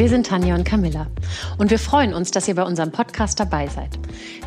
Wir 0.00 0.08
sind 0.08 0.28
Tanja 0.28 0.54
und 0.54 0.64
Camilla 0.64 1.08
und 1.58 1.70
wir 1.70 1.78
freuen 1.78 2.14
uns, 2.14 2.30
dass 2.30 2.48
ihr 2.48 2.54
bei 2.54 2.62
unserem 2.62 2.90
Podcast 2.90 3.38
dabei 3.38 3.66
seid. 3.66 3.98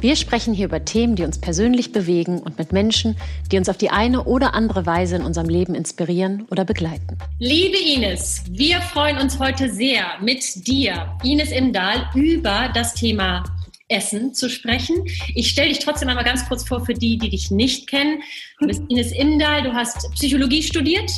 Wir 0.01 0.15
sprechen 0.15 0.51
hier 0.51 0.65
über 0.65 0.83
Themen, 0.83 1.15
die 1.15 1.23
uns 1.23 1.37
persönlich 1.37 1.91
bewegen 1.91 2.39
und 2.39 2.57
mit 2.57 2.71
Menschen, 2.71 3.15
die 3.51 3.59
uns 3.59 3.69
auf 3.69 3.77
die 3.77 3.91
eine 3.91 4.23
oder 4.23 4.55
andere 4.55 4.87
Weise 4.87 5.17
in 5.17 5.21
unserem 5.21 5.49
Leben 5.49 5.75
inspirieren 5.75 6.47
oder 6.49 6.65
begleiten. 6.65 7.19
Liebe 7.37 7.77
Ines, 7.77 8.41
wir 8.49 8.81
freuen 8.81 9.19
uns 9.19 9.37
heute 9.37 9.71
sehr 9.71 10.05
mit 10.23 10.65
dir, 10.65 11.15
Ines 11.23 11.51
Imdahl, 11.51 12.09
über 12.15 12.71
das 12.73 12.95
Thema 12.95 13.43
Essen 13.93 14.33
zu 14.33 14.49
sprechen. 14.49 15.05
Ich 15.35 15.49
stelle 15.49 15.69
dich 15.69 15.79
trotzdem 15.79 16.09
einmal 16.09 16.25
ganz 16.25 16.47
kurz 16.47 16.67
vor 16.67 16.85
für 16.85 16.93
die, 16.93 17.17
die 17.17 17.29
dich 17.29 17.51
nicht 17.51 17.87
kennen. 17.87 18.21
Du 18.59 18.67
bist 18.67 18.83
Ines 18.89 19.11
Imdahl, 19.11 19.63
du 19.63 19.73
hast 19.73 20.11
Psychologie 20.13 20.63
studiert. 20.63 21.11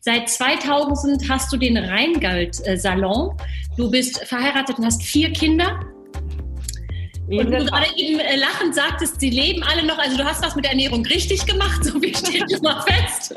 Seit 0.00 0.28
2000 0.28 1.28
hast 1.28 1.52
du 1.52 1.56
den 1.56 1.76
Rheingald-Salon. 1.76 3.36
Du 3.76 3.90
bist 3.90 4.18
verheiratet 4.24 4.78
und 4.78 4.84
hast 4.84 5.02
vier 5.02 5.32
Kinder. 5.32 5.80
Und 7.38 7.50
du 7.50 7.64
gerade 7.64 7.86
eben 7.96 8.20
äh, 8.20 8.36
lachend 8.36 8.74
sagtest, 8.74 9.20
sie 9.20 9.30
leben 9.30 9.62
alle 9.62 9.84
noch, 9.84 9.98
also 9.98 10.16
du 10.16 10.24
hast 10.24 10.44
was 10.44 10.54
mit 10.54 10.64
der 10.64 10.72
Ernährung 10.72 11.04
richtig 11.06 11.46
gemacht, 11.46 11.84
so 11.84 12.00
wie 12.02 12.14
steht 12.14 12.44
das 12.50 12.60
mal 12.60 12.82
fest. 12.82 13.34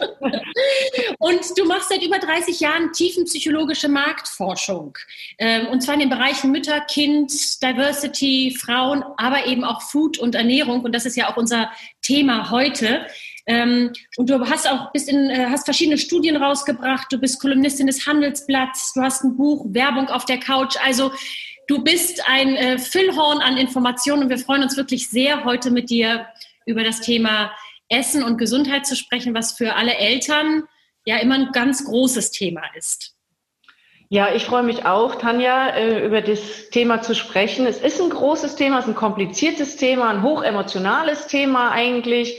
Und 1.19 1.41
du 1.57 1.65
machst 1.65 1.89
seit 1.89 2.03
über 2.03 2.19
30 2.19 2.59
Jahren 2.59 2.91
tiefenpsychologische 2.91 3.87
Marktforschung. 3.87 4.97
Ähm, 5.37 5.67
und 5.67 5.81
zwar 5.81 5.93
in 5.93 6.01
den 6.01 6.09
Bereichen 6.09 6.51
Mütter, 6.51 6.81
Kind, 6.81 7.31
Diversity, 7.61 8.55
Frauen, 8.59 9.03
aber 9.17 9.45
eben 9.47 9.63
auch 9.63 9.81
Food 9.81 10.17
und 10.17 10.35
Ernährung. 10.35 10.83
Und 10.83 10.93
das 10.93 11.05
ist 11.05 11.15
ja 11.15 11.29
auch 11.29 11.37
unser 11.37 11.71
Thema 12.01 12.51
heute. 12.51 13.05
Ähm, 13.47 13.93
und 14.17 14.29
du 14.29 14.39
hast 14.49 14.69
auch 14.69 14.91
bist 14.91 15.07
in, 15.07 15.29
äh, 15.29 15.47
hast 15.49 15.65
verschiedene 15.65 15.97
Studien 15.97 16.35
rausgebracht. 16.35 17.07
Du 17.11 17.17
bist 17.19 17.39
Kolumnistin 17.39 17.87
des 17.87 18.07
Handelsblatts. 18.07 18.93
Du 18.93 19.01
hast 19.01 19.23
ein 19.23 19.37
Buch 19.37 19.65
Werbung 19.69 20.07
auf 20.09 20.25
der 20.25 20.39
Couch. 20.39 20.75
Also 20.83 21.11
du 21.67 21.83
bist 21.83 22.21
ein 22.27 22.55
äh, 22.55 22.77
Füllhorn 22.77 23.39
an 23.39 23.57
Informationen 23.57 24.23
und 24.23 24.29
wir 24.29 24.37
freuen 24.37 24.63
uns 24.63 24.77
wirklich 24.77 25.09
sehr, 25.09 25.43
heute 25.43 25.71
mit 25.71 25.89
dir 25.89 26.27
über 26.65 26.83
das 26.83 27.01
Thema 27.01 27.51
Essen 27.89 28.23
und 28.23 28.37
Gesundheit 28.37 28.85
zu 28.85 28.95
sprechen, 28.95 29.33
was 29.35 29.53
für 29.53 29.75
alle 29.75 29.95
Eltern 29.95 30.63
ja 31.05 31.17
immer 31.17 31.35
ein 31.35 31.51
ganz 31.51 31.85
großes 31.85 32.31
Thema 32.31 32.61
ist. 32.75 33.15
Ja, 34.09 34.33
ich 34.33 34.45
freue 34.45 34.63
mich 34.63 34.85
auch, 34.85 35.15
Tanja, 35.15 35.69
äh, 35.69 36.05
über 36.05 36.21
das 36.21 36.69
Thema 36.69 37.01
zu 37.01 37.15
sprechen. 37.15 37.65
Es 37.65 37.79
ist 37.79 37.99
ein 37.99 38.11
großes 38.11 38.55
Thema, 38.55 38.77
es 38.77 38.85
ist 38.85 38.91
ein 38.91 38.95
kompliziertes 38.95 39.77
Thema, 39.77 40.09
ein 40.09 40.21
hochemotionales 40.21 41.27
Thema 41.27 41.71
eigentlich. 41.71 42.37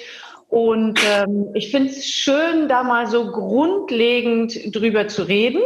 Und 0.49 1.01
ähm, 1.13 1.51
ich 1.55 1.73
finde 1.73 1.91
es 1.91 2.07
schön, 2.07 2.69
da 2.69 2.85
mal 2.85 3.09
so 3.09 3.33
grundlegend 3.33 4.75
drüber 4.75 5.09
zu 5.09 5.25
reden 5.25 5.63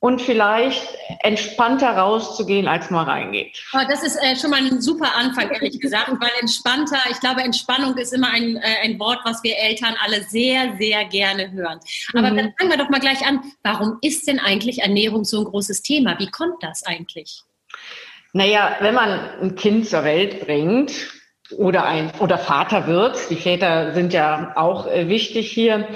und 0.00 0.22
vielleicht 0.22 0.86
entspannter 1.20 1.96
rauszugehen, 1.96 2.68
als 2.68 2.90
man 2.90 3.08
reingeht. 3.08 3.58
Oh, 3.72 3.80
das 3.88 4.04
ist 4.04 4.16
äh, 4.22 4.36
schon 4.36 4.50
mal 4.50 4.60
ein 4.60 4.80
super 4.80 5.14
Anfang, 5.16 5.50
ehrlich 5.50 5.80
gesagt, 5.80 6.08
weil 6.20 6.30
entspannter, 6.40 6.98
ich 7.10 7.18
glaube, 7.18 7.42
Entspannung 7.42 7.96
ist 7.96 8.12
immer 8.12 8.30
ein, 8.30 8.56
äh, 8.56 8.84
ein 8.84 8.98
Wort, 9.00 9.18
was 9.24 9.42
wir 9.42 9.56
Eltern 9.56 9.96
alle 10.04 10.22
sehr, 10.22 10.76
sehr 10.78 11.04
gerne 11.06 11.50
hören. 11.50 11.80
Aber 12.14 12.30
mhm. 12.30 12.36
dann 12.36 12.54
fangen 12.56 12.70
wir 12.70 12.78
doch 12.78 12.90
mal 12.90 13.00
gleich 13.00 13.26
an. 13.26 13.40
Warum 13.64 13.98
ist 14.00 14.28
denn 14.28 14.38
eigentlich 14.38 14.82
Ernährung 14.82 15.24
so 15.24 15.40
ein 15.40 15.44
großes 15.44 15.82
Thema? 15.82 16.16
Wie 16.18 16.30
kommt 16.30 16.62
das 16.62 16.84
eigentlich? 16.84 17.42
Naja, 18.32 18.76
wenn 18.80 18.94
man 18.94 19.18
ein 19.40 19.56
Kind 19.56 19.88
zur 19.88 20.04
Welt 20.04 20.46
bringt, 20.46 20.92
oder 21.56 21.86
ein 21.86 22.12
oder 22.20 22.36
Vater 22.36 22.86
wird, 22.86 23.30
die 23.30 23.36
Väter 23.36 23.94
sind 23.94 24.12
ja 24.12 24.52
auch 24.54 24.86
äh, 24.86 25.08
wichtig 25.08 25.50
hier, 25.50 25.88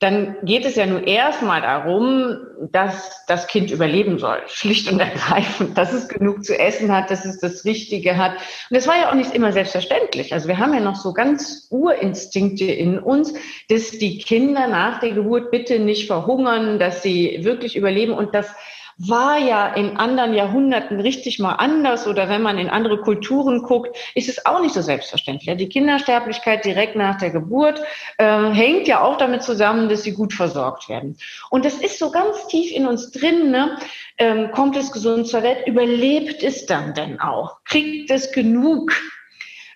dann 0.00 0.36
geht 0.42 0.66
es 0.66 0.76
ja 0.76 0.84
nun 0.84 1.04
erstmal 1.04 1.62
darum, 1.62 2.36
dass 2.70 3.24
das 3.26 3.46
Kind 3.46 3.70
überleben 3.70 4.18
soll, 4.18 4.42
schlicht 4.46 4.92
und 4.92 5.00
ergreifend, 5.00 5.78
dass 5.78 5.92
es 5.94 6.08
genug 6.08 6.44
zu 6.44 6.58
essen 6.58 6.92
hat, 6.92 7.10
dass 7.10 7.24
es 7.24 7.40
das 7.40 7.64
Richtige 7.64 8.16
hat. 8.18 8.32
Und 8.32 8.76
das 8.76 8.86
war 8.86 8.96
ja 8.96 9.10
auch 9.10 9.14
nicht 9.14 9.34
immer 9.34 9.52
selbstverständlich. 9.52 10.34
Also 10.34 10.48
wir 10.48 10.58
haben 10.58 10.74
ja 10.74 10.80
noch 10.80 10.96
so 10.96 11.14
ganz 11.14 11.66
Urinstinkte 11.70 12.66
in 12.66 12.98
uns, 12.98 13.32
dass 13.70 13.90
die 13.92 14.18
Kinder 14.18 14.66
nach 14.66 15.00
der 15.00 15.12
Geburt 15.12 15.50
bitte 15.50 15.78
nicht 15.78 16.06
verhungern, 16.06 16.78
dass 16.78 17.02
sie 17.02 17.40
wirklich 17.42 17.74
überleben 17.74 18.12
und 18.12 18.34
dass 18.34 18.54
war 18.98 19.38
ja 19.38 19.74
in 19.74 19.98
anderen 19.98 20.32
Jahrhunderten 20.32 21.00
richtig 21.00 21.38
mal 21.38 21.54
anders 21.54 22.06
oder 22.06 22.28
wenn 22.30 22.40
man 22.40 22.56
in 22.56 22.70
andere 22.70 22.98
Kulturen 22.98 23.62
guckt, 23.62 23.96
ist 24.14 24.28
es 24.28 24.46
auch 24.46 24.60
nicht 24.60 24.74
so 24.74 24.80
selbstverständlich. 24.80 25.54
Die 25.56 25.68
Kindersterblichkeit 25.68 26.64
direkt 26.64 26.96
nach 26.96 27.18
der 27.18 27.30
Geburt 27.30 27.82
äh, 28.16 28.50
hängt 28.50 28.88
ja 28.88 29.02
auch 29.02 29.18
damit 29.18 29.42
zusammen, 29.42 29.90
dass 29.90 30.02
sie 30.02 30.12
gut 30.12 30.32
versorgt 30.32 30.88
werden. 30.88 31.18
Und 31.50 31.66
das 31.66 31.74
ist 31.74 31.98
so 31.98 32.10
ganz 32.10 32.46
tief 32.46 32.72
in 32.72 32.86
uns 32.86 33.10
drin. 33.10 33.50
Ne? 33.50 33.76
Ähm, 34.16 34.50
kommt 34.52 34.76
es 34.76 34.92
gesund 34.92 35.28
zur 35.28 35.42
Welt? 35.42 35.66
Überlebt 35.66 36.42
es 36.42 36.64
dann 36.64 36.94
denn 36.94 37.20
auch? 37.20 37.58
Kriegt 37.64 38.10
es 38.10 38.32
genug? 38.32 38.92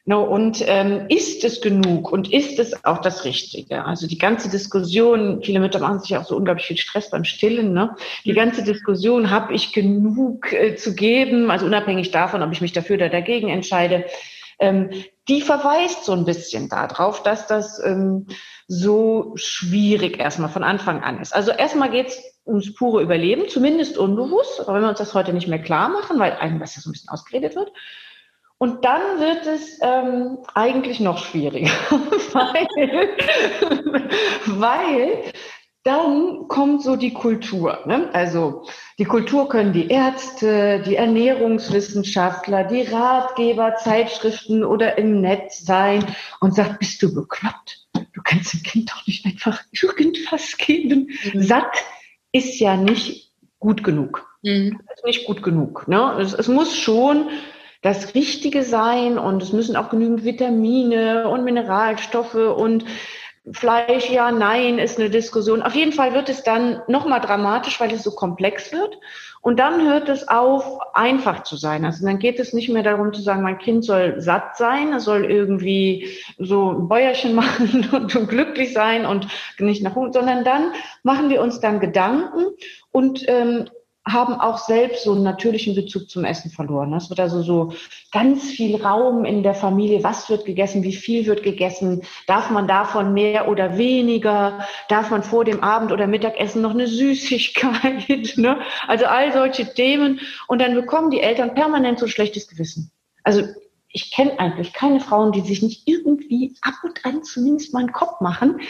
No, 0.06 0.22
und 0.22 0.64
ähm, 0.66 1.06
ist 1.08 1.44
es 1.44 1.60
genug 1.60 2.10
und 2.10 2.32
ist 2.32 2.58
es 2.58 2.84
auch 2.84 2.98
das 2.98 3.24
Richtige? 3.24 3.84
Also 3.84 4.06
die 4.06 4.18
ganze 4.18 4.48
Diskussion, 4.48 5.42
viele 5.42 5.60
Mütter 5.60 5.78
machen 5.78 6.00
sich 6.00 6.16
auch 6.16 6.24
so 6.24 6.36
unglaublich 6.36 6.66
viel 6.66 6.78
Stress 6.78 7.10
beim 7.10 7.24
Stillen. 7.24 7.74
Ne? 7.74 7.94
Die 8.24 8.32
ganze 8.32 8.64
Diskussion, 8.64 9.30
habe 9.30 9.52
ich 9.52 9.72
genug 9.72 10.52
äh, 10.52 10.74
zu 10.74 10.94
geben, 10.94 11.50
also 11.50 11.66
unabhängig 11.66 12.10
davon, 12.10 12.42
ob 12.42 12.50
ich 12.50 12.62
mich 12.62 12.72
dafür 12.72 12.96
oder 12.96 13.10
dagegen 13.10 13.48
entscheide, 13.48 14.06
ähm, 14.58 14.90
die 15.28 15.42
verweist 15.42 16.04
so 16.04 16.12
ein 16.12 16.24
bisschen 16.24 16.68
darauf, 16.68 17.22
dass 17.22 17.46
das 17.46 17.82
ähm, 17.84 18.26
so 18.68 19.32
schwierig 19.36 20.18
erstmal 20.18 20.50
von 20.50 20.64
Anfang 20.64 21.02
an 21.02 21.20
ist. 21.20 21.34
Also 21.34 21.50
erstmal 21.50 21.90
geht 21.90 22.08
es 22.08 22.22
ums 22.46 22.74
pure 22.74 23.02
Überleben, 23.02 23.48
zumindest 23.48 23.98
unbewusst, 23.98 24.60
aber 24.60 24.74
wenn 24.74 24.82
wir 24.82 24.88
uns 24.88 24.98
das 24.98 25.14
heute 25.14 25.32
nicht 25.32 25.48
mehr 25.48 25.62
klar 25.62 25.88
machen, 25.88 26.18
weil 26.18 26.32
einem 26.32 26.58
das 26.58 26.76
ja 26.76 26.82
so 26.82 26.88
ein 26.88 26.92
bisschen 26.92 27.10
ausgeredet 27.10 27.54
wird. 27.54 27.70
Und 28.62 28.84
dann 28.84 29.00
wird 29.18 29.46
es 29.46 29.78
ähm, 29.80 30.36
eigentlich 30.54 31.00
noch 31.00 31.24
schwieriger, 31.24 31.70
weil, 32.34 33.08
weil 34.44 35.32
dann 35.82 36.46
kommt 36.48 36.82
so 36.82 36.96
die 36.96 37.14
Kultur. 37.14 37.78
Ne? 37.86 38.10
Also 38.12 38.66
die 38.98 39.06
Kultur 39.06 39.48
können 39.48 39.72
die 39.72 39.88
Ärzte, 39.88 40.82
die 40.84 40.96
Ernährungswissenschaftler, 40.96 42.64
die 42.64 42.82
Ratgeber, 42.82 43.76
Zeitschriften 43.76 44.62
oder 44.62 44.98
im 44.98 45.22
Netz 45.22 45.60
sein 45.60 46.04
und 46.40 46.54
sagt, 46.54 46.80
bist 46.80 47.02
du 47.02 47.14
bekloppt? 47.14 47.88
Du 47.94 48.20
kannst 48.22 48.52
dem 48.52 48.62
Kind 48.62 48.90
doch 48.90 49.06
nicht 49.06 49.24
einfach 49.24 49.58
irgendwas 49.72 50.58
geben. 50.58 51.08
Mhm. 51.32 51.42
Satt 51.42 51.78
ist 52.32 52.60
ja 52.60 52.76
nicht 52.76 53.32
gut 53.58 53.82
genug. 53.82 54.26
Mhm. 54.42 54.82
Ist 54.94 55.06
nicht 55.06 55.24
gut 55.24 55.42
genug. 55.42 55.88
Ne? 55.88 56.18
Es, 56.20 56.34
es 56.34 56.48
muss 56.48 56.76
schon 56.76 57.30
das 57.82 58.14
Richtige 58.14 58.62
sein 58.62 59.18
und 59.18 59.42
es 59.42 59.52
müssen 59.52 59.76
auch 59.76 59.88
genügend 59.88 60.24
Vitamine 60.24 61.28
und 61.28 61.44
Mineralstoffe 61.44 62.34
und 62.34 62.84
Fleisch, 63.52 64.10
ja, 64.10 64.30
nein, 64.30 64.78
ist 64.78 64.98
eine 64.98 65.08
Diskussion. 65.08 65.62
Auf 65.62 65.74
jeden 65.74 65.92
Fall 65.92 66.12
wird 66.12 66.28
es 66.28 66.42
dann 66.42 66.82
nochmal 66.88 67.22
dramatisch, 67.22 67.80
weil 67.80 67.90
es 67.92 68.02
so 68.02 68.10
komplex 68.10 68.70
wird. 68.70 68.98
Und 69.40 69.58
dann 69.58 69.88
hört 69.88 70.10
es 70.10 70.28
auf, 70.28 70.78
einfach 70.92 71.44
zu 71.44 71.56
sein. 71.56 71.86
Also 71.86 72.04
dann 72.04 72.18
geht 72.18 72.38
es 72.38 72.52
nicht 72.52 72.68
mehr 72.68 72.82
darum 72.82 73.14
zu 73.14 73.22
sagen, 73.22 73.42
mein 73.42 73.58
Kind 73.58 73.84
soll 73.84 74.20
satt 74.20 74.58
sein, 74.58 74.92
es 74.92 75.04
soll 75.04 75.24
irgendwie 75.24 76.10
so 76.38 76.70
ein 76.70 76.88
Bäuerchen 76.88 77.34
machen 77.34 77.88
und, 77.90 78.28
glücklich 78.28 78.74
sein 78.74 79.06
und 79.06 79.26
nicht 79.58 79.82
nach 79.82 79.94
Hund, 79.94 80.12
sondern 80.12 80.44
dann 80.44 80.72
machen 81.02 81.30
wir 81.30 81.40
uns 81.40 81.60
dann 81.60 81.80
Gedanken 81.80 82.44
und 82.92 83.24
ähm, 83.26 83.70
haben 84.06 84.34
auch 84.34 84.58
selbst 84.58 85.04
so 85.04 85.12
einen 85.12 85.22
natürlichen 85.22 85.74
Bezug 85.74 86.08
zum 86.08 86.24
Essen 86.24 86.50
verloren. 86.50 86.92
Es 86.94 87.10
wird 87.10 87.20
also 87.20 87.42
so 87.42 87.72
ganz 88.12 88.50
viel 88.50 88.82
Raum 88.82 89.24
in 89.24 89.42
der 89.42 89.54
Familie. 89.54 90.02
Was 90.02 90.30
wird 90.30 90.46
gegessen? 90.46 90.82
Wie 90.82 90.94
viel 90.94 91.26
wird 91.26 91.42
gegessen? 91.42 92.02
Darf 92.26 92.50
man 92.50 92.66
davon 92.66 93.12
mehr 93.12 93.48
oder 93.48 93.76
weniger? 93.76 94.66
Darf 94.88 95.10
man 95.10 95.22
vor 95.22 95.44
dem 95.44 95.62
Abend- 95.62 95.92
oder 95.92 96.06
Mittagessen 96.06 96.62
noch 96.62 96.72
eine 96.72 96.86
Süßigkeit? 96.86 98.08
Ne? 98.36 98.58
Also 98.86 99.06
all 99.06 99.32
solche 99.32 99.74
Themen. 99.74 100.20
Und 100.46 100.60
dann 100.60 100.74
bekommen 100.74 101.10
die 101.10 101.20
Eltern 101.20 101.54
permanent 101.54 101.98
so 101.98 102.06
schlechtes 102.06 102.48
Gewissen. 102.48 102.90
Also 103.22 103.42
ich 103.92 104.12
kenne 104.12 104.38
eigentlich 104.38 104.72
keine 104.72 105.00
Frauen, 105.00 105.32
die 105.32 105.40
sich 105.40 105.62
nicht 105.62 105.86
irgendwie 105.86 106.54
ab 106.62 106.74
und 106.84 107.04
an 107.04 107.22
zumindest 107.24 107.74
mal 107.74 107.80
einen 107.80 107.92
Kopf 107.92 108.20
machen, 108.20 108.60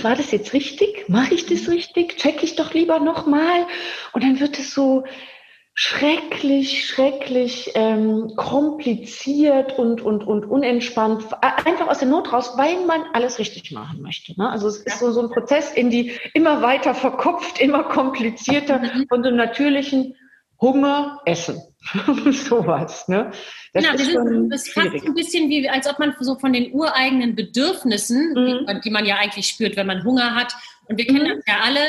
war 0.00 0.16
das 0.16 0.30
jetzt 0.30 0.52
richtig? 0.52 1.08
Mache 1.08 1.34
ich 1.34 1.46
das 1.46 1.68
richtig? 1.68 2.16
Check 2.16 2.42
ich 2.42 2.56
doch 2.56 2.72
lieber 2.72 2.98
nochmal. 2.98 3.66
Und 4.12 4.24
dann 4.24 4.40
wird 4.40 4.58
es 4.58 4.72
so 4.72 5.04
schrecklich, 5.74 6.86
schrecklich 6.86 7.72
ähm, 7.74 8.32
kompliziert 8.36 9.78
und, 9.78 10.02
und, 10.02 10.24
und 10.24 10.44
unentspannt, 10.44 11.24
einfach 11.42 11.88
aus 11.88 12.00
der 12.00 12.08
Not 12.08 12.32
raus, 12.32 12.52
weil 12.56 12.84
man 12.84 13.04
alles 13.14 13.38
richtig 13.38 13.72
machen 13.72 14.02
möchte. 14.02 14.38
Ne? 14.38 14.50
Also 14.50 14.68
es 14.68 14.78
ist 14.78 14.98
so, 14.98 15.12
so 15.12 15.22
ein 15.22 15.30
Prozess 15.30 15.72
in 15.72 15.90
die 15.90 16.12
immer 16.34 16.60
weiter 16.62 16.94
verkopft, 16.94 17.60
immer 17.60 17.84
komplizierter 17.84 18.80
mhm. 18.80 19.06
von 19.08 19.22
so 19.22 19.28
einem 19.28 19.38
natürlichen 19.38 20.14
Hunger, 20.60 21.20
Essen. 21.24 21.60
Sowas, 22.32 23.08
ne? 23.08 23.30
Das 23.72 23.84
genau, 23.84 23.94
ist, 23.94 24.12
schon 24.12 24.50
das 24.50 24.66
ist 24.66 24.72
fast 24.72 24.92
ein 24.92 25.14
bisschen 25.14 25.48
wie, 25.48 25.68
als 25.68 25.88
ob 25.88 25.98
man 25.98 26.14
so 26.20 26.38
von 26.38 26.52
den 26.52 26.72
ureigenen 26.72 27.34
Bedürfnissen, 27.34 28.34
mhm. 28.34 28.66
die, 28.66 28.80
die, 28.80 28.90
man 28.90 29.04
ja 29.04 29.16
eigentlich 29.16 29.48
spürt, 29.48 29.76
wenn 29.76 29.86
man 29.86 30.04
Hunger 30.04 30.34
hat, 30.34 30.54
und 30.86 30.98
wir 30.98 31.06
kennen 31.06 31.24
mhm. 31.24 31.36
das 31.36 31.44
ja 31.46 31.60
alle, 31.62 31.80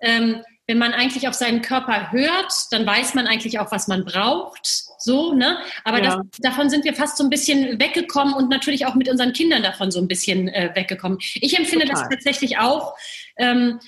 ähm, 0.00 0.42
wenn 0.66 0.78
man 0.78 0.92
eigentlich 0.92 1.26
auf 1.26 1.34
seinen 1.34 1.62
Körper 1.62 2.12
hört, 2.12 2.52
dann 2.70 2.86
weiß 2.86 3.14
man 3.14 3.26
eigentlich 3.26 3.58
auch, 3.58 3.72
was 3.72 3.88
man 3.88 4.04
braucht. 4.04 4.66
So, 4.98 5.32
ne? 5.32 5.58
Aber 5.84 6.02
ja. 6.02 6.16
das, 6.16 6.26
davon 6.40 6.68
sind 6.68 6.84
wir 6.84 6.92
fast 6.92 7.16
so 7.16 7.24
ein 7.24 7.30
bisschen 7.30 7.80
weggekommen 7.80 8.34
und 8.34 8.50
natürlich 8.50 8.84
auch 8.84 8.94
mit 8.94 9.08
unseren 9.08 9.32
Kindern 9.32 9.62
davon 9.62 9.90
so 9.90 9.98
ein 9.98 10.08
bisschen 10.08 10.48
äh, 10.48 10.70
weggekommen. 10.74 11.18
Ich 11.20 11.58
empfinde 11.58 11.86
Total. 11.86 12.02
das 12.02 12.10
tatsächlich 12.10 12.58
auch. 12.58 12.94
Ähm, 13.38 13.80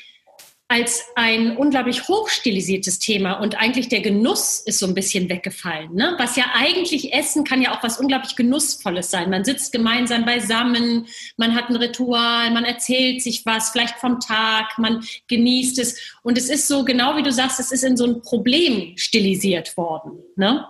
als 0.71 1.05
ein 1.17 1.57
unglaublich 1.57 2.07
hochstilisiertes 2.07 3.01
Thema 3.01 3.33
und 3.41 3.61
eigentlich 3.61 3.89
der 3.89 4.03
Genuss 4.03 4.61
ist 4.61 4.79
so 4.79 4.87
ein 4.87 4.95
bisschen 4.95 5.29
weggefallen. 5.29 5.93
Ne? 5.93 6.15
Was 6.17 6.37
ja 6.37 6.45
eigentlich 6.55 7.13
Essen 7.13 7.43
kann 7.43 7.61
ja 7.61 7.77
auch 7.77 7.83
was 7.83 7.99
unglaublich 7.99 8.37
Genussvolles 8.37 9.11
sein. 9.11 9.31
Man 9.31 9.45
sitzt 9.45 9.73
gemeinsam 9.73 10.25
beisammen, 10.25 11.09
man 11.37 11.57
hat 11.57 11.71
ein 11.71 11.77
Ritual, 11.77 12.53
man 12.53 12.65
erzählt 12.65 13.21
sich 13.21 13.45
was, 13.45 13.71
vielleicht 13.71 13.99
vom 13.99 14.21
Tag, 14.21 14.79
man 14.79 15.05
genießt 15.27 15.81
es. 15.81 15.99
Und 16.23 16.39
es 16.39 16.49
ist 16.49 16.69
so, 16.69 16.85
genau 16.85 17.17
wie 17.17 17.25
du 17.25 17.33
sagst, 17.33 17.59
es 17.59 17.73
ist 17.73 17.83
in 17.83 17.97
so 17.97 18.05
ein 18.05 18.23
Problem 18.23 18.97
stilisiert 18.97 19.77
worden. 19.77 20.21
Ne? 20.37 20.65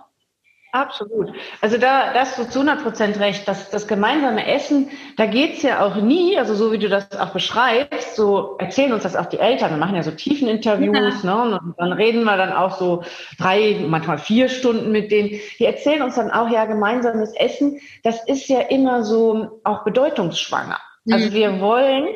Absolut. 0.73 1.33
Also 1.59 1.77
da, 1.77 2.13
da 2.13 2.21
hast 2.21 2.39
du 2.39 2.45
zu 2.45 2.61
100 2.61 2.83
Prozent 2.83 3.19
recht. 3.19 3.45
Das, 3.45 3.69
das 3.69 3.87
gemeinsame 3.87 4.47
Essen, 4.47 4.89
da 5.17 5.25
geht's 5.25 5.61
ja 5.63 5.85
auch 5.85 5.95
nie, 5.97 6.37
also 6.37 6.55
so 6.55 6.71
wie 6.71 6.77
du 6.77 6.87
das 6.87 7.11
auch 7.19 7.31
beschreibst, 7.31 8.15
so 8.15 8.55
erzählen 8.57 8.93
uns 8.93 9.03
das 9.03 9.17
auch 9.17 9.25
die 9.25 9.39
Eltern. 9.39 9.71
Wir 9.71 9.77
machen 9.77 9.95
ja 9.95 10.03
so 10.03 10.11
tiefen 10.11 10.47
Interviews, 10.47 11.23
ja. 11.23 11.45
ne? 11.45 11.59
Und 11.59 11.75
dann 11.77 11.91
reden 11.91 12.23
wir 12.23 12.37
dann 12.37 12.53
auch 12.53 12.77
so 12.77 13.03
drei, 13.37 13.83
manchmal 13.85 14.17
vier 14.17 14.47
Stunden 14.47 14.91
mit 14.91 15.11
denen. 15.11 15.41
Die 15.59 15.65
erzählen 15.65 16.03
uns 16.03 16.15
dann 16.15 16.31
auch, 16.31 16.49
ja, 16.49 16.63
gemeinsames 16.63 17.33
Essen, 17.35 17.81
das 18.03 18.25
ist 18.27 18.47
ja 18.47 18.61
immer 18.61 19.03
so 19.03 19.59
auch 19.65 19.83
bedeutungsschwanger. 19.83 20.79
Also 21.09 21.29
mhm. 21.29 21.33
wir 21.33 21.59
wollen 21.59 22.07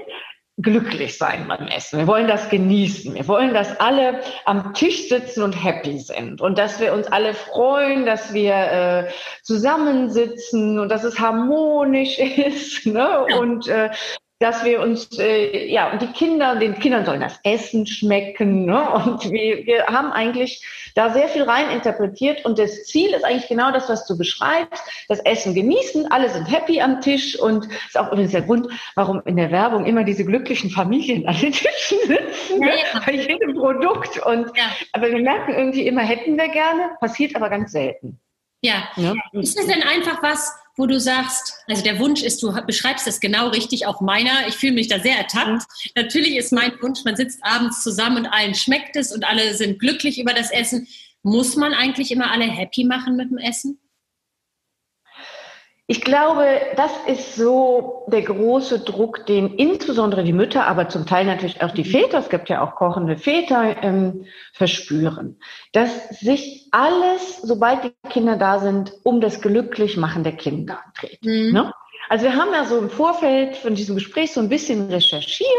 glücklich 0.57 1.17
sein 1.17 1.47
beim 1.47 1.67
Essen. 1.67 1.99
Wir 1.99 2.07
wollen 2.07 2.27
das 2.27 2.49
genießen. 2.49 3.13
Wir 3.13 3.27
wollen, 3.27 3.53
dass 3.53 3.77
alle 3.79 4.21
am 4.45 4.73
Tisch 4.73 5.09
sitzen 5.09 5.43
und 5.43 5.51
happy 5.51 5.99
sind 5.99 6.39
und 6.39 6.57
dass 6.57 6.79
wir 6.79 6.93
uns 6.93 7.07
alle 7.07 7.33
freuen, 7.33 8.05
dass 8.05 8.33
wir 8.33 8.53
äh, 8.53 9.11
zusammensitzen 9.43 10.79
und 10.79 10.89
dass 10.89 11.03
es 11.03 11.19
harmonisch 11.19 12.17
ist. 12.19 12.85
Ne? 12.85 13.25
Und 13.39 13.67
äh, 13.67 13.89
dass 14.39 14.65
wir 14.65 14.81
uns, 14.81 15.17
äh, 15.17 15.65
ja, 15.71 15.91
und 15.91 16.01
die 16.01 16.07
Kinder, 16.07 16.57
den 16.57 16.77
Kindern 16.77 17.05
sollen 17.05 17.21
das 17.21 17.39
Essen 17.43 17.87
schmecken. 17.87 18.65
Ne? 18.65 18.89
Und 18.89 19.31
wir, 19.31 19.65
wir 19.65 19.85
haben 19.87 20.11
eigentlich 20.11 20.65
da 20.93 21.13
sehr 21.13 21.29
viel 21.29 21.43
rein 21.43 21.69
interpretiert. 21.69 22.43
Und 22.43 22.59
das 22.59 22.83
Ziel 22.83 23.13
ist 23.13 23.23
eigentlich 23.23 23.47
genau 23.47 23.71
das, 23.71 23.87
was 23.87 24.05
du 24.07 24.17
beschreibst. 24.17 24.83
Das 25.07 25.19
Essen 25.19 25.55
genießen, 25.55 26.11
alle 26.11 26.29
sind 26.29 26.51
happy 26.51 26.81
am 26.81 26.99
Tisch. 26.99 27.39
Und 27.39 27.65
das 27.65 27.85
ist 27.87 27.97
auch 27.97 28.11
übrigens 28.11 28.33
der 28.33 28.41
Grund, 28.41 28.67
warum 28.95 29.21
in 29.25 29.37
der 29.37 29.51
Werbung 29.51 29.85
immer 29.85 30.03
diese 30.03 30.25
glücklichen 30.25 30.69
Familien 30.69 31.25
an 31.27 31.39
den 31.39 31.53
Tischen 31.53 31.99
sitzen. 32.05 32.59
Ne? 32.59 32.67
Ja, 32.67 32.75
ja. 32.75 33.01
Bei 33.05 33.13
jedem 33.13 33.55
Produkt. 33.55 34.19
Und, 34.25 34.47
ja. 34.57 34.65
Aber 34.91 35.11
wir 35.11 35.19
merken 35.19 35.53
irgendwie 35.53 35.87
immer, 35.87 36.01
hätten 36.01 36.37
wir 36.37 36.49
gerne, 36.49 36.89
passiert 36.99 37.37
aber 37.37 37.49
ganz 37.49 37.71
selten. 37.71 38.19
Ja. 38.61 38.89
ja. 38.97 39.13
Ist 39.31 39.57
das 39.57 39.67
denn 39.67 39.83
einfach 39.83 40.21
was, 40.21 40.57
wo 40.77 40.85
du 40.85 40.99
sagst, 40.99 41.53
also 41.67 41.83
der 41.83 41.99
Wunsch 41.99 42.21
ist, 42.21 42.43
du 42.43 42.51
beschreibst 42.65 43.07
das 43.07 43.19
genau 43.19 43.49
richtig, 43.49 43.87
auch 43.87 44.01
meiner. 44.01 44.47
Ich 44.47 44.55
fühle 44.55 44.73
mich 44.73 44.87
da 44.87 44.99
sehr 44.99 45.17
ertappt. 45.17 45.63
Natürlich 45.95 46.35
ist 46.35 46.51
mein 46.51 46.73
Wunsch, 46.81 47.03
man 47.05 47.15
sitzt 47.15 47.39
abends 47.43 47.81
zusammen 47.83 48.17
und 48.17 48.27
allen 48.27 48.55
schmeckt 48.55 48.95
es 48.95 49.13
und 49.13 49.25
alle 49.25 49.53
sind 49.55 49.79
glücklich 49.79 50.19
über 50.19 50.33
das 50.33 50.51
Essen. 50.51 50.87
Muss 51.23 51.55
man 51.55 51.73
eigentlich 51.73 52.11
immer 52.11 52.31
alle 52.31 52.45
happy 52.45 52.83
machen 52.83 53.15
mit 53.15 53.31
dem 53.31 53.37
Essen? 53.37 53.79
Ich 55.87 56.01
glaube, 56.01 56.45
das 56.77 56.91
ist 57.05 57.35
so 57.35 58.05
der 58.07 58.23
große 58.23 58.79
Druck, 58.79 59.27
den 59.27 59.53
insbesondere 59.53 60.23
die 60.23 60.33
Mütter, 60.33 60.65
aber 60.65 60.89
zum 60.89 61.05
Teil 61.05 61.25
natürlich 61.25 61.61
auch 61.61 61.71
die 61.71 61.83
mhm. 61.83 61.91
Väter, 61.91 62.19
es 62.19 62.29
gibt 62.29 62.49
ja 62.49 62.63
auch 62.63 62.75
kochende 62.75 63.17
Väter, 63.17 63.83
ähm, 63.83 64.25
verspüren. 64.53 65.39
Dass 65.73 66.09
sich 66.09 66.69
alles, 66.71 67.39
sobald 67.43 67.83
die 67.83 68.09
Kinder 68.09 68.35
da 68.35 68.57
sind, 68.59 68.93
um 69.03 69.21
das 69.21 69.41
Glücklichmachen 69.41 70.23
der 70.23 70.35
Kinder 70.35 70.79
dreht. 70.99 71.23
Mhm. 71.23 71.51
Ne? 71.53 71.73
Also 72.09 72.25
wir 72.25 72.35
haben 72.35 72.51
ja 72.51 72.65
so 72.65 72.79
im 72.79 72.89
Vorfeld 72.89 73.55
von 73.57 73.75
diesem 73.75 73.95
Gespräch 73.95 74.33
so 74.33 74.39
ein 74.39 74.49
bisschen 74.49 74.89
recherchiert 74.89 75.49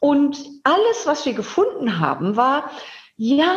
und 0.00 0.38
alles, 0.64 1.06
was 1.06 1.24
wir 1.24 1.32
gefunden 1.32 1.98
haben, 1.98 2.36
war, 2.36 2.70
ja, 3.16 3.54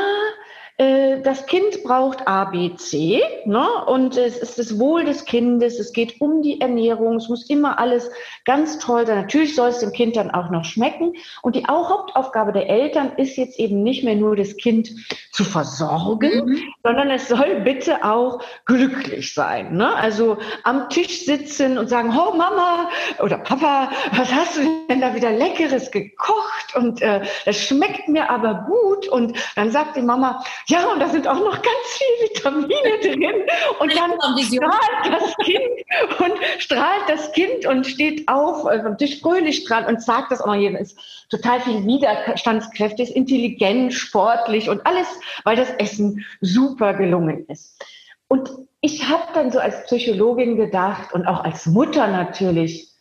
das 0.79 1.45
Kind 1.45 1.83
braucht 1.83 2.25
A, 2.25 2.45
B, 2.45 2.73
C, 2.75 3.21
ne? 3.43 3.67
und 3.87 4.15
es 4.15 4.37
ist 4.37 4.57
das 4.57 4.79
Wohl 4.79 5.03
des 5.03 5.25
Kindes, 5.25 5.77
es 5.77 5.91
geht 5.91 6.21
um 6.21 6.41
die 6.41 6.61
Ernährung, 6.61 7.17
es 7.17 7.27
muss 7.27 7.49
immer 7.49 7.79
alles 7.79 8.09
ganz 8.45 8.79
toll 8.79 9.05
sein. 9.05 9.17
Natürlich 9.17 9.55
soll 9.55 9.69
es 9.69 9.79
dem 9.79 9.91
Kind 9.91 10.15
dann 10.15 10.31
auch 10.31 10.49
noch 10.51 10.63
schmecken. 10.63 11.15
Und 11.41 11.57
die 11.57 11.65
Hauptaufgabe 11.65 12.53
der 12.53 12.69
Eltern 12.69 13.11
ist 13.17 13.35
jetzt 13.35 13.59
eben 13.59 13.83
nicht 13.83 14.05
mehr 14.05 14.15
nur 14.15 14.37
das 14.37 14.55
Kind 14.55 14.91
zu 15.33 15.43
versorgen, 15.43 16.45
mhm. 16.45 16.59
sondern 16.81 17.11
es 17.11 17.27
soll 17.27 17.59
bitte 17.65 18.05
auch 18.05 18.41
glücklich 18.65 19.33
sein. 19.33 19.75
Ne? 19.75 19.93
Also 19.95 20.37
am 20.63 20.89
Tisch 20.89 21.25
sitzen 21.25 21.77
und 21.77 21.89
sagen, 21.89 22.09
oh 22.17 22.35
Mama 22.35 22.89
oder 23.21 23.37
Papa, 23.37 23.91
was 24.13 24.31
hast 24.31 24.57
du 24.57 24.61
denn 24.89 25.01
da 25.01 25.13
wieder 25.13 25.31
Leckeres 25.31 25.91
gekocht? 25.91 26.75
Und 26.75 27.01
äh, 27.01 27.21
das 27.45 27.57
schmeckt 27.57 28.07
mir 28.07 28.29
aber 28.29 28.65
gut. 28.65 29.09
Und 29.09 29.37
dann 29.55 29.71
sagt 29.71 29.97
die 29.97 30.01
Mama, 30.01 30.41
ja, 30.69 30.91
und 30.93 30.99
da 30.99 31.09
sind 31.09 31.27
auch 31.27 31.39
noch 31.39 31.55
ganz 31.55 31.97
viele 31.97 32.29
Vitamine 32.29 32.99
drin. 33.01 33.43
Und 33.79 33.95
dann 33.95 34.11
strahlt 34.37 35.21
das 35.21 35.35
Kind 35.43 36.19
und 36.19 36.33
strahlt 36.59 37.09
das 37.09 37.31
Kind 37.31 37.65
und 37.65 37.87
steht 37.87 38.27
auf 38.27 38.67
also 38.67 38.85
am 38.85 38.97
Tisch 38.97 39.19
fröhlich 39.19 39.65
dran 39.65 39.85
und 39.85 40.01
sagt 40.01 40.31
das 40.31 40.41
auch 40.41 40.47
noch 40.47 40.55
jedem. 40.55 40.75
Ist 40.75 40.99
total 41.31 41.59
viel 41.61 41.85
widerstandskräftig, 41.87 43.09
ist 43.09 43.15
intelligent, 43.15 43.93
sportlich 43.93 44.69
und 44.69 44.85
alles, 44.85 45.07
weil 45.43 45.55
das 45.55 45.71
Essen 45.79 46.23
super 46.39 46.93
gelungen 46.93 47.45
ist. 47.47 47.83
Und 48.27 48.51
ich 48.81 49.09
habe 49.09 49.33
dann 49.33 49.51
so 49.51 49.57
als 49.57 49.83
Psychologin 49.85 50.55
gedacht 50.55 51.13
und 51.13 51.25
auch 51.25 51.43
als 51.43 51.65
Mutter 51.65 52.05
natürlich, 52.07 52.93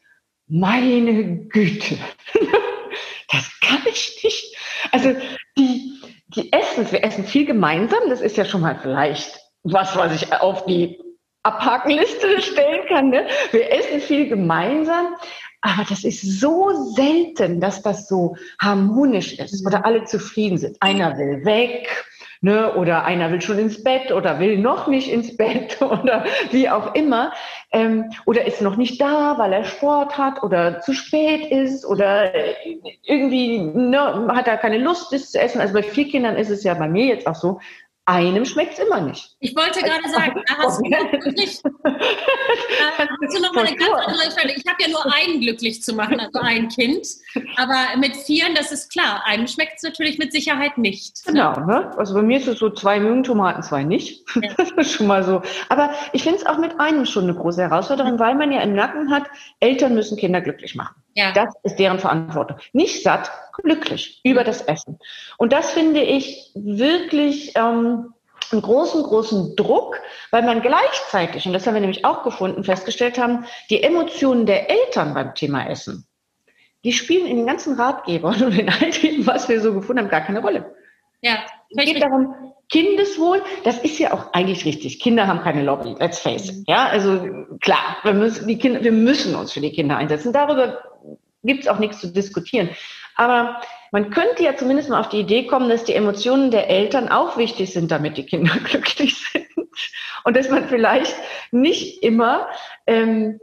meine 0.46 1.44
Güte, 1.48 1.98
das 3.30 3.60
kann 3.60 3.82
ich 3.84 4.20
nicht. 4.24 4.56
Also 4.90 5.14
die, 5.58 5.67
die 6.28 6.52
essen, 6.52 6.90
wir 6.90 7.04
essen 7.04 7.25
viel 7.25 7.46
gemeinsam, 7.46 8.00
das 8.08 8.20
ist 8.20 8.36
ja 8.36 8.44
schon 8.44 8.60
mal 8.60 8.78
vielleicht 8.80 9.40
was, 9.62 9.96
was 9.96 10.14
ich 10.14 10.32
auf 10.32 10.66
die 10.66 11.00
Abhakenliste 11.42 12.40
stellen 12.42 12.86
kann. 12.88 13.10
Ne? 13.10 13.26
Wir 13.50 13.72
essen 13.72 14.00
viel 14.00 14.28
gemeinsam, 14.28 15.14
aber 15.60 15.84
das 15.88 16.04
ist 16.04 16.40
so 16.40 16.92
selten, 16.94 17.61
dass 17.61 17.82
das 17.82 18.08
so 18.08 18.37
harmonisch 18.61 19.38
ist 19.38 19.66
oder 19.66 19.85
alle 19.85 20.04
zufrieden 20.04 20.58
sind. 20.58 20.76
Einer 20.80 21.16
will 21.16 21.44
weg, 21.44 22.06
ne? 22.40 22.75
oder 22.75 23.04
einer 23.04 23.30
will 23.30 23.40
schon 23.40 23.59
ins 23.59 23.83
Bett 23.83 24.12
oder 24.12 24.38
will 24.38 24.59
noch 24.59 24.87
nicht 24.87 25.11
ins 25.11 25.37
Bett 25.37 25.80
oder 25.83 26.25
wie 26.50 26.68
auch 26.68 26.95
immer. 26.95 27.33
Ähm, 27.73 28.11
oder 28.25 28.47
ist 28.47 28.62
noch 28.62 28.76
nicht 28.76 29.00
da, 29.00 29.37
weil 29.38 29.52
er 29.52 29.64
Sport 29.64 30.16
hat 30.16 30.42
oder 30.42 30.80
zu 30.80 30.92
spät 30.92 31.50
ist 31.50 31.85
oder 31.85 32.33
irgendwie 33.02 33.59
ne, 33.59 34.28
hat 34.35 34.47
er 34.47 34.57
keine 34.57 34.78
Lust, 34.78 35.12
das 35.12 35.30
zu 35.30 35.40
essen. 35.40 35.61
Also 35.61 35.75
bei 35.75 35.83
vier 35.83 36.09
Kindern 36.09 36.37
ist 36.37 36.50
es 36.50 36.64
ja 36.64 36.75
bei 36.75 36.88
mir 36.88 37.07
jetzt 37.07 37.26
auch 37.26 37.35
so, 37.35 37.61
einem 38.08 38.46
schmeckt 38.46 38.72
es 38.72 38.78
immer 38.78 39.02
nicht. 39.02 39.36
Ich 39.40 39.54
wollte 39.54 39.80
gerade 39.80 40.02
also, 40.02 40.16
sagen, 40.16 40.42
da 40.46 40.56
hast 40.56 40.78
du 40.78 40.84
wirklich, 40.90 41.60
da 41.62 42.98
hast 42.98 43.36
du 43.36 43.42
noch 43.42 43.52
mal 43.52 43.66
eine 43.66 43.76
ganz 43.76 43.92
andere 44.06 44.24
Entscheidung. 44.24 44.56
Ich 44.56 44.66
habe 44.66 44.82
ja 44.82 44.88
nur 44.88 45.14
einen 45.14 45.40
glücklich 45.42 45.82
zu 45.82 45.92
machen, 45.92 46.18
also 46.18 46.40
ein 46.40 46.68
Kind. 46.68 47.06
Aber 47.56 47.98
mit 47.98 48.16
vieren, 48.16 48.54
das 48.54 48.72
ist 48.72 48.90
klar, 48.90 49.22
einem 49.26 49.46
schmeckt 49.46 49.74
es 49.76 49.82
natürlich 49.82 50.18
mit 50.18 50.32
Sicherheit 50.32 50.78
nicht. 50.78 51.22
Genau, 51.26 51.60
ne? 51.60 51.92
also 51.98 52.14
bei 52.14 52.22
mir 52.22 52.38
ist 52.38 52.48
es 52.48 52.58
so, 52.58 52.70
zwei 52.70 52.98
mögen 52.98 53.24
Tomaten, 53.24 53.62
zwei 53.62 53.84
nicht. 53.84 54.24
Ja. 54.34 54.48
Das 54.58 54.70
ist 54.72 54.92
schon 54.92 55.06
mal 55.06 55.22
so. 55.22 55.42
Aber 55.68 55.90
ich 56.12 56.22
finde 56.24 56.38
es 56.38 56.46
auch 56.46 56.58
mit 56.58 56.80
einem 56.80 57.06
schon 57.06 57.24
eine 57.24 57.34
große 57.34 57.62
Herausforderung, 57.62 58.18
weil 58.18 58.34
man 58.34 58.50
ja 58.50 58.60
im 58.60 58.74
Nacken 58.74 59.10
hat, 59.10 59.24
Eltern 59.60 59.94
müssen 59.94 60.16
Kinder 60.16 60.40
glücklich 60.40 60.74
machen. 60.74 60.96
Ja. 61.18 61.32
Das 61.32 61.52
ist 61.64 61.80
deren 61.80 61.98
Verantwortung. 61.98 62.58
Nicht 62.72 63.02
satt, 63.02 63.32
glücklich 63.52 64.20
über 64.22 64.44
das 64.44 64.62
Essen. 64.62 65.00
Und 65.37 65.52
das 65.52 65.72
finde 65.72 66.00
ich 66.00 66.52
wirklich 66.54 67.56
ähm, 67.56 68.14
einen 68.52 68.62
großen, 68.62 69.02
großen 69.02 69.56
Druck, 69.56 70.00
weil 70.30 70.44
man 70.44 70.62
gleichzeitig, 70.62 71.44
und 71.44 71.54
das 71.54 71.66
haben 71.66 71.75
wir 71.75 71.80
nämlich 71.80 72.04
auch 72.04 72.22
gefunden, 72.22 72.62
festgestellt 72.62 73.18
haben, 73.18 73.46
die 73.68 73.82
Emotionen 73.82 74.46
der 74.46 74.70
Eltern 74.70 75.12
beim 75.12 75.34
Thema 75.34 75.68
Essen, 75.68 76.06
die 76.84 76.92
spielen 76.92 77.26
in 77.26 77.38
den 77.38 77.46
ganzen 77.46 77.75
Ratgebern 77.75 78.40
und 78.44 78.56
in 78.56 78.68
all 78.68 78.90
dem, 78.90 79.26
was 79.26 79.48
wir 79.48 79.60
so 79.60 79.75
gefunden 79.75 80.04
haben, 80.04 80.10
gar 80.10 80.20
keine 80.20 80.40
Rolle. 80.40 80.72
Ja. 81.20 81.38
Es 81.70 81.84
geht 81.84 82.00
darum, 82.00 82.32
Kindeswohl, 82.68 83.42
das 83.64 83.78
ist 83.78 83.98
ja 83.98 84.12
auch 84.12 84.32
eigentlich 84.34 84.64
richtig. 84.64 85.00
Kinder 85.00 85.26
haben 85.26 85.40
keine 85.40 85.64
Lobby, 85.64 85.96
let's 85.98 86.20
face 86.20 86.50
it. 86.50 86.68
Ja, 86.68 86.87
also 86.87 87.26
klar, 87.60 87.96
wir 88.04 88.12
müssen, 88.12 88.46
die 88.46 88.56
Kinder, 88.56 88.84
wir 88.84 88.92
müssen 88.92 89.34
uns 89.34 89.52
für 89.52 89.60
die 89.60 89.72
Kinder 89.72 89.96
einsetzen. 89.96 90.32
Darüber 90.32 90.78
gibt 91.49 91.62
es 91.62 91.69
auch 91.69 91.81
nichts 91.81 92.00
zu 92.00 92.12
diskutieren. 92.12 92.69
Aber 93.17 93.61
man 93.90 94.11
könnte 94.11 94.45
ja 94.45 94.57
zumindest 94.57 94.90
mal 94.90 95.00
auf 95.00 95.09
die 95.09 95.21
Idee 95.21 95.47
kommen, 95.47 95.69
dass 95.69 95.85
die 95.85 95.95
Emotionen 95.95 96.52
der 96.52 96.71
Eltern 96.71 97.09
auch 97.09 97.37
wichtig 97.37 97.73
sind, 97.73 97.90
damit 97.90 98.17
die 98.17 98.26
Kinder 98.26 98.57
glücklich 98.64 99.17
sind. 99.33 99.47
Und 100.25 100.37
dass 100.37 100.49
man 100.50 100.69
vielleicht 100.69 101.14
nicht 101.50 102.02
immer 102.02 102.49
ähm, 102.87 103.40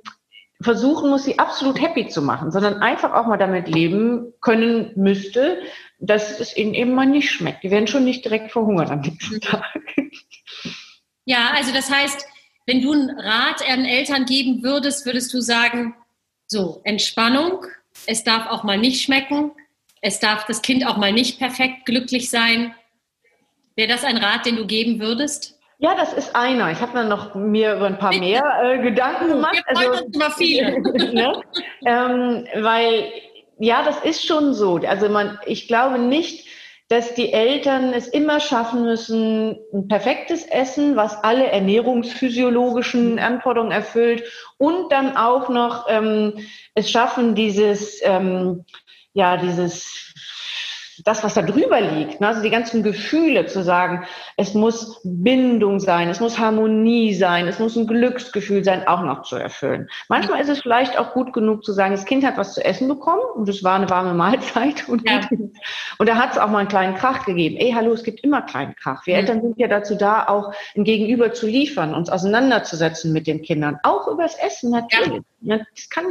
versuchen 0.62 1.10
muss, 1.10 1.26
sie 1.26 1.40
absolut 1.40 1.82
happy 1.82 2.08
zu 2.08 2.22
machen, 2.22 2.52
sondern 2.52 2.82
einfach 2.82 3.14
auch 3.14 3.28
mal 3.28 3.38
damit 3.38 3.68
leben 3.68 4.34
können 4.42 4.92
müsste, 4.96 5.62
dass 6.00 6.40
es 6.40 6.56
ihnen 6.56 6.74
eben 6.74 6.94
mal 6.94 7.06
nicht 7.06 7.32
schmeckt. 7.32 7.64
Die 7.64 7.72
werden 7.72 7.88
schon 7.88 8.06
nicht 8.06 8.24
direkt 8.24 8.52
verhungern 8.52 8.90
am 8.90 9.02
nächsten 9.02 9.42
Tag. 9.42 9.64
Ja, 11.26 11.52
also 11.56 11.74
das 11.74 11.90
heißt, 11.90 12.28
wenn 12.66 12.82
du 12.82 12.94
einen 12.94 13.20
Rat 13.20 13.68
an 13.68 13.86
Eltern 13.86 14.26
geben 14.26 14.64
würdest, 14.64 15.06
würdest 15.06 15.34
du 15.34 15.42
sagen, 15.42 15.96
so, 16.48 16.82
Entspannung, 16.84 17.66
es 18.08 18.24
darf 18.24 18.48
auch 18.48 18.64
mal 18.64 18.78
nicht 18.78 19.04
schmecken, 19.04 19.52
es 20.02 20.20
darf 20.20 20.46
das 20.46 20.62
Kind 20.62 20.86
auch 20.86 20.98
mal 20.98 21.12
nicht 21.12 21.40
perfekt 21.40 21.86
glücklich 21.86 22.30
sein. 22.30 22.76
Wäre 23.76 23.90
das 23.90 24.04
ein 24.04 24.18
Rat, 24.18 24.46
den 24.46 24.56
du 24.56 24.66
geben 24.66 25.00
würdest? 25.00 25.60
Ja, 25.80 25.96
das 25.96 26.14
ist 26.14 26.36
einer. 26.36 26.72
Ich 26.72 26.80
habe 26.80 26.94
dann 26.94 27.10
noch 27.10 27.36
mir 27.36 27.76
über 27.76 27.88
ein 27.88 28.00
paar 28.00 28.16
mehr 28.16 28.44
äh, 28.64 28.82
Gedanken 28.82 29.28
gemacht. 29.28 29.56
Wir 29.68 29.76
freuen 29.76 29.92
also, 29.92 30.06
uns 30.06 30.16
über 30.16 30.32
viele. 30.32 30.80
ne? 31.14 31.42
ähm, 31.86 32.48
weil, 32.64 33.12
ja, 33.60 33.84
das 33.84 34.00
ist 34.04 34.26
schon 34.26 34.54
so. 34.54 34.78
Also 34.78 35.10
man, 35.10 35.38
ich 35.46 35.68
glaube 35.68 36.00
nicht, 36.00 36.45
dass 36.88 37.16
die 37.16 37.34
Eltern 37.34 37.94
es 37.94 38.08
immer 38.08 38.40
schaffen 38.40 38.84
müssen, 38.84 39.58
ein 39.74 39.88
perfektes 39.88 40.46
Essen, 40.46 40.96
was 40.96 41.24
alle 41.24 41.48
ernährungsphysiologischen 41.48 43.18
Anforderungen 43.18 43.72
erfüllt 43.72 44.24
und 44.58 44.92
dann 44.92 45.18
auch 45.18 45.50
noch 45.50 45.88
ähm, 45.90 46.46
es 46.76 46.92
schaffen, 46.92 47.34
dieses, 47.34 48.00
ähm, 48.04 48.66
ja, 49.14 49.38
dieses 49.38 50.14
das, 51.06 51.24
was 51.24 51.36
da 51.36 51.44
drüber 51.44 51.80
liegt, 51.80 52.20
ne? 52.20 52.28
also 52.28 52.42
die 52.42 52.50
ganzen 52.50 52.82
Gefühle 52.82 53.46
zu 53.46 53.62
sagen, 53.62 54.06
es 54.38 54.56
muss 54.56 55.00
Bindung 55.04 55.80
sein, 55.80 56.10
es 56.10 56.20
muss 56.20 56.40
Harmonie 56.40 57.14
sein, 57.14 57.48
es 57.48 57.60
muss 57.60 57.76
ein 57.76 57.86
Glücksgefühl 57.86 58.64
sein, 58.64 58.88
auch 58.88 59.04
noch 59.04 59.22
zu 59.22 59.36
erfüllen. 59.36 59.88
Manchmal 60.10 60.42
ist 60.42 60.50
es 60.50 60.62
vielleicht 60.62 60.98
auch 60.98 61.14
gut 61.14 61.32
genug 61.32 61.64
zu 61.64 61.74
sagen, 61.74 61.92
das 61.92 62.06
Kind 62.06 62.26
hat 62.26 62.38
was 62.38 62.56
zu 62.56 62.66
essen 62.66 62.88
bekommen 62.88 63.22
und 63.36 63.48
es 63.48 63.64
war 63.64 63.76
eine 63.76 63.88
warme 63.88 64.16
Mahlzeit 64.16 64.90
und, 64.90 65.08
ja. 65.08 65.22
und 66.00 66.10
da 66.10 66.16
hat 66.16 66.32
es 66.32 66.40
auch 66.40 66.50
mal 66.50 66.60
einen 66.60 66.70
kleinen 66.70 66.96
Krach 66.96 67.24
gegeben. 67.24 67.58
Ey, 67.58 67.74
hallo, 67.74 67.94
es 67.94 68.04
gibt 68.04 68.24
immer 68.24 68.42
kleinen 68.42 68.76
Krach. 68.76 69.06
Wir 69.06 69.14
mhm. 69.14 69.20
Eltern 69.20 69.42
sind 69.44 69.60
ja 69.60 69.68
dazu 69.68 69.94
da, 69.94 70.28
auch 70.28 70.54
ein 70.76 70.86
Gegenüber 70.86 71.34
zu 71.34 71.46
liefern, 71.46 71.94
uns 71.94 72.10
auseinanderzusetzen 72.10 73.14
mit 73.14 73.28
den 73.28 73.44
Kindern, 73.44 73.78
auch 73.84 74.08
übers 74.08 74.36
Essen 74.40 74.72
natürlich. 74.72 75.22
Ja. 75.42 75.60
Das 75.76 75.90
kann, 75.92 76.06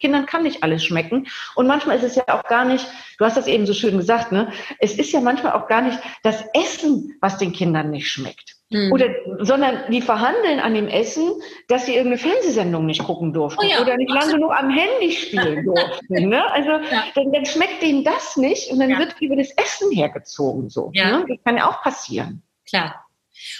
Kindern 0.00 0.26
kann 0.26 0.42
nicht 0.42 0.64
alles 0.64 0.84
schmecken 0.84 1.28
und 1.54 1.68
manchmal 1.68 1.98
ist 1.98 2.02
es 2.02 2.16
ja 2.16 2.24
auch 2.26 2.42
gar 2.42 2.64
nicht, 2.64 2.84
du 3.18 3.24
hast 3.24 3.36
das 3.36 3.46
eben 3.46 3.64
so 3.64 3.74
schön 3.74 3.96
gesagt, 3.96 4.32
ne? 4.32 4.39
Es 4.78 4.98
ist 4.98 5.12
ja 5.12 5.20
manchmal 5.20 5.52
auch 5.52 5.68
gar 5.68 5.82
nicht 5.82 5.98
das 6.22 6.44
Essen, 6.54 7.16
was 7.20 7.38
den 7.38 7.52
Kindern 7.52 7.90
nicht 7.90 8.08
schmeckt. 8.08 8.56
Mhm. 8.70 8.92
Oder, 8.92 9.06
sondern 9.40 9.90
die 9.90 10.00
verhandeln 10.00 10.60
an 10.60 10.74
dem 10.74 10.86
Essen, 10.86 11.28
dass 11.66 11.86
sie 11.86 11.96
irgendeine 11.96 12.18
Fernsehsendung 12.18 12.86
nicht 12.86 13.02
gucken 13.02 13.32
durften 13.32 13.64
oh 13.64 13.68
ja, 13.68 13.80
oder 13.80 13.96
nicht 13.96 14.12
lange 14.12 14.34
genug 14.34 14.52
am 14.52 14.70
Handy 14.70 15.10
spielen 15.12 15.64
durften. 15.66 16.28
Ne? 16.28 16.50
Also 16.52 16.70
ja. 16.70 17.04
dann, 17.14 17.32
dann, 17.32 17.44
schmeckt 17.46 17.82
denen 17.82 18.04
das 18.04 18.36
nicht 18.36 18.70
und 18.70 18.78
dann 18.78 18.90
ja. 18.90 18.98
wird 18.98 19.20
über 19.20 19.34
das 19.34 19.50
Essen 19.56 19.90
hergezogen. 19.90 20.70
So, 20.70 20.90
ne? 20.94 21.24
Das 21.28 21.38
kann 21.44 21.56
ja 21.56 21.68
auch 21.68 21.82
passieren. 21.82 22.42
Klar. 22.68 23.04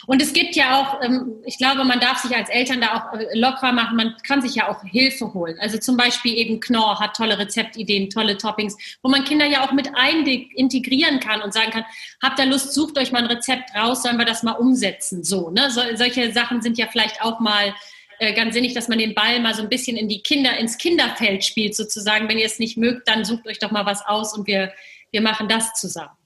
Und 0.07 0.23
es 0.23 0.33
gibt 0.33 0.57
ja 0.57 0.81
auch, 0.81 1.03
ähm, 1.03 1.43
ich 1.45 1.59
glaube, 1.59 1.85
man 1.85 2.01
darf 2.01 2.19
sich 2.19 2.35
als 2.35 2.49
Eltern 2.49 2.81
da 2.81 2.95
auch 2.95 3.19
äh, 3.19 3.27
locker 3.39 3.73
machen. 3.73 3.97
Man 3.97 4.15
kann 4.27 4.43
sich 4.43 4.55
ja 4.55 4.69
auch 4.69 4.83
Hilfe 4.85 5.33
holen. 5.35 5.57
Also 5.61 5.79
zum 5.79 5.97
Beispiel 5.97 6.37
eben 6.37 6.61
Knorr 6.61 6.99
hat 6.99 7.17
tolle 7.17 7.39
Rezeptideen, 7.39 8.11
tolle 8.11 8.37
Toppings, 8.37 8.77
wo 9.03 9.11
man 9.11 9.25
Kinder 9.25 9.47
ja 9.47 9.67
auch 9.67 9.73
mit 9.73 9.91
ein 9.95 10.27
integrieren 10.27 11.21
kann 11.21 11.43
und 11.43 11.55
sagen 11.55 11.71
kann, 11.71 11.85
habt 12.23 12.39
ihr 12.39 12.47
Lust, 12.47 12.73
sucht 12.73 12.99
euch 12.99 13.13
mal 13.13 13.23
ein 13.23 13.31
Rezept 13.31 13.75
raus, 13.75 14.03
sollen 14.03 14.19
wir 14.19 14.25
das 14.25 14.43
mal 14.43 14.53
umsetzen. 14.53 15.25
So, 15.25 15.51
ne? 15.51 15.71
So, 15.71 15.81
solche 15.95 16.33
Sachen 16.33 16.63
sind 16.63 16.79
ja 16.79 16.87
vielleicht 16.91 17.23
auch 17.23 17.41
mal 17.41 17.75
äh, 18.19 18.35
ganz 18.35 18.55
sinnig, 18.55 18.75
dass 18.75 18.89
man 18.89 18.99
den 18.99 19.15
Ball 19.15 19.41
mal 19.41 19.55
so 19.55 19.63
ein 19.63 19.69
bisschen 19.69 19.97
in 19.97 20.09
die 20.09 20.23
Kinder, 20.23 20.57
ins 20.59 20.77
Kinderfeld 20.77 21.45
spielt 21.45 21.75
sozusagen. 21.75 22.29
Wenn 22.29 22.39
ihr 22.39 22.47
es 22.47 22.59
nicht 22.59 22.77
mögt, 22.77 23.09
dann 23.09 23.25
sucht 23.25 23.47
euch 23.47 23.59
doch 23.59 23.71
mal 23.71 23.87
was 23.87 24.05
aus 24.05 24.37
und 24.37 24.47
wir, 24.47 24.73
wir 25.11 25.23
machen 25.23 25.49
das 25.49 25.73
zusammen. 25.73 26.20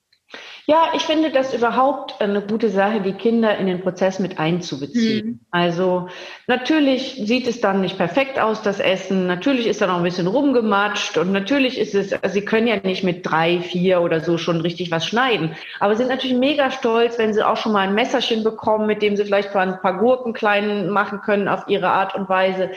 Ja, 0.66 0.92
ich 0.94 1.02
finde 1.02 1.30
das 1.30 1.52
überhaupt 1.52 2.22
eine 2.22 2.40
gute 2.40 2.70
Sache, 2.70 3.02
die 3.02 3.12
Kinder 3.12 3.58
in 3.58 3.66
den 3.66 3.82
Prozess 3.82 4.18
mit 4.18 4.38
einzubeziehen. 4.38 5.26
Mhm. 5.26 5.40
Also 5.50 6.08
natürlich 6.46 7.20
sieht 7.22 7.46
es 7.46 7.60
dann 7.60 7.82
nicht 7.82 7.98
perfekt 7.98 8.38
aus, 8.38 8.62
das 8.62 8.80
Essen. 8.80 9.26
Natürlich 9.26 9.66
ist 9.66 9.82
da 9.82 9.86
noch 9.86 9.98
ein 9.98 10.02
bisschen 10.02 10.26
rumgematscht 10.26 11.18
und 11.18 11.32
natürlich 11.32 11.78
ist 11.78 11.94
es, 11.94 12.14
also 12.14 12.32
sie 12.32 12.46
können 12.46 12.66
ja 12.66 12.76
nicht 12.76 13.04
mit 13.04 13.26
drei, 13.26 13.60
vier 13.60 14.00
oder 14.00 14.20
so 14.20 14.38
schon 14.38 14.62
richtig 14.62 14.90
was 14.90 15.06
schneiden. 15.06 15.54
Aber 15.80 15.96
sind 15.96 16.08
natürlich 16.08 16.38
mega 16.38 16.70
stolz, 16.70 17.18
wenn 17.18 17.34
sie 17.34 17.46
auch 17.46 17.58
schon 17.58 17.72
mal 17.72 17.86
ein 17.86 17.94
Messerchen 17.94 18.42
bekommen, 18.42 18.86
mit 18.86 19.02
dem 19.02 19.16
sie 19.16 19.24
vielleicht 19.24 19.54
ein 19.54 19.80
paar 19.82 19.98
Gurken 19.98 20.32
klein 20.32 20.88
machen 20.88 21.20
können 21.20 21.46
auf 21.46 21.68
ihre 21.68 21.90
Art 21.90 22.14
und 22.14 22.30
Weise. 22.30 22.70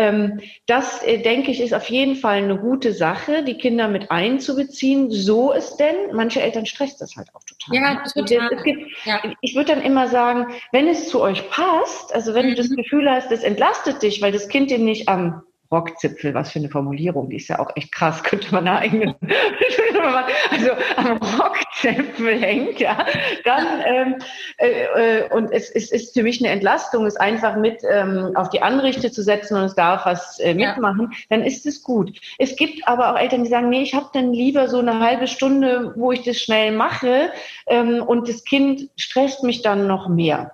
Ähm, 0.00 0.40
das, 0.64 1.02
äh, 1.02 1.18
denke 1.18 1.50
ich, 1.50 1.60
ist 1.60 1.74
auf 1.74 1.90
jeden 1.90 2.16
Fall 2.16 2.38
eine 2.38 2.56
gute 2.56 2.94
Sache, 2.94 3.44
die 3.44 3.58
Kinder 3.58 3.86
mit 3.86 4.10
einzubeziehen. 4.10 5.10
So 5.10 5.52
ist 5.52 5.76
denn, 5.76 5.94
manche 6.14 6.40
Eltern 6.40 6.64
stresst 6.64 7.02
das 7.02 7.16
halt 7.16 7.28
auch 7.34 7.42
total. 7.44 7.74
Ja, 7.74 7.92
ne? 7.92 8.00
also 8.00 8.24
total. 8.24 8.48
Gibt, 8.64 8.90
ja. 9.04 9.20
Ich 9.42 9.54
würde 9.54 9.74
dann 9.74 9.82
immer 9.82 10.08
sagen, 10.08 10.54
wenn 10.72 10.88
es 10.88 11.10
zu 11.10 11.20
euch 11.20 11.50
passt, 11.50 12.14
also 12.14 12.32
wenn 12.32 12.46
mhm. 12.46 12.50
du 12.50 12.56
das 12.56 12.70
mhm. 12.70 12.76
Gefühl 12.76 13.10
hast, 13.10 13.30
das 13.30 13.42
entlastet 13.42 14.00
dich, 14.00 14.22
weil 14.22 14.32
das 14.32 14.48
Kind 14.48 14.70
dir 14.70 14.78
nicht 14.78 15.06
am 15.06 15.42
Rockzipfel, 15.70 16.34
was 16.34 16.50
für 16.50 16.58
eine 16.58 16.68
Formulierung, 16.68 17.30
die 17.30 17.36
ist 17.36 17.48
ja 17.48 17.58
auch 17.58 17.70
echt 17.76 17.92
krass, 17.92 18.22
könnte 18.24 18.52
man 18.52 18.66
eine 18.66 18.78
eigene, 18.78 19.16
also 20.50 20.70
am 20.96 21.18
Rockzipfel 21.18 22.40
hängt, 22.40 22.80
ja, 22.80 23.06
dann, 23.44 23.66
ähm, 23.84 24.14
äh, 24.58 25.20
äh, 25.20 25.28
und 25.32 25.50
es, 25.52 25.70
es 25.70 25.90
ist 25.92 26.14
für 26.14 26.22
mich 26.22 26.40
eine 26.40 26.52
Entlastung, 26.52 27.06
es 27.06 27.16
einfach 27.16 27.56
mit 27.56 27.82
ähm, 27.88 28.32
auf 28.34 28.50
die 28.50 28.62
Anrichte 28.62 29.10
zu 29.10 29.22
setzen 29.22 29.56
und 29.56 29.64
es 29.64 29.74
darf 29.74 30.06
was 30.06 30.38
äh, 30.40 30.54
mitmachen, 30.54 31.08
ja. 31.12 31.18
dann 31.28 31.42
ist 31.42 31.66
es 31.66 31.82
gut. 31.82 32.18
Es 32.38 32.56
gibt 32.56 32.86
aber 32.88 33.12
auch 33.12 33.18
Eltern, 33.18 33.44
die 33.44 33.50
sagen, 33.50 33.68
nee, 33.68 33.82
ich 33.82 33.94
habe 33.94 34.10
dann 34.12 34.32
lieber 34.32 34.68
so 34.68 34.78
eine 34.78 35.00
halbe 35.00 35.26
Stunde, 35.26 35.92
wo 35.96 36.12
ich 36.12 36.22
das 36.22 36.38
schnell 36.38 36.72
mache 36.72 37.30
ähm, 37.66 38.02
und 38.02 38.28
das 38.28 38.44
Kind 38.44 38.88
stresst 38.96 39.42
mich 39.42 39.62
dann 39.62 39.86
noch 39.86 40.08
mehr. 40.08 40.52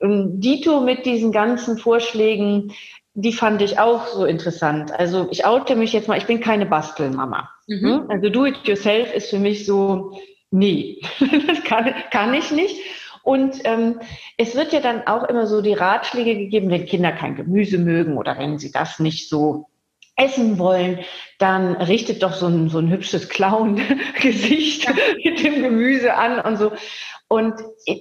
Dito 0.00 0.80
mit 0.80 1.06
diesen 1.06 1.32
ganzen 1.32 1.76
Vorschlägen, 1.76 2.72
die 3.20 3.32
fand 3.32 3.60
ich 3.62 3.80
auch 3.80 4.06
so 4.06 4.24
interessant. 4.24 4.92
Also 4.92 5.26
ich 5.32 5.44
oute 5.44 5.74
mich 5.74 5.92
jetzt 5.92 6.06
mal, 6.06 6.16
ich 6.16 6.26
bin 6.26 6.38
keine 6.38 6.66
Bastelmama. 6.66 7.50
Mhm. 7.66 7.82
Hm? 7.82 8.04
Also 8.10 8.30
do 8.30 8.46
it 8.46 8.56
yourself 8.64 9.12
ist 9.12 9.30
für 9.30 9.40
mich 9.40 9.66
so, 9.66 10.20
nee, 10.52 11.00
das 11.48 11.64
kann, 11.64 11.92
kann 12.12 12.32
ich 12.32 12.52
nicht. 12.52 12.76
Und 13.24 13.56
ähm, 13.64 13.98
es 14.36 14.54
wird 14.54 14.72
ja 14.72 14.78
dann 14.78 15.08
auch 15.08 15.24
immer 15.24 15.48
so 15.48 15.62
die 15.62 15.72
Ratschläge 15.72 16.36
gegeben, 16.36 16.70
wenn 16.70 16.86
Kinder 16.86 17.10
kein 17.10 17.34
Gemüse 17.34 17.78
mögen 17.78 18.16
oder 18.16 18.38
wenn 18.38 18.58
sie 18.58 18.70
das 18.70 19.00
nicht 19.00 19.28
so 19.28 19.66
essen 20.18 20.58
wollen, 20.58 21.00
dann 21.38 21.76
richtet 21.76 22.22
doch 22.22 22.32
so 22.32 22.46
ein, 22.46 22.68
so 22.68 22.78
ein 22.78 22.90
hübsches 22.90 23.28
Clown-Gesicht 23.28 24.88
mit 25.24 25.42
dem 25.42 25.62
Gemüse 25.62 26.14
an 26.14 26.40
und 26.40 26.56
so. 26.56 26.72
Und 27.28 27.54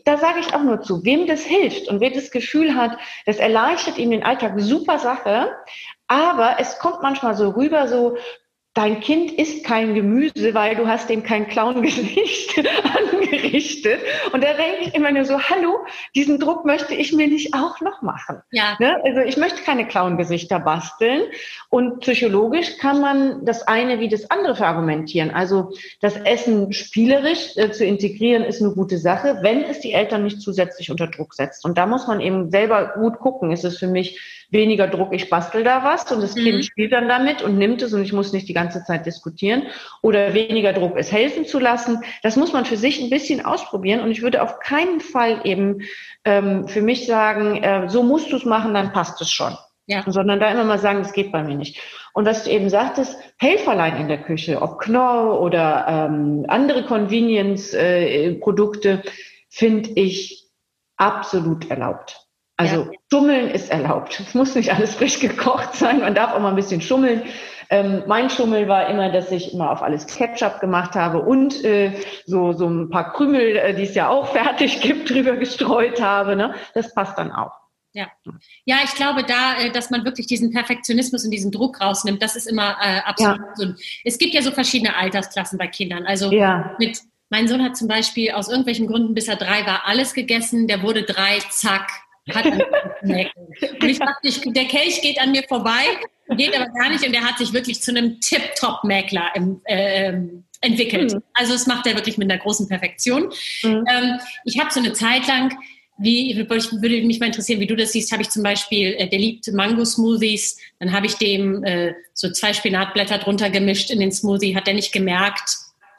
da 0.05 0.17
sage 0.17 0.39
ich 0.39 0.53
auch 0.53 0.63
nur 0.63 0.81
zu, 0.81 1.03
wem 1.03 1.27
das 1.27 1.43
hilft 1.43 1.89
und 1.89 1.99
wer 1.99 2.11
das 2.11 2.31
Gefühl 2.31 2.75
hat, 2.75 2.97
das 3.25 3.37
erleichtert 3.37 3.97
ihm 3.97 4.11
den 4.11 4.23
Alltag, 4.23 4.53
super 4.57 4.99
Sache. 4.99 5.51
Aber 6.07 6.55
es 6.59 6.79
kommt 6.79 7.01
manchmal 7.01 7.35
so 7.35 7.49
rüber, 7.49 7.87
so, 7.87 8.17
dein 8.77 8.99
Kind 8.99 9.31
isst 9.31 9.65
kein 9.65 9.95
Gemüse, 9.95 10.53
weil 10.53 10.75
du 10.75 10.87
hast 10.87 11.09
dem 11.09 11.23
kein 11.23 11.47
Clown-Gesicht 11.47 12.53
angerichtet. 12.97 13.99
Und 14.31 14.43
da 14.43 14.53
denke 14.53 14.83
ich 14.83 14.93
immer 14.93 15.11
nur 15.11 15.25
so, 15.25 15.39
hallo, 15.41 15.79
diesen 16.15 16.39
Druck 16.39 16.63
möchte 16.63 16.93
ich 16.93 17.11
mir 17.11 17.27
nicht 17.27 17.55
auch 17.55 17.81
noch 17.81 18.03
machen. 18.03 18.43
Ja. 18.51 18.77
Ne? 18.79 19.01
Also 19.03 19.21
ich 19.21 19.35
möchte 19.35 19.63
keine 19.63 19.87
Clown-Gesichter 19.87 20.59
basteln. 20.59 21.23
Und 21.69 22.01
psychologisch 22.01 22.77
kann 22.77 23.01
man 23.01 23.45
das 23.45 23.67
eine 23.67 23.99
wie 23.99 24.09
das 24.09 24.29
andere 24.29 24.55
verargumentieren. 24.55 25.31
Also 25.31 25.73
das 25.99 26.15
Essen 26.15 26.71
spielerisch 26.71 27.57
äh, 27.57 27.71
zu 27.71 27.83
integrieren 27.83 28.43
ist 28.43 28.61
eine 28.61 28.75
gute 28.75 28.99
Sache, 28.99 29.39
wenn 29.41 29.63
es 29.63 29.79
die 29.79 29.93
Eltern 29.93 30.23
nicht 30.23 30.39
zusätzlich 30.39 30.91
unter 30.91 31.07
Druck 31.07 31.33
setzt. 31.33 31.65
Und 31.65 31.79
da 31.79 31.87
muss 31.87 32.05
man 32.05 32.21
eben 32.21 32.51
selber 32.51 32.93
gut 32.99 33.17
gucken. 33.17 33.51
Ist 33.51 33.65
es 33.65 33.79
für 33.79 33.87
mich 33.87 34.36
weniger 34.49 34.87
Druck, 34.87 35.13
ich 35.13 35.29
bastel 35.29 35.63
da 35.63 35.83
was 35.83 36.11
und 36.11 36.21
das 36.21 36.35
mhm. 36.35 36.43
Kind 36.43 36.65
spielt 36.65 36.93
dann 36.93 37.07
damit 37.07 37.41
und 37.41 37.57
nimmt 37.57 37.81
es 37.81 37.93
und 37.93 38.01
ich 38.01 38.13
muss 38.13 38.33
nicht 38.33 38.47
die 38.47 38.53
ganze 38.53 38.83
Zeit 38.83 39.05
diskutieren 39.05 39.63
oder 40.01 40.33
weniger 40.33 40.73
Druck, 40.73 40.97
es 40.97 41.11
helfen 41.11 41.45
zu 41.45 41.59
lassen. 41.59 42.03
Das 42.23 42.35
muss 42.35 42.53
man 42.53 42.65
für 42.65 42.77
sich 42.77 43.01
ein 43.01 43.09
bisschen 43.09 43.45
ausprobieren 43.45 44.01
und 44.01 44.11
ich 44.11 44.21
würde 44.21 44.41
auf 44.41 44.59
keinen 44.59 45.01
Fall 45.01 45.41
eben 45.43 45.81
ähm, 46.23 46.67
für 46.67 46.81
mich 46.81 47.05
sagen, 47.05 47.63
äh, 47.63 47.89
so 47.89 48.03
musst 48.03 48.31
du 48.31 48.37
es 48.37 48.45
machen, 48.45 48.73
dann 48.73 48.93
passt 48.93 49.21
es 49.21 49.31
schon. 49.31 49.55
Ja. 49.89 50.03
Sondern 50.05 50.41
da 50.41 50.51
immer 50.51 50.65
mal 50.65 50.79
sagen, 50.79 50.99
das 50.99 51.13
geht 51.13 51.31
bei 51.31 51.43
mir 51.43 51.55
nicht. 51.55 51.79
Und 52.13 52.25
was 52.25 52.43
du 52.43 52.51
eben 52.51 52.69
sagtest, 52.69 53.17
Helferlein 53.37 54.01
in 54.01 54.09
der 54.09 54.21
Küche, 54.21 54.61
ob 54.61 54.79
Knorr 54.79 55.39
oder 55.39 55.85
ähm, 55.87 56.43
andere 56.49 56.85
Convenience-Produkte, 56.85 58.89
äh, 58.89 59.01
finde 59.49 59.91
ich 59.91 60.49
absolut 60.97 61.69
erlaubt. 61.69 62.26
Also 62.57 62.83
ja. 62.83 62.91
Schummeln 63.11 63.49
ist 63.49 63.71
erlaubt. 63.71 64.19
Es 64.19 64.33
muss 64.33 64.55
nicht 64.55 64.73
alles 64.73 64.95
frisch 64.95 65.19
gekocht 65.19 65.75
sein. 65.75 65.99
Man 65.99 66.15
darf 66.15 66.33
auch 66.33 66.39
mal 66.39 66.49
ein 66.49 66.55
bisschen 66.55 66.81
schummeln. 66.81 67.23
Ähm, 67.69 68.03
mein 68.07 68.29
Schummel 68.29 68.67
war 68.67 68.87
immer, 68.89 69.11
dass 69.11 69.31
ich 69.31 69.53
immer 69.53 69.71
auf 69.71 69.83
alles 69.83 70.07
Ketchup 70.07 70.59
gemacht 70.59 70.95
habe 70.95 71.19
und 71.19 71.63
äh, 71.65 71.99
so, 72.25 72.53
so 72.53 72.67
ein 72.67 72.89
paar 72.89 73.11
Krümel, 73.11 73.57
äh, 73.57 73.75
die 73.75 73.83
es 73.83 73.93
ja 73.93 74.09
auch 74.09 74.27
fertig 74.33 74.81
gibt, 74.81 75.09
drüber 75.09 75.35
gestreut 75.35 76.01
habe. 76.01 76.35
Ne? 76.35 76.55
Das 76.73 76.93
passt 76.93 77.17
dann 77.17 77.31
auch. 77.31 77.51
Ja. 77.93 78.07
ja, 78.65 78.77
ich 78.83 78.93
glaube 78.93 79.23
da, 79.23 79.59
äh, 79.59 79.71
dass 79.71 79.89
man 79.89 80.05
wirklich 80.05 80.27
diesen 80.27 80.51
Perfektionismus 80.51 81.25
und 81.25 81.31
diesen 81.31 81.51
Druck 81.51 81.81
rausnimmt, 81.81 82.21
das 82.21 82.35
ist 82.35 82.47
immer 82.47 82.77
äh, 82.81 82.99
absolut 82.99 83.39
ja. 83.39 83.55
so. 83.55 83.73
Es 84.03 84.17
gibt 84.17 84.33
ja 84.33 84.41
so 84.41 84.51
verschiedene 84.51 84.95
Altersklassen 84.95 85.57
bei 85.57 85.67
Kindern. 85.67 86.05
Also 86.05 86.31
ja. 86.31 86.75
mit, 86.79 86.99
mein 87.29 87.47
Sohn 87.47 87.63
hat 87.63 87.75
zum 87.75 87.87
Beispiel 87.87 88.31
aus 88.31 88.49
irgendwelchen 88.49 88.87
Gründen, 88.87 89.15
bis 89.15 89.27
er 89.27 89.35
drei 89.35 89.65
war, 89.65 89.87
alles 89.87 90.13
gegessen. 90.13 90.67
Der 90.67 90.83
wurde 90.83 91.03
drei, 91.03 91.39
zack, 91.49 91.89
hat 92.33 92.45
Und 92.45 93.89
ich 93.89 93.99
dachte, 93.99 94.27
ich, 94.27 94.41
der 94.41 94.65
Kelch 94.65 95.01
geht 95.01 95.19
an 95.19 95.31
mir 95.31 95.43
vorbei, 95.43 95.83
geht 96.35 96.55
aber 96.55 96.69
gar 96.71 96.89
nicht 96.89 97.05
und 97.05 97.13
der 97.13 97.23
hat 97.23 97.37
sich 97.37 97.53
wirklich 97.53 97.81
zu 97.81 97.91
einem 97.91 98.19
Tip-Top-Mäkler 98.19 99.31
äh, 99.65 100.13
entwickelt. 100.61 101.13
Mhm. 101.13 101.23
Also 101.33 101.53
das 101.53 101.67
macht 101.67 101.87
er 101.87 101.95
wirklich 101.95 102.17
mit 102.17 102.29
einer 102.29 102.41
großen 102.41 102.67
Perfektion. 102.67 103.31
Mhm. 103.63 103.85
Ähm, 103.89 104.19
ich 104.45 104.59
habe 104.59 104.71
so 104.71 104.79
eine 104.79 104.93
Zeit 104.93 105.27
lang 105.27 105.57
wie, 105.99 106.37
würde 106.37 107.01
mich 107.07 107.19
mal 107.19 107.25
interessieren, 107.25 107.59
wie 107.59 107.67
du 107.67 107.75
das 107.75 107.91
siehst, 107.91 108.11
habe 108.11 108.21
ich 108.21 108.29
zum 108.29 108.43
Beispiel, 108.43 108.95
äh, 108.97 109.09
der 109.09 109.19
liebt 109.19 109.51
Mango-Smoothies, 109.51 110.57
dann 110.79 110.91
habe 110.91 111.07
ich 111.07 111.15
dem 111.15 111.63
äh, 111.63 111.93
so 112.13 112.31
zwei 112.31 112.53
Spinatblätter 112.53 113.17
drunter 113.17 113.49
gemischt 113.49 113.89
in 113.89 113.99
den 113.99 114.11
Smoothie, 114.11 114.55
hat 114.55 114.67
er 114.67 114.75
nicht 114.75 114.91
gemerkt, 114.91 115.49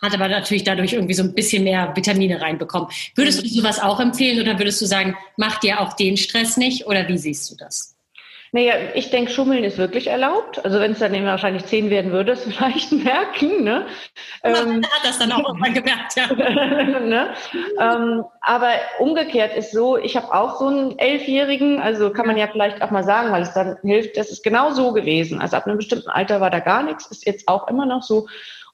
hat 0.02 0.14
aber 0.14 0.28
natürlich 0.28 0.64
dadurch 0.64 0.92
irgendwie 0.92 1.14
so 1.14 1.22
ein 1.22 1.34
bisschen 1.34 1.64
mehr 1.64 1.92
Vitamine 1.94 2.40
reinbekommen. 2.40 2.88
Würdest 3.14 3.42
du 3.42 3.48
sowas 3.48 3.80
auch 3.80 4.00
empfehlen 4.00 4.40
oder 4.40 4.58
würdest 4.58 4.80
du 4.80 4.86
sagen, 4.86 5.16
mach 5.36 5.58
dir 5.58 5.80
auch 5.80 5.94
den 5.94 6.16
Stress 6.16 6.56
nicht 6.56 6.86
oder 6.86 7.08
wie 7.08 7.18
siehst 7.18 7.50
du 7.50 7.56
das? 7.56 7.98
Naja, 8.50 8.74
ich 8.94 9.10
denke, 9.10 9.30
Schummeln 9.30 9.62
ist 9.62 9.76
wirklich 9.76 10.06
erlaubt. 10.06 10.64
Also 10.64 10.80
wenn 10.80 10.92
es 10.92 11.00
dann 11.00 11.12
eben 11.12 11.26
wahrscheinlich 11.26 11.66
zehn 11.66 11.90
werden 11.90 12.12
würde, 12.12 12.32
es 12.32 12.44
vielleicht 12.44 12.92
merken. 12.92 13.62
Ne? 13.62 13.86
Man 14.42 14.54
ähm, 14.54 14.82
hat 14.84 15.04
das 15.04 15.18
dann 15.18 15.32
auch 15.32 15.46
irgendwann 15.46 15.74
gemerkt, 15.74 16.16
ja. 16.16 16.26
ne? 16.34 17.34
ähm, 17.78 18.24
aber 18.40 18.70
umgekehrt 19.00 19.54
ist 19.54 19.72
so, 19.72 19.98
ich 19.98 20.16
habe 20.16 20.32
auch 20.32 20.58
so 20.58 20.68
einen 20.68 20.98
Elfjährigen, 20.98 21.80
also 21.80 22.10
kann 22.10 22.26
man 22.26 22.38
ja 22.38 22.48
vielleicht 22.48 22.80
auch 22.80 22.90
mal 22.90 23.04
sagen, 23.04 23.32
weil 23.32 23.42
es 23.42 23.52
dann 23.52 23.76
hilft, 23.82 24.16
das 24.16 24.30
ist 24.30 24.42
genau 24.42 24.72
so 24.72 24.92
gewesen. 24.92 25.40
Also 25.40 25.56
ab 25.56 25.66
einem 25.66 25.76
bestimmten 25.76 26.08
Alter 26.08 26.40
war 26.40 26.50
da 26.50 26.60
gar 26.60 26.82
nichts, 26.82 27.06
ist 27.06 27.26
jetzt 27.26 27.48
auch 27.48 27.68
immer 27.68 27.84
noch 27.84 28.02
so. 28.02 28.28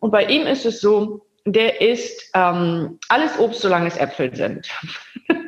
Und 0.05 0.11
bei 0.11 0.27
ihm 0.27 0.47
ist 0.47 0.67
es 0.67 0.83
so, 0.83 1.25
der 1.47 1.81
isst 1.81 2.31
ähm, 2.35 2.99
alles 3.09 3.39
Obst, 3.39 3.63
solange 3.63 3.87
es 3.87 3.97
Äpfel 3.97 4.37
sind. 4.37 4.69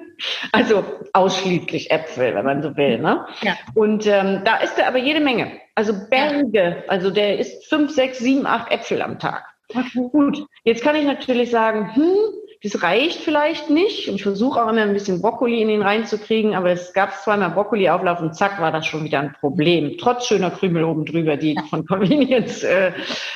Also 0.50 0.82
ausschließlich 1.12 1.90
Äpfel, 1.90 2.34
wenn 2.34 2.44
man 2.46 2.62
so 2.62 2.74
will. 2.74 2.98
Ne? 2.98 3.26
Ja. 3.42 3.52
Und 3.74 4.06
ähm, 4.06 4.40
da 4.46 4.56
isst 4.56 4.78
er 4.78 4.88
aber 4.88 4.96
jede 4.96 5.20
Menge. 5.20 5.60
Also 5.74 5.92
Berge. 6.08 6.84
Also 6.88 7.10
der 7.10 7.38
isst 7.38 7.66
fünf, 7.68 7.90
sechs, 7.90 8.20
sieben, 8.20 8.46
acht 8.46 8.72
Äpfel 8.72 9.02
am 9.02 9.18
Tag. 9.18 9.44
Okay. 9.68 10.08
Gut, 10.12 10.46
jetzt 10.64 10.82
kann 10.82 10.96
ich 10.96 11.04
natürlich 11.04 11.50
sagen, 11.50 11.94
hm, 11.94 12.16
das 12.66 12.82
reicht 12.82 13.20
vielleicht 13.20 13.70
nicht. 13.70 14.08
Und 14.08 14.16
ich 14.16 14.22
versuche 14.22 14.62
auch 14.62 14.68
immer 14.68 14.82
ein 14.82 14.92
bisschen 14.92 15.22
Brokkoli 15.22 15.62
in 15.62 15.68
ihn 15.68 15.82
reinzukriegen, 15.82 16.54
aber 16.54 16.70
es 16.70 16.92
gab 16.92 17.12
zweimal 17.12 17.50
Brokkoli-Auflauf 17.50 18.20
und 18.20 18.34
zack, 18.34 18.60
war 18.60 18.72
das 18.72 18.86
schon 18.86 19.04
wieder 19.04 19.20
ein 19.20 19.34
Problem. 19.38 19.96
Trotz 19.98 20.26
schöner 20.26 20.50
Krümel 20.50 20.84
oben 20.84 21.04
drüber, 21.04 21.36
die 21.36 21.56
von 21.70 21.86
Convenience, 21.86 22.64
äh, 22.64 22.92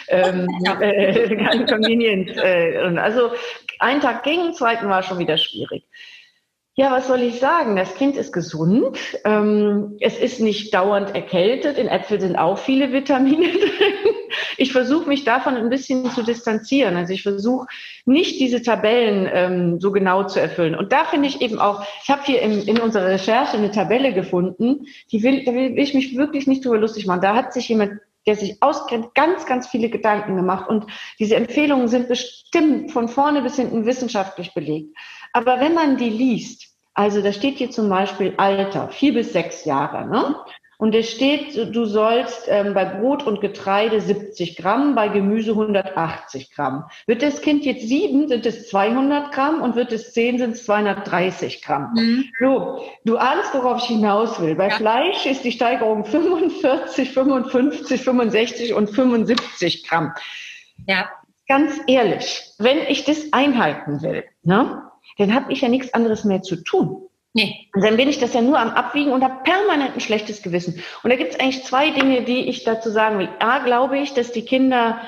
ähm, 0.09 0.49
äh, 0.81 1.65
Convenience, 1.67 2.37
äh, 2.37 2.79
also 2.99 3.31
ein 3.79 4.01
Tag 4.01 4.25
ging, 4.25 4.53
zweiten 4.53 4.89
war 4.89 5.03
schon 5.03 5.19
wieder 5.19 5.39
schwierig. 5.39 5.85
Ja, 6.81 6.93
was 6.93 7.09
soll 7.09 7.21
ich 7.21 7.39
sagen? 7.41 7.77
Das 7.77 7.95
Kind 7.95 8.17
ist 8.17 8.33
gesund. 8.33 8.97
Ähm, 9.27 9.99
es 10.01 10.19
ist 10.19 10.41
nicht 10.41 10.73
dauernd 10.73 11.15
erkältet. 11.15 11.77
In 11.77 11.89
Äpfeln 11.89 12.23
sind 12.23 12.37
auch 12.37 12.57
viele 12.57 12.91
Vitamine 12.91 13.49
drin. 13.53 14.15
Ich 14.57 14.73
versuche 14.73 15.07
mich 15.07 15.25
davon 15.25 15.59
ein 15.59 15.69
bisschen 15.69 16.11
zu 16.11 16.23
distanzieren. 16.23 16.97
Also 16.97 17.13
ich 17.13 17.23
versuche 17.23 17.67
nicht 18.07 18.41
diese 18.41 18.63
Tabellen 18.63 19.29
ähm, 19.31 19.79
so 19.79 19.93
genau 19.93 20.25
zu 20.25 20.41
erfüllen. 20.41 20.75
Und 20.75 20.91
da 20.91 21.05
finde 21.05 21.29
ich 21.29 21.43
eben 21.43 21.59
auch, 21.59 21.85
ich 22.03 22.09
habe 22.09 22.23
hier 22.25 22.41
in, 22.41 22.63
in 22.63 22.81
unserer 22.81 23.09
Recherche 23.09 23.59
eine 23.59 23.71
Tabelle 23.71 24.15
gefunden, 24.15 24.87
die 25.13 25.23
will, 25.23 25.45
da 25.45 25.53
will 25.53 25.79
ich 25.79 25.93
mich 25.93 26.17
wirklich 26.17 26.47
nicht 26.47 26.65
drüber 26.65 26.79
lustig 26.79 27.05
machen. 27.05 27.21
Da 27.21 27.35
hat 27.35 27.53
sich 27.53 27.69
jemand 27.69 28.01
der 28.27 28.37
sich 28.37 28.63
auskennt, 28.63 29.15
ganz, 29.15 29.47
ganz 29.47 29.67
viele 29.67 29.89
Gedanken 29.89 30.37
gemacht. 30.37 30.69
Und 30.69 30.87
diese 31.19 31.37
Empfehlungen 31.37 31.89
sind 31.89 32.09
bestimmt 32.09 32.93
von 32.93 33.09
vorne 33.09 33.41
bis 33.41 33.57
hinten 33.57 33.87
wissenschaftlich 33.87 34.53
belegt. 34.53 34.95
Aber 35.33 35.61
wenn 35.61 35.75
man 35.75 35.97
die 35.97 36.11
liest, 36.11 36.70
also 36.95 37.23
da 37.23 37.33
steht 37.33 37.59
hier 37.59 37.71
zum 37.71 37.89
Beispiel 37.89 38.35
Alter, 38.37 38.89
vier 38.89 39.15
bis 39.15 39.33
sechs 39.33 39.65
Jahre. 39.65 40.07
Ne? 40.07 40.37
Und 40.81 40.95
es 40.95 41.11
steht, 41.11 41.75
du 41.75 41.85
sollst 41.85 42.47
ähm, 42.49 42.73
bei 42.73 42.87
Brot 42.87 43.23
und 43.25 43.43
Getreide 43.43 44.01
70 44.01 44.57
Gramm, 44.57 44.95
bei 44.95 45.09
Gemüse 45.09 45.51
180 45.51 46.53
Gramm. 46.53 46.87
Wird 47.07 47.21
das 47.21 47.43
Kind 47.43 47.67
jetzt 47.67 47.87
sieben, 47.87 48.29
sind 48.29 48.47
es 48.47 48.71
200 48.71 49.31
Gramm 49.31 49.61
und 49.61 49.77
wird 49.77 49.93
es 49.93 50.15
zehn, 50.15 50.39
sind 50.39 50.53
es 50.53 50.65
230 50.65 51.61
Gramm. 51.61 51.93
Mhm. 51.95 52.25
So, 52.41 52.83
du 53.05 53.19
ahnst, 53.19 53.53
worauf 53.53 53.83
ich 53.83 53.89
hinaus 53.89 54.41
will. 54.41 54.55
Bei 54.55 54.69
ja. 54.69 54.77
Fleisch 54.77 55.27
ist 55.27 55.45
die 55.45 55.53
Steigerung 55.53 56.07
45, 56.07 57.11
55, 57.13 58.01
65 58.01 58.73
und 58.73 58.89
75 58.89 59.87
Gramm. 59.87 60.15
Ja. 60.87 61.11
Ganz 61.47 61.79
ehrlich, 61.89 62.55
wenn 62.59 62.79
ich 62.89 63.05
das 63.05 63.33
einhalten 63.33 64.01
will, 64.01 64.25
ne? 64.45 64.90
Dann 65.19 65.35
habe 65.35 65.53
ich 65.53 65.61
ja 65.61 65.69
nichts 65.69 65.95
anderes 65.95 66.25
mehr 66.25 66.43
zu 66.43 66.57
tun. 66.57 67.09
Nee. 67.33 67.69
Und 67.75 67.85
dann 67.85 67.97
bin 67.97 68.09
ich 68.09 68.19
das 68.19 68.35
ja 68.35 68.43
nur 68.43 68.59
am 68.59 68.71
Abwiegen 68.71 69.13
und 69.13 69.23
habe 69.23 69.43
permanent 69.45 69.95
ein 69.95 70.01
schlechtes 70.01 70.43
Gewissen. 70.43 70.83
Und 71.03 71.11
da 71.11 71.17
gibt 71.17 71.33
es 71.33 71.41
eigentlich 71.41 71.65
zwei 71.65 71.91
Dinge, 71.91 72.23
die 72.23 72.49
ich 72.49 72.65
dazu 72.65 72.91
sagen 72.91 73.19
will. 73.19 73.29
A, 73.39 73.61
glaube 73.61 73.99
ich, 73.99 74.15
dass 74.15 74.33
die 74.33 74.45
Kinder 74.45 75.01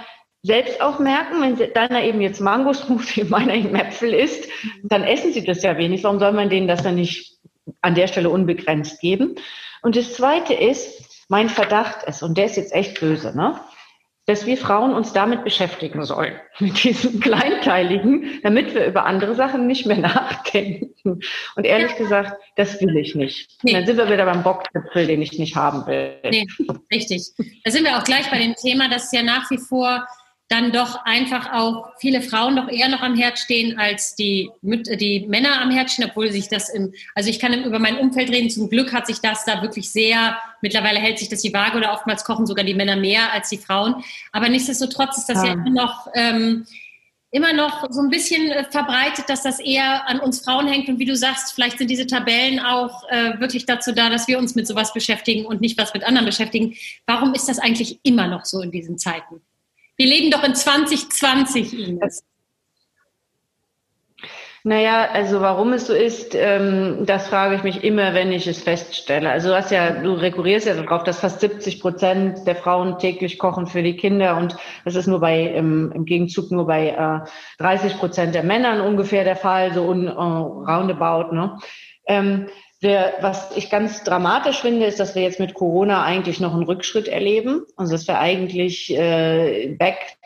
selbst 0.43 0.81
auch 0.81 0.99
merken, 0.99 1.41
wenn 1.41 1.73
deiner 1.73 2.05
eben 2.05 2.21
jetzt 2.21 2.41
Mangosmoothie, 2.41 3.25
meiner 3.29 3.55
eben 3.55 3.75
Äpfel 3.75 4.13
isst, 4.15 4.49
dann 4.85 5.05
essen 5.05 5.33
sie 5.33 5.45
das 5.45 5.63
ja 5.63 5.77
wenig. 5.79 6.05
Warum 6.05 6.21
soll 6.21 6.33
man 6.33 6.51
denen 6.51 6.69
das 6.69 6.83
dann 6.83 6.95
nicht 6.97 7.39
an 7.81 7.95
der 7.95 8.07
Stelle 8.07 8.31
unbegrenzt 8.31 9.01
geben? 9.01 9.37
Und 9.83 9.97
das 9.97 10.15
Zweite 10.15 10.55
ist, 10.55 11.27
mein 11.29 11.49
Verdacht 11.49 12.05
ist, 12.05 12.23
und 12.23 12.39
der 12.39 12.47
ist 12.47 12.57
jetzt 12.57 12.73
echt 12.73 13.01
böse, 13.01 13.37
ne? 13.37 13.61
Dass 14.33 14.47
wir 14.47 14.57
Frauen 14.57 14.95
uns 14.95 15.13
damit 15.13 15.45
beschäftigen 15.45 16.07
sollen, 16.07 16.35
mit 16.59 16.83
diesem 16.83 17.21
Kleinteiligen, 17.21 18.41
damit 18.43 18.75
wir 18.75 18.87
über 18.87 19.05
andere 19.05 19.35
Sachen 19.35 19.67
nicht 19.67 19.85
mehr 19.85 19.99
nachdenken. 19.99 21.21
Und 21.55 21.65
ehrlich 21.65 21.95
gesagt, 21.97 22.33
das 22.57 22.81
will 22.81 22.97
ich 22.97 23.15
nicht. 23.15 23.59
Nee. 23.63 23.75
Dann 23.75 23.85
sind 23.85 23.99
wir 23.99 24.11
wieder 24.11 24.25
beim 24.25 24.43
Bockzipfel, 24.43 25.07
den 25.07 25.21
ich 25.21 25.39
nicht 25.39 25.55
haben 25.55 25.87
will. 25.87 26.15
Nee, 26.25 26.47
richtig. 26.91 27.33
Da 27.63 27.71
sind 27.71 27.85
wir 27.85 27.99
auch 27.99 28.05
gleich 28.05 28.31
bei 28.31 28.39
dem 28.39 28.55
Thema, 28.55 28.89
dass 28.89 29.13
ja 29.13 29.23
nach 29.23 29.51
wie 29.51 29.59
vor 29.59 30.07
dann 30.53 30.71
doch 30.71 31.05
einfach 31.07 31.51
auch 31.51 31.93
viele 31.99 32.21
Frauen 32.21 32.57
doch 32.57 32.69
eher 32.69 32.91
noch 32.91 33.01
am 33.01 33.17
Herd 33.17 33.39
stehen 33.39 33.79
als 33.79 34.15
die, 34.15 34.51
die 34.61 35.25
Männer 35.27 35.63
am 35.63 35.71
Herd 35.71 35.91
stehen, 35.91 36.09
obwohl 36.11 36.31
sich 36.31 36.49
das 36.49 36.69
im, 36.69 36.93
also 37.15 37.31
ich 37.31 37.39
kann 37.39 37.65
über 37.65 37.79
mein 37.79 37.97
Umfeld 37.97 38.29
reden, 38.29 38.51
zum 38.51 38.69
Glück 38.69 38.93
hat 38.93 39.07
sich 39.07 39.21
das 39.21 39.47
da 39.47 39.63
wirklich 39.63 39.91
sehr, 39.91 40.37
mittlerweile 40.61 41.01
hält 41.01 41.19
sich 41.19 41.31
das 41.31 41.41
die 41.41 41.55
Waage 41.55 41.79
oder 41.79 41.95
oftmals 41.95 42.25
kochen 42.25 42.47
sogar 42.47 42.67
die 42.67 42.75
Männer 42.75 42.97
mehr 42.97 43.33
als 43.33 43.49
die 43.49 43.57
Frauen. 43.57 44.05
Aber 44.31 44.51
nichtsdestotrotz 44.51 45.17
ist 45.17 45.29
das 45.31 45.39
ja, 45.39 45.47
ja 45.47 45.53
immer 45.55 45.71
noch, 45.71 46.09
ähm, 46.15 46.67
immer 47.31 47.55
noch 47.55 47.87
so 47.91 48.03
ein 48.03 48.11
bisschen 48.11 48.51
äh, 48.51 48.65
verbreitet, 48.65 49.31
dass 49.31 49.43
das 49.43 49.59
eher 49.59 50.07
an 50.07 50.21
uns 50.21 50.45
Frauen 50.45 50.69
hängt. 50.69 50.87
Und 50.91 50.99
wie 50.99 51.07
du 51.07 51.17
sagst, 51.17 51.55
vielleicht 51.55 51.79
sind 51.79 51.89
diese 51.89 52.07
Tabellen 52.07 52.61
auch 52.61 53.09
äh, 53.09 53.41
wirklich 53.41 53.65
dazu 53.65 53.93
da, 53.93 54.11
dass 54.11 54.29
wir 54.29 54.39
uns 54.39 54.55
mit 54.55 54.67
sowas 54.67 54.93
beschäftigen 54.93 55.47
und 55.47 55.63
nicht 55.63 55.79
was 55.79 55.95
mit 55.95 56.05
anderen 56.05 56.27
beschäftigen. 56.27 56.75
Warum 57.07 57.33
ist 57.33 57.49
das 57.49 57.59
eigentlich 57.59 58.01
immer 58.03 58.29
noch 58.29 58.45
so 58.45 58.61
in 58.61 58.71
diesen 58.71 58.99
Zeiten? 58.99 59.41
Wir 59.97 60.07
leben 60.07 60.31
doch 60.31 60.43
in 60.45 60.55
2020, 60.55 61.89
Ines. 61.89 62.25
Naja, 64.65 65.09
also 65.11 65.41
warum 65.41 65.73
es 65.73 65.89
so 65.89 65.93
ist, 65.93 66.37
ähm, 66.37 67.05
das 67.05 67.27
frage 67.27 67.57
ich 67.57 67.65
mich 67.65 67.83
immer, 67.83 68.15
wenn 68.15 68.31
ich 68.31 68.47
es 68.47 68.63
feststelle. 68.63 69.29
Also 69.29 69.49
du 69.49 69.57
hast 69.57 69.73
ja, 69.73 69.91
du 69.91 70.13
rekurrierst 70.13 70.69
ja 70.69 70.75
darauf, 70.75 71.03
dass 71.03 71.19
fast 71.19 71.41
70 71.41 71.81
Prozent 71.81 72.47
der 72.47 72.55
Frauen 72.55 72.97
täglich 73.01 73.41
kochen 73.41 73.67
für 73.67 73.83
die 73.83 73.97
Kinder 73.97 74.37
und 74.37 74.57
das 74.85 74.95
ist 74.95 75.09
nur 75.09 75.19
bei 75.19 75.43
im, 75.43 75.91
im 75.91 76.05
Gegenzug 76.05 76.53
nur 76.53 76.67
bei 76.67 76.91
äh, 76.91 77.29
30 77.59 77.99
Prozent 77.99 78.37
der 78.37 78.45
Männern 78.45 78.81
ungefähr 78.81 79.25
der 79.25 79.35
Fall, 79.35 79.75
so 79.75 79.83
un, 79.83 80.07
uh, 80.07 80.63
roundabout. 80.65 81.35
Ne? 81.35 81.59
Ähm, 82.07 82.47
wir, 82.83 83.15
was 83.21 83.57
ich 83.57 83.71
ganz 83.71 84.03
dramatisch 84.03 84.61
finde, 84.61 84.87
ist, 84.87 84.99
dass 84.99 85.15
wir 85.15 85.23
jetzt 85.23 85.41
mit 85.41 85.55
Corona 85.55 86.03
eigentlich 86.03 86.41
noch 86.41 86.53
einen 86.53 86.65
Rückschritt 86.65 87.09
erleben. 87.09 87.63
Also 87.77 87.93
dass 87.93 88.09
wir 88.09 88.19
eigentlich 88.19 88.93
äh, 88.93 89.75
back 89.79 90.17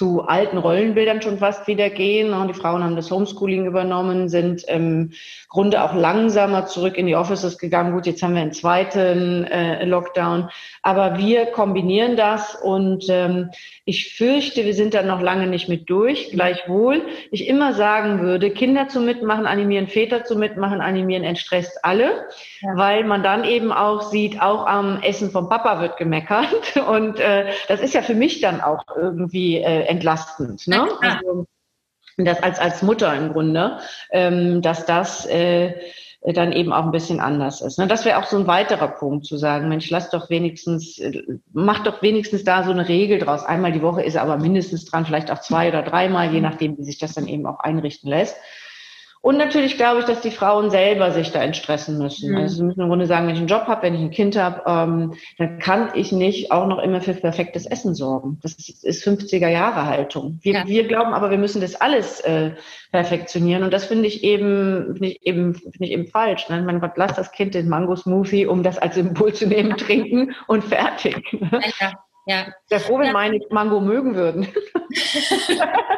zu 0.00 0.22
alten 0.22 0.56
Rollenbildern 0.56 1.20
schon 1.20 1.36
fast 1.36 1.66
wieder 1.66 1.90
gehen. 1.90 2.34
Die 2.48 2.54
Frauen 2.54 2.82
haben 2.82 2.96
das 2.96 3.10
Homeschooling 3.10 3.66
übernommen, 3.66 4.30
sind 4.30 4.64
im 4.64 5.12
Grunde 5.50 5.84
auch 5.84 5.94
langsamer 5.94 6.64
zurück 6.64 6.96
in 6.96 7.06
die 7.06 7.16
Offices 7.16 7.58
gegangen. 7.58 7.92
Gut, 7.92 8.06
jetzt 8.06 8.22
haben 8.22 8.34
wir 8.34 8.40
einen 8.40 8.54
zweiten 8.54 9.44
äh, 9.44 9.84
Lockdown. 9.84 10.48
Aber 10.80 11.18
wir 11.18 11.46
kombinieren 11.46 12.16
das 12.16 12.54
und 12.54 13.04
ähm, 13.10 13.50
ich 13.84 14.14
fürchte, 14.14 14.64
wir 14.64 14.72
sind 14.72 14.94
da 14.94 15.02
noch 15.02 15.20
lange 15.20 15.48
nicht 15.48 15.68
mit 15.68 15.90
durch. 15.90 16.30
Gleichwohl 16.30 17.02
ich 17.30 17.46
immer 17.46 17.74
sagen 17.74 18.20
würde, 18.20 18.50
Kinder 18.50 18.88
zu 18.88 19.00
mitmachen, 19.00 19.44
animieren, 19.44 19.88
Väter 19.88 20.24
zu 20.24 20.36
mitmachen, 20.38 20.80
animieren, 20.80 21.24
entstresst 21.24 21.84
alle, 21.84 22.28
ja. 22.60 22.76
weil 22.76 23.04
man 23.04 23.22
dann 23.22 23.44
eben 23.44 23.72
auch 23.72 24.00
sieht, 24.00 24.40
auch 24.40 24.66
am 24.66 25.02
Essen 25.02 25.30
vom 25.30 25.50
Papa 25.50 25.82
wird 25.82 25.98
gemeckert. 25.98 26.76
Und 26.88 27.20
äh, 27.20 27.46
das 27.68 27.80
ist 27.80 27.92
ja 27.92 28.00
für 28.00 28.14
mich 28.14 28.40
dann 28.40 28.60
auch 28.62 28.84
irgendwie 28.96 29.56
äh, 29.56 29.89
entlastend. 29.90 30.66
Ne? 30.66 30.88
Also, 31.00 31.46
das 32.16 32.42
als, 32.42 32.58
als 32.58 32.82
Mutter 32.82 33.14
im 33.14 33.32
Grunde, 33.32 33.78
ähm, 34.10 34.62
dass 34.62 34.86
das 34.86 35.26
äh, 35.26 35.74
dann 36.22 36.52
eben 36.52 36.72
auch 36.72 36.84
ein 36.84 36.90
bisschen 36.90 37.18
anders 37.18 37.62
ist. 37.62 37.78
Ne? 37.78 37.86
Das 37.86 38.04
wäre 38.04 38.18
auch 38.18 38.26
so 38.26 38.36
ein 38.36 38.46
weiterer 38.46 38.88
Punkt 38.88 39.24
zu 39.24 39.38
sagen, 39.38 39.68
Mensch, 39.68 39.88
lass 39.90 40.10
doch 40.10 40.28
wenigstens, 40.28 40.98
äh, 40.98 41.22
mach 41.52 41.82
doch 41.82 42.02
wenigstens 42.02 42.44
da 42.44 42.62
so 42.62 42.70
eine 42.70 42.88
Regel 42.88 43.18
draus. 43.18 43.44
Einmal 43.44 43.72
die 43.72 43.82
Woche 43.82 44.02
ist 44.02 44.16
er 44.16 44.22
aber 44.22 44.36
mindestens 44.36 44.84
dran, 44.84 45.06
vielleicht 45.06 45.30
auch 45.30 45.40
zwei 45.40 45.68
oder 45.68 45.82
dreimal, 45.82 46.32
je 46.32 46.40
nachdem, 46.40 46.76
wie 46.76 46.84
sich 46.84 46.98
das 46.98 47.14
dann 47.14 47.26
eben 47.26 47.46
auch 47.46 47.60
einrichten 47.60 48.10
lässt. 48.10 48.36
Und 49.22 49.36
natürlich 49.36 49.76
glaube 49.76 50.00
ich, 50.00 50.06
dass 50.06 50.22
die 50.22 50.30
Frauen 50.30 50.70
selber 50.70 51.10
sich 51.12 51.30
da 51.30 51.42
entstressen 51.42 51.98
müssen. 51.98 52.30
Mhm. 52.30 52.36
Also 52.38 52.56
sie 52.56 52.62
müssen 52.62 52.80
im 52.80 52.88
Grunde 52.88 53.06
sagen, 53.06 53.26
wenn 53.26 53.34
ich 53.34 53.40
einen 53.40 53.48
Job 53.48 53.64
habe, 53.66 53.82
wenn 53.82 53.94
ich 53.94 54.00
ein 54.00 54.10
Kind 54.10 54.36
habe, 54.36 54.62
ähm, 54.66 55.14
dann 55.36 55.58
kann 55.58 55.90
ich 55.94 56.10
nicht 56.10 56.50
auch 56.50 56.66
noch 56.66 56.78
immer 56.78 57.02
für 57.02 57.12
perfektes 57.12 57.66
Essen 57.66 57.94
sorgen. 57.94 58.38
Das 58.42 58.52
ist, 58.54 58.82
ist 58.82 59.06
50er 59.06 59.48
Jahre 59.48 59.84
Haltung. 59.84 60.38
Wir, 60.40 60.54
ja. 60.54 60.66
wir 60.66 60.88
glauben 60.88 61.12
aber, 61.12 61.30
wir 61.30 61.36
müssen 61.36 61.60
das 61.60 61.74
alles 61.74 62.20
äh, 62.20 62.52
perfektionieren. 62.92 63.62
Und 63.62 63.74
das 63.74 63.84
finde 63.84 64.06
ich 64.06 64.24
eben, 64.24 64.94
finde 64.94 65.08
ich 65.08 65.26
eben, 65.26 65.54
finde 65.54 65.84
ich 65.84 65.90
eben 65.90 66.06
falsch. 66.06 66.48
Ne? 66.48 66.62
Mein 66.62 66.80
Gott, 66.80 66.92
lass 66.96 67.14
das 67.14 67.30
Kind 67.30 67.54
den 67.54 67.68
Mango-Smoothie, 67.68 68.46
um 68.46 68.62
das 68.62 68.78
als 68.78 68.94
Symbol 68.94 69.34
zu 69.34 69.46
nehmen, 69.46 69.76
trinken 69.76 70.34
und 70.46 70.64
fertig. 70.64 71.22
Ja. 71.32 71.60
Ja. 71.78 71.92
Sehr 72.66 72.80
froh, 72.80 72.98
wenn 72.98 73.06
ja. 73.06 73.12
meine 73.12 73.40
Mango 73.50 73.80
mögen 73.80 74.14
würden. 74.14 74.46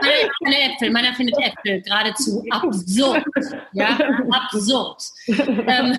meine, 0.01 0.31
meine 0.41 0.63
Äpfel, 0.63 0.91
meiner 0.91 1.15
findet 1.15 1.37
Äpfel 1.39 1.83
geradezu 1.83 2.45
absurd. 2.51 3.25
Ja, 3.73 3.99
absurd. 4.31 5.03
Ähm, 5.67 5.97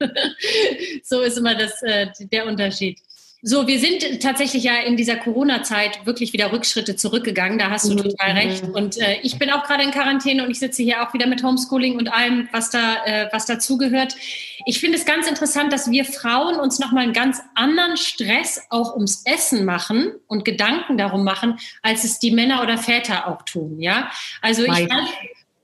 so 1.04 1.20
ist 1.20 1.38
immer 1.38 1.54
das, 1.54 1.82
äh, 1.82 2.06
der 2.20 2.46
Unterschied. 2.46 3.00
So, 3.42 3.66
wir 3.66 3.78
sind 3.80 4.22
tatsächlich 4.22 4.64
ja 4.64 4.80
in 4.80 4.96
dieser 4.96 5.16
Corona-Zeit 5.16 6.04
wirklich 6.04 6.34
wieder 6.34 6.52
Rückschritte 6.52 6.96
zurückgegangen. 6.96 7.58
Da 7.58 7.70
hast 7.70 7.88
du 7.88 7.94
mhm. 7.94 8.02
total 8.02 8.32
recht. 8.32 8.64
Und 8.64 8.98
äh, 8.98 9.18
ich 9.22 9.38
bin 9.38 9.50
auch 9.50 9.64
gerade 9.64 9.82
in 9.82 9.90
Quarantäne 9.90 10.44
und 10.44 10.50
ich 10.50 10.58
sitze 10.58 10.82
hier 10.82 11.02
auch 11.02 11.14
wieder 11.14 11.26
mit 11.26 11.42
Homeschooling 11.42 11.96
und 11.96 12.12
allem, 12.12 12.48
was 12.52 12.68
da, 12.68 13.04
äh, 13.06 13.28
was 13.32 13.46
dazugehört. 13.46 14.14
Ich 14.66 14.78
finde 14.78 14.98
es 14.98 15.06
ganz 15.06 15.26
interessant, 15.26 15.72
dass 15.72 15.90
wir 15.90 16.04
Frauen 16.04 16.56
uns 16.56 16.78
nochmal 16.78 17.04
einen 17.04 17.14
ganz 17.14 17.40
anderen 17.54 17.96
Stress 17.96 18.60
auch 18.68 18.94
ums 18.94 19.22
Essen 19.24 19.64
machen 19.64 20.12
und 20.26 20.44
Gedanken 20.44 20.98
darum 20.98 21.24
machen, 21.24 21.58
als 21.80 22.04
es 22.04 22.18
die 22.18 22.32
Männer 22.32 22.62
oder 22.62 22.76
Väter 22.76 23.26
auch 23.26 23.42
tun. 23.42 23.80
Ja, 23.80 24.10
also 24.42 24.64
ich. 24.64 24.68
Mhm. 24.68 24.88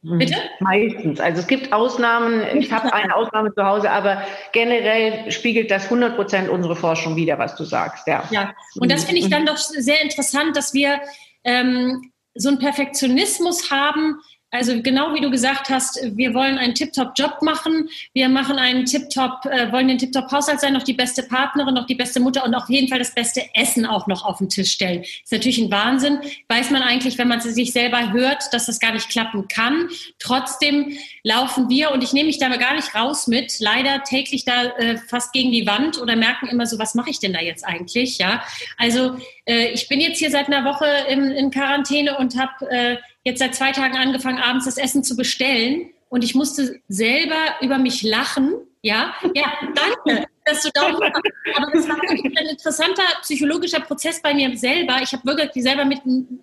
Bitte? 0.08 0.36
Meistens. 0.60 1.18
Also 1.20 1.40
es 1.40 1.46
gibt 1.46 1.72
Ausnahmen. 1.72 2.42
Ich 2.56 2.72
habe 2.72 2.92
eine 2.92 3.14
Ausnahme 3.14 3.52
zu 3.52 3.64
Hause, 3.64 3.90
aber 3.90 4.22
generell 4.52 5.30
spiegelt 5.32 5.70
das 5.70 5.84
100 5.84 6.14
Prozent 6.14 6.48
unsere 6.48 6.76
Forschung 6.76 7.16
wieder, 7.16 7.38
was 7.38 7.56
du 7.56 7.64
sagst. 7.64 8.06
Ja. 8.06 8.24
Ja. 8.30 8.54
Und 8.78 8.92
das 8.92 9.04
finde 9.04 9.20
ich 9.20 9.30
dann 9.30 9.46
doch 9.46 9.56
sehr 9.56 10.00
interessant, 10.02 10.56
dass 10.56 10.74
wir 10.74 11.00
ähm, 11.44 12.12
so 12.34 12.50
einen 12.50 12.58
Perfektionismus 12.58 13.70
haben, 13.70 14.20
also 14.56 14.82
genau 14.82 15.14
wie 15.14 15.20
du 15.20 15.30
gesagt 15.30 15.68
hast, 15.68 16.00
wir 16.16 16.34
wollen 16.34 16.58
einen 16.58 16.74
Tip-Top-Job 16.74 17.42
machen, 17.42 17.88
wir 18.12 18.28
machen 18.28 18.58
einen 18.58 18.84
Tip-Top, 18.84 19.46
äh, 19.46 19.70
wollen 19.72 19.88
den 19.88 19.98
Tip-Top-Haushalt 19.98 20.60
sein, 20.60 20.72
noch 20.72 20.82
die 20.82 20.94
beste 20.94 21.22
Partnerin, 21.22 21.74
noch 21.74 21.86
die 21.86 21.94
beste 21.94 22.20
Mutter 22.20 22.44
und 22.44 22.54
auf 22.54 22.68
jeden 22.68 22.88
Fall 22.88 22.98
das 22.98 23.14
beste 23.14 23.42
Essen 23.54 23.86
auch 23.86 24.06
noch 24.06 24.24
auf 24.24 24.38
den 24.38 24.48
Tisch 24.48 24.72
stellen. 24.72 25.02
Ist 25.02 25.32
natürlich 25.32 25.58
ein 25.58 25.70
Wahnsinn. 25.70 26.18
Weiß 26.48 26.70
man 26.70 26.82
eigentlich, 26.82 27.18
wenn 27.18 27.28
man 27.28 27.40
sich 27.40 27.72
selber 27.72 28.12
hört, 28.12 28.52
dass 28.52 28.66
das 28.66 28.80
gar 28.80 28.92
nicht 28.92 29.08
klappen 29.08 29.48
kann. 29.48 29.88
Trotzdem 30.18 30.96
laufen 31.22 31.68
wir 31.68 31.92
und 31.92 32.02
ich 32.02 32.12
nehme 32.12 32.26
mich 32.26 32.38
da 32.38 32.48
gar 32.56 32.74
nicht 32.74 32.94
raus 32.94 33.26
mit, 33.26 33.54
leider 33.60 34.02
täglich 34.02 34.44
da 34.44 34.64
äh, 34.78 34.96
fast 34.96 35.32
gegen 35.32 35.52
die 35.52 35.66
Wand 35.66 36.00
oder 36.00 36.16
merken 36.16 36.46
immer 36.46 36.66
so, 36.66 36.78
was 36.78 36.94
mache 36.94 37.10
ich 37.10 37.20
denn 37.20 37.32
da 37.32 37.40
jetzt 37.40 37.64
eigentlich? 37.64 38.18
Ja, 38.18 38.42
also 38.78 39.16
äh, 39.44 39.68
ich 39.68 39.88
bin 39.88 40.00
jetzt 40.00 40.18
hier 40.18 40.30
seit 40.30 40.46
einer 40.46 40.64
Woche 40.64 40.86
in, 41.08 41.30
in 41.30 41.50
Quarantäne 41.50 42.16
und 42.18 42.36
habe 42.38 42.70
äh, 42.70 42.96
jetzt 43.26 43.40
seit 43.40 43.56
zwei 43.56 43.72
Tagen 43.72 43.96
angefangen, 43.96 44.38
abends 44.38 44.66
das 44.66 44.78
Essen 44.78 45.02
zu 45.02 45.16
bestellen. 45.16 45.90
Und 46.08 46.22
ich 46.22 46.36
musste 46.36 46.80
selber 46.88 47.56
über 47.60 47.76
mich 47.78 48.02
lachen. 48.02 48.54
Ja, 48.82 49.14
ja, 49.34 49.52
danke, 49.74 50.26
dass 50.44 50.62
du 50.62 50.70
da 50.72 50.82
Aber 50.86 51.70
das 51.72 51.88
war 51.88 52.00
ein 52.00 52.46
interessanter 52.46 53.02
psychologischer 53.22 53.80
Prozess 53.80 54.22
bei 54.22 54.32
mir 54.32 54.56
selber. 54.56 55.00
Ich 55.02 55.12
habe 55.12 55.24
wirklich 55.24 55.64
selber 55.64 55.84
mit 55.84 56.02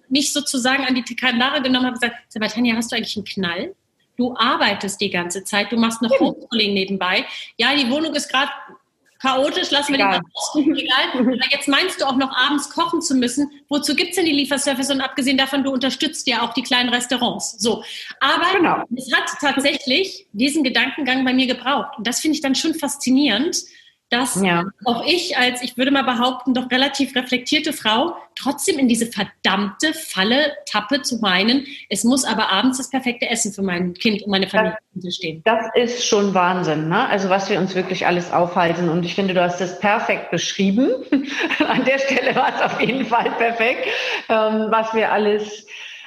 mich 0.10 0.34
sozusagen 0.34 0.84
an 0.84 0.94
die 0.94 1.04
Kandare 1.16 1.62
genommen 1.62 1.88
und 1.88 1.94
gesagt, 1.94 2.16
Sag 2.28 2.54
Tanja, 2.54 2.76
hast 2.76 2.92
du 2.92 2.98
eigentlich 2.98 3.16
einen 3.16 3.26
Knall? 3.26 3.76
Du 4.18 4.36
arbeitest 4.36 5.00
die 5.00 5.10
ganze 5.10 5.46
Zeit, 5.46 5.72
du 5.72 5.78
machst 5.78 6.02
noch 6.02 6.12
Homeschooling 6.20 6.74
nebenbei. 6.74 7.26
Ja, 7.58 7.74
die 7.74 7.90
Wohnung 7.90 8.14
ist 8.14 8.30
gerade 8.30 8.52
chaotisch, 9.24 9.72
lassen 9.72 9.94
wir 9.94 10.00
den 10.00 10.08
mal 10.08 10.22
aussuchen, 10.34 10.76
egal. 10.76 11.40
Jetzt 11.50 11.68
meinst 11.68 12.02
du 12.02 12.06
auch 12.06 12.18
noch 12.18 12.36
abends 12.36 12.70
kochen 12.70 13.02
zu 13.02 13.16
müssen. 13.16 13.50
Wozu 13.70 13.96
gibt 13.96 14.10
es 14.10 14.16
denn 14.18 14.26
die 14.26 14.34
Lieferservice? 14.34 14.92
Und 14.92 15.02
abgesehen 15.02 15.38
davon, 15.38 15.64
du 15.64 15.72
unterstützt 15.72 16.28
ja 16.28 16.42
auch 16.42 16.54
die 16.54 16.62
kleinen 16.62 16.90
Restaurants. 16.90 17.56
So. 17.58 17.84
Aber 18.20 18.58
genau. 18.58 18.84
es 18.96 19.12
hat 19.14 19.24
tatsächlich 19.40 20.28
diesen 20.34 20.64
Gedankengang 20.64 21.24
bei 21.24 21.34
mir 21.34 21.48
gebraucht. 21.48 21.98
Und 21.98 22.06
das 22.06 22.20
finde 22.20 22.36
ich 22.36 22.42
dann 22.42 22.56
schon 22.56 22.76
faszinierend, 22.76 23.64
dass 24.10 24.42
ja. 24.42 24.66
auch 24.86 25.06
ich 25.06 25.38
als, 25.38 25.62
ich 25.64 25.76
würde 25.78 25.92
mal 25.92 26.04
behaupten, 26.04 26.54
doch 26.54 26.70
relativ 26.70 27.16
reflektierte 27.16 27.74
Frau 27.74 28.16
trotzdem 28.36 28.78
in 28.80 28.88
diese 28.88 29.08
verdammte 29.08 29.94
Falle 29.94 30.54
tappe 30.66 31.02
zu 31.02 31.18
meinen, 31.18 31.66
es 31.90 32.04
muss 32.04 32.24
aber 32.24 32.52
abends 32.52 32.78
das 32.78 32.90
perfekte 32.90 33.30
Essen 33.30 33.54
für 33.54 33.64
mein 33.64 33.94
Kind 33.94 34.22
und 34.24 34.30
meine 34.30 34.48
Familie 34.48 34.78
das, 34.94 35.16
stehen. 35.16 35.42
Das 35.46 35.66
ist 35.76 36.06
schon 36.06 36.34
Wahnsinn, 36.34 36.90
ne? 36.90 37.08
Also 37.08 37.30
was 37.30 37.50
wir 37.50 37.60
uns 37.60 37.76
wirklich 37.76 38.06
alles 38.06 38.32
aufhalten. 38.32 38.90
Und 38.90 39.04
ich 39.04 39.16
finde, 39.16 39.34
du 39.34 39.42
hast 39.42 39.60
das 39.60 39.80
perfekt 39.80 40.32
beschrieben. 40.32 40.92
An 41.68 41.84
der 41.86 42.00
Stelle 42.00 42.36
war 42.36 42.56
es 42.56 42.62
auf 42.62 42.80
jeden 42.82 43.06
Fall 43.06 43.32
perfekt, 43.32 43.88
ähm, 44.30 44.68
was 44.70 44.94
wir 44.94 45.12
alles 45.12 45.66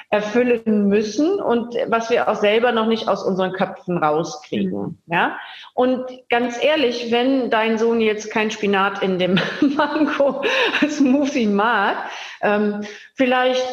erfüllen 0.08 0.88
müssen 0.88 1.40
und 1.40 1.74
was 1.88 2.10
wir 2.10 2.28
auch 2.28 2.36
selber 2.36 2.72
noch 2.72 2.86
nicht 2.86 3.08
aus 3.08 3.24
unseren 3.24 3.52
Köpfen 3.52 3.98
rauskriegen. 3.98 4.80
Mhm. 4.80 4.98
Ja? 5.06 5.38
Und 5.74 6.04
ganz 6.28 6.62
ehrlich, 6.62 7.10
wenn 7.10 7.50
dein 7.50 7.76
Sohn 7.76 8.00
jetzt 8.00 8.30
kein 8.30 8.50
Spinat 8.50 9.02
in 9.02 9.18
dem 9.18 9.40
Mango-Smoothie 9.60 11.46
mag, 11.46 11.96
ähm, 12.40 12.82
vielleicht 13.14 13.66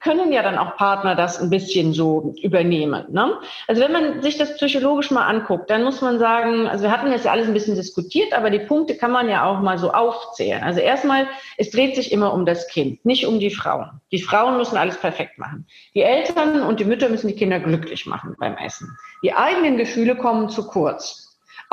können 0.00 0.32
ja 0.32 0.42
dann 0.42 0.58
auch 0.58 0.76
Partner 0.76 1.14
das 1.14 1.40
ein 1.40 1.50
bisschen 1.50 1.92
so 1.92 2.34
übernehmen. 2.42 3.04
Ne? 3.10 3.38
Also 3.68 3.82
wenn 3.82 3.92
man 3.92 4.22
sich 4.22 4.38
das 4.38 4.56
psychologisch 4.56 5.10
mal 5.10 5.26
anguckt, 5.26 5.70
dann 5.70 5.84
muss 5.84 6.00
man 6.00 6.18
sagen, 6.18 6.66
also 6.66 6.84
wir 6.84 6.90
hatten 6.90 7.10
jetzt 7.10 7.24
ja 7.24 7.32
alles 7.32 7.46
ein 7.46 7.54
bisschen 7.54 7.76
diskutiert, 7.76 8.32
aber 8.32 8.50
die 8.50 8.58
Punkte 8.60 8.96
kann 8.96 9.10
man 9.10 9.28
ja 9.28 9.44
auch 9.44 9.60
mal 9.60 9.78
so 9.78 9.92
aufzählen. 9.92 10.62
Also 10.62 10.80
erstmal, 10.80 11.26
es 11.56 11.70
dreht 11.70 11.96
sich 11.96 12.12
immer 12.12 12.32
um 12.32 12.46
das 12.46 12.68
Kind, 12.68 13.04
nicht 13.04 13.26
um 13.26 13.40
die 13.40 13.50
Frauen. 13.50 14.00
Die 14.12 14.22
Frauen 14.22 14.56
müssen 14.56 14.76
alles 14.76 14.98
perfekt 14.98 15.38
machen. 15.38 15.66
Die 15.94 16.02
Eltern 16.02 16.62
und 16.62 16.80
die 16.80 16.84
Mütter 16.84 17.08
müssen 17.08 17.28
die 17.28 17.36
Kinder 17.36 17.60
glücklich 17.60 18.06
machen 18.06 18.36
beim 18.38 18.56
Essen. 18.56 18.96
Die 19.22 19.32
eigenen 19.32 19.76
Gefühle 19.76 20.16
kommen 20.16 20.48
zu 20.48 20.66
kurz. 20.66 21.23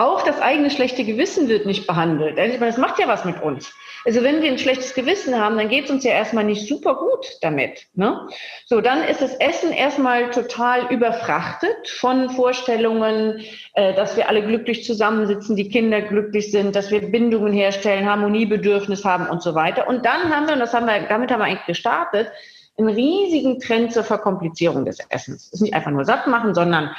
Auch 0.01 0.23
das 0.23 0.41
eigene 0.41 0.71
schlechte 0.71 1.03
Gewissen 1.03 1.47
wird 1.47 1.67
nicht 1.67 1.85
behandelt. 1.85 2.37
Meine, 2.37 2.57
das 2.59 2.77
macht 2.77 2.97
ja 2.97 3.07
was 3.07 3.23
mit 3.23 3.39
uns. 3.39 3.71
Also 4.03 4.23
wenn 4.23 4.41
wir 4.41 4.51
ein 4.51 4.57
schlechtes 4.57 4.95
Gewissen 4.95 5.39
haben, 5.39 5.57
dann 5.57 5.69
geht 5.69 5.85
es 5.85 5.91
uns 5.91 6.03
ja 6.03 6.11
erstmal 6.11 6.43
nicht 6.43 6.67
super 6.67 6.95
gut 6.95 7.37
damit. 7.43 7.85
Ne? 7.93 8.27
So, 8.65 8.81
dann 8.81 9.03
ist 9.03 9.21
das 9.21 9.35
Essen 9.35 9.71
erstmal 9.71 10.31
total 10.31 10.91
überfrachtet 10.91 11.87
von 11.87 12.31
Vorstellungen, 12.31 13.41
äh, 13.75 13.93
dass 13.93 14.17
wir 14.17 14.27
alle 14.27 14.41
glücklich 14.43 14.83
zusammensitzen, 14.85 15.55
die 15.55 15.69
Kinder 15.69 16.01
glücklich 16.01 16.51
sind, 16.51 16.75
dass 16.75 16.89
wir 16.89 17.01
Bindungen 17.01 17.53
herstellen, 17.53 18.09
Harmoniebedürfnis 18.09 19.05
haben 19.05 19.27
und 19.27 19.43
so 19.43 19.53
weiter. 19.53 19.87
Und 19.87 20.03
dann 20.03 20.35
haben 20.35 20.47
wir, 20.47 20.53
und 20.53 20.61
das 20.61 20.73
haben 20.73 20.87
wir, 20.87 20.99
damit 21.09 21.29
haben 21.29 21.41
wir 21.41 21.45
eigentlich 21.45 21.67
gestartet, 21.67 22.31
einen 22.75 22.89
riesigen 22.89 23.59
Trend 23.59 23.93
zur 23.93 24.03
Verkomplizierung 24.03 24.83
des 24.83 24.97
Essens. 25.09 25.49
Es 25.49 25.53
ist 25.53 25.61
nicht 25.61 25.75
einfach 25.75 25.91
nur 25.91 26.05
satt 26.05 26.25
machen, 26.25 26.55
sondern 26.55 26.89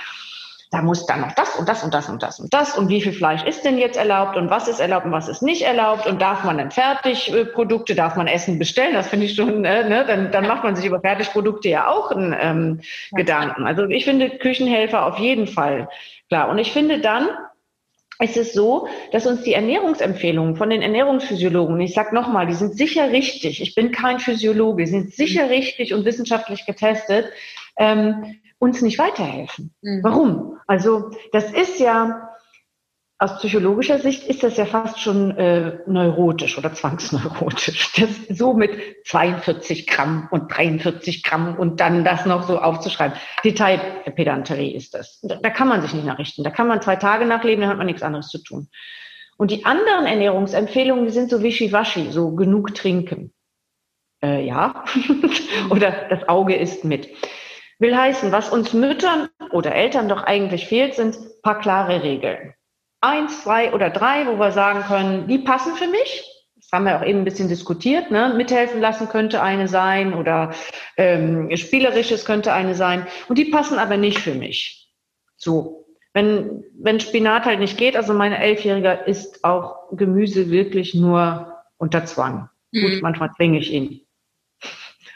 da 0.72 0.80
muss 0.80 1.04
dann 1.04 1.20
noch 1.20 1.32
das 1.32 1.54
und 1.56 1.68
das 1.68 1.84
und 1.84 1.92
das 1.92 2.08
und 2.08 2.22
das 2.22 2.40
und 2.40 2.52
das 2.52 2.76
und 2.78 2.88
wie 2.88 3.02
viel 3.02 3.12
Fleisch 3.12 3.44
ist 3.44 3.62
denn 3.62 3.76
jetzt 3.76 3.98
erlaubt 3.98 4.38
und 4.38 4.48
was 4.48 4.68
ist 4.68 4.80
erlaubt 4.80 5.04
und 5.04 5.12
was 5.12 5.28
ist 5.28 5.42
nicht 5.42 5.62
erlaubt 5.62 6.06
und 6.06 6.20
darf 6.20 6.44
man 6.44 6.56
dann 6.56 6.70
Fertigprodukte, 6.70 7.94
darf 7.94 8.16
man 8.16 8.26
Essen 8.26 8.58
bestellen? 8.58 8.94
Das 8.94 9.08
finde 9.08 9.26
ich 9.26 9.34
schon, 9.34 9.66
äh, 9.66 9.86
ne? 9.86 10.04
dann, 10.06 10.32
dann 10.32 10.48
macht 10.48 10.64
man 10.64 10.74
sich 10.74 10.86
über 10.86 11.00
Fertigprodukte 11.00 11.68
ja 11.68 11.88
auch 11.88 12.10
einen 12.10 12.34
ähm, 12.40 12.80
Gedanken. 13.12 13.66
Also 13.66 13.84
ich 13.84 14.06
finde 14.06 14.30
Küchenhelfer 14.30 15.04
auf 15.04 15.18
jeden 15.18 15.46
Fall 15.46 15.88
klar. 16.28 16.48
Und 16.48 16.56
ich 16.56 16.72
finde 16.72 17.00
dann, 17.00 17.28
ist 18.18 18.38
es 18.38 18.54
so, 18.54 18.88
dass 19.10 19.26
uns 19.26 19.42
die 19.42 19.52
Ernährungsempfehlungen 19.52 20.56
von 20.56 20.70
den 20.70 20.80
Ernährungsphysiologen, 20.80 21.78
ich 21.80 21.92
sage 21.92 22.14
nochmal, 22.14 22.46
die 22.46 22.54
sind 22.54 22.74
sicher 22.74 23.10
richtig, 23.10 23.60
ich 23.60 23.74
bin 23.74 23.92
kein 23.92 24.20
Physiologe, 24.20 24.86
sind 24.86 25.12
sicher 25.12 25.50
richtig 25.50 25.92
und 25.92 26.06
wissenschaftlich 26.06 26.64
getestet, 26.64 27.26
ähm, 27.76 28.36
uns 28.62 28.80
nicht 28.80 28.98
weiterhelfen. 28.98 29.74
Mhm. 29.82 30.04
Warum? 30.04 30.58
Also 30.68 31.10
das 31.32 31.52
ist 31.52 31.80
ja 31.80 32.28
aus 33.18 33.38
psychologischer 33.38 33.98
Sicht 33.98 34.26
ist 34.28 34.44
das 34.44 34.56
ja 34.56 34.66
fast 34.66 35.00
schon 35.00 35.36
äh, 35.36 35.78
neurotisch 35.86 36.58
oder 36.58 36.72
zwangsneurotisch. 36.72 37.92
Das 38.00 38.38
so 38.38 38.54
mit 38.54 38.70
42 39.06 39.88
Gramm 39.88 40.28
und 40.30 40.48
43 40.48 41.24
Gramm 41.24 41.56
und 41.56 41.80
dann 41.80 42.04
das 42.04 42.24
noch 42.24 42.44
so 42.44 42.60
aufzuschreiben. 42.60 43.16
Detailpedanterie 43.44 44.74
ist 44.74 44.94
das. 44.94 45.20
Da, 45.22 45.36
da 45.36 45.50
kann 45.50 45.68
man 45.68 45.82
sich 45.82 45.92
nicht 45.92 46.06
nachrichten. 46.06 46.44
Da 46.44 46.50
kann 46.50 46.68
man 46.68 46.82
zwei 46.82 46.96
Tage 46.96 47.26
nachleben, 47.26 47.62
dann 47.62 47.70
hat 47.70 47.78
man 47.78 47.86
nichts 47.86 48.02
anderes 48.02 48.28
zu 48.28 48.38
tun. 48.42 48.68
Und 49.36 49.50
die 49.50 49.64
anderen 49.64 50.06
Ernährungsempfehlungen, 50.06 51.06
die 51.06 51.12
sind 51.12 51.30
so 51.30 51.42
wischiwaschi, 51.42 52.12
so 52.12 52.34
genug 52.36 52.74
trinken. 52.76 53.32
Äh, 54.22 54.46
ja. 54.46 54.84
oder 55.70 56.06
das 56.10 56.28
Auge 56.28 56.54
ist 56.54 56.84
mit. 56.84 57.08
Will 57.82 57.96
heißen, 57.96 58.30
was 58.30 58.48
uns 58.50 58.72
Müttern 58.72 59.28
oder 59.50 59.74
Eltern 59.74 60.08
doch 60.08 60.22
eigentlich 60.22 60.68
fehlt, 60.68 60.94
sind 60.94 61.16
ein 61.16 61.42
paar 61.42 61.58
klare 61.58 62.04
Regeln. 62.04 62.54
Eins, 63.00 63.42
zwei 63.42 63.72
oder 63.72 63.90
drei, 63.90 64.24
wo 64.28 64.38
wir 64.38 64.52
sagen 64.52 64.82
können, 64.82 65.26
die 65.26 65.38
passen 65.38 65.74
für 65.74 65.88
mich. 65.88 66.24
Das 66.54 66.68
haben 66.72 66.84
wir 66.84 66.96
auch 66.96 67.04
eben 67.04 67.18
ein 67.18 67.24
bisschen 67.24 67.48
diskutiert. 67.48 68.12
Ne? 68.12 68.34
Mithelfen 68.36 68.80
lassen 68.80 69.08
könnte 69.08 69.42
eine 69.42 69.66
sein 69.66 70.14
oder 70.14 70.54
ähm, 70.96 71.54
spielerisches 71.56 72.24
könnte 72.24 72.52
eine 72.52 72.76
sein. 72.76 73.08
Und 73.28 73.36
die 73.36 73.46
passen 73.46 73.80
aber 73.80 73.96
nicht 73.96 74.20
für 74.20 74.34
mich. 74.34 74.88
So. 75.36 75.84
Wenn, 76.14 76.62
wenn 76.78 77.00
Spinat 77.00 77.46
halt 77.46 77.58
nicht 77.58 77.78
geht, 77.78 77.96
also 77.96 78.14
meine 78.14 78.38
Elfjährige 78.38 79.00
isst 79.06 79.42
auch 79.42 79.88
Gemüse 79.90 80.50
wirklich 80.50 80.94
nur 80.94 81.56
unter 81.78 82.04
Zwang. 82.04 82.48
Mhm. 82.70 82.80
Gut, 82.80 83.02
manchmal 83.02 83.32
zwinge 83.32 83.58
ich 83.58 83.72
ihn. 83.72 84.06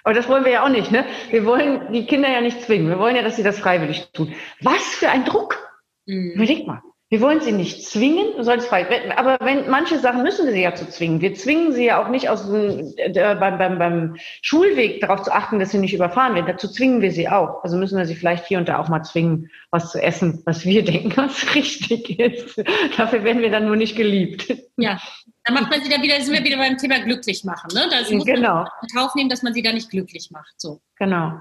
Aber 0.07 0.15
das 0.15 0.29
wollen 0.29 0.45
wir 0.45 0.53
ja 0.53 0.65
auch 0.65 0.69
nicht, 0.69 0.93
ne? 0.93 1.05
Wir 1.31 1.45
wollen 1.45 1.93
die 1.93 2.07
Kinder 2.07 2.31
ja 2.31 2.41
nicht 2.41 2.63
zwingen. 2.63 2.89
Wir 2.89 3.01
wollen 3.01 3.17
ja, 3.17 3.23
dass 3.23 3.35
sie 3.35 3.43
das 3.43 3.59
freiwillig 3.59 4.13
tun. 4.13 4.33
Was 4.61 4.95
für 4.95 5.09
ein 5.09 5.25
Druck! 5.25 5.59
Mhm. 6.07 6.31
Überleg 6.37 6.65
mal. 6.65 6.81
Wir 7.09 7.21
wollen 7.21 7.41
sie 7.41 7.51
nicht 7.51 7.85
zwingen, 7.85 8.37
du 8.37 8.45
sollst 8.45 8.69
frei. 8.69 8.87
Aber 9.17 9.37
wenn 9.45 9.69
manche 9.69 9.99
Sachen 9.99 10.23
müssen 10.23 10.47
wir 10.47 10.53
sie 10.53 10.63
ja 10.63 10.77
zu 10.77 10.89
zwingen. 10.89 11.21
Wir 11.21 11.35
zwingen 11.35 11.73
sie 11.73 11.87
ja 11.87 12.01
auch 12.01 12.09
nicht 12.09 12.29
aus 12.29 12.49
dem, 12.49 12.95
äh, 12.99 13.35
beim, 13.35 13.59
beim, 13.59 13.79
beim 13.81 14.17
Schulweg 14.43 15.01
darauf 15.01 15.23
zu 15.23 15.33
achten, 15.33 15.59
dass 15.59 15.73
sie 15.73 15.79
nicht 15.79 15.95
überfahren 15.95 16.37
werden. 16.37 16.47
Dazu 16.47 16.71
zwingen 16.71 17.03
wir 17.03 17.11
sie 17.11 17.29
auch. 17.29 17.65
Also 17.65 17.77
müssen 17.77 17.99
wir 17.99 18.07
sie 18.07 18.15
vielleicht 18.15 18.47
hier 18.47 18.59
und 18.59 18.69
da 18.69 18.79
auch 18.79 18.89
mal 18.89 19.03
zwingen, 19.03 19.51
was 19.73 19.91
zu 19.91 20.01
essen, 20.01 20.41
was 20.47 20.65
wir 20.65 20.85
denken, 20.85 21.17
was 21.17 21.53
richtig 21.57 22.21
ist. 22.21 22.63
Dafür 22.97 23.25
werden 23.25 23.43
wir 23.43 23.51
dann 23.51 23.67
nur 23.67 23.77
nicht 23.77 23.97
geliebt. 23.97 24.55
Ja, 24.77 24.99
da 25.47 25.53
macht 25.53 25.71
man 25.71 25.81
sie 25.81 25.89
dann 25.89 26.03
wieder, 26.03 26.21
sind 26.21 26.35
wir 26.35 26.45
wieder 26.45 26.57
beim 26.57 26.77
Thema 26.77 26.99
glücklich 26.99 27.45
machen. 27.45 27.69
Ne? 27.73 27.89
Da 27.89 27.99
muss 28.13 28.25
genau. 28.25 28.55
man 28.55 28.69
in 28.83 28.99
Kauf 28.99 29.15
nehmen, 29.15 29.31
dass 29.31 29.43
man 29.43 29.55
sie 29.55 29.63
da 29.63 29.73
nicht 29.73 29.91
glücklich 29.91 30.31
macht. 30.33 30.55
So. 30.57 30.81
Genau. 30.99 31.41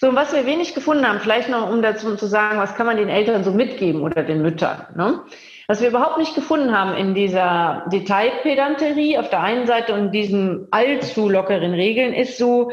So, 0.00 0.08
und 0.08 0.16
was 0.16 0.32
wir 0.32 0.44
wenig 0.44 0.74
gefunden 0.74 1.06
haben, 1.06 1.20
vielleicht 1.20 1.48
noch, 1.48 1.70
um 1.70 1.80
dazu 1.80 2.16
zu 2.16 2.26
sagen, 2.26 2.58
was 2.58 2.74
kann 2.74 2.86
man 2.86 2.96
den 2.96 3.08
Eltern 3.08 3.44
so 3.44 3.52
mitgeben 3.52 4.02
oder 4.02 4.24
den 4.24 4.42
Müttern. 4.42 4.86
Ne? 4.96 5.20
Was 5.68 5.80
wir 5.80 5.88
überhaupt 5.88 6.18
nicht 6.18 6.34
gefunden 6.34 6.76
haben 6.76 6.96
in 6.96 7.14
dieser 7.14 7.84
Detailpedanterie 7.92 9.18
auf 9.18 9.30
der 9.30 9.40
einen 9.40 9.66
Seite 9.66 9.94
und 9.94 10.10
diesen 10.10 10.66
allzu 10.72 11.28
lockeren 11.28 11.74
Regeln, 11.74 12.14
ist 12.14 12.38
so 12.38 12.72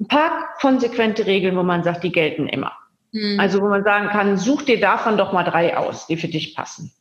ein 0.00 0.08
paar 0.08 0.54
konsequente 0.60 1.26
Regeln, 1.26 1.56
wo 1.56 1.62
man 1.62 1.84
sagt, 1.84 2.02
die 2.02 2.12
gelten 2.12 2.48
immer. 2.48 2.72
Mhm. 3.12 3.38
Also 3.38 3.60
wo 3.60 3.68
man 3.68 3.84
sagen 3.84 4.08
kann, 4.08 4.36
such 4.36 4.62
dir 4.62 4.80
davon 4.80 5.18
doch 5.18 5.32
mal 5.32 5.44
drei 5.44 5.76
aus, 5.76 6.08
die 6.08 6.16
für 6.16 6.28
dich 6.28 6.56
passen. 6.56 6.92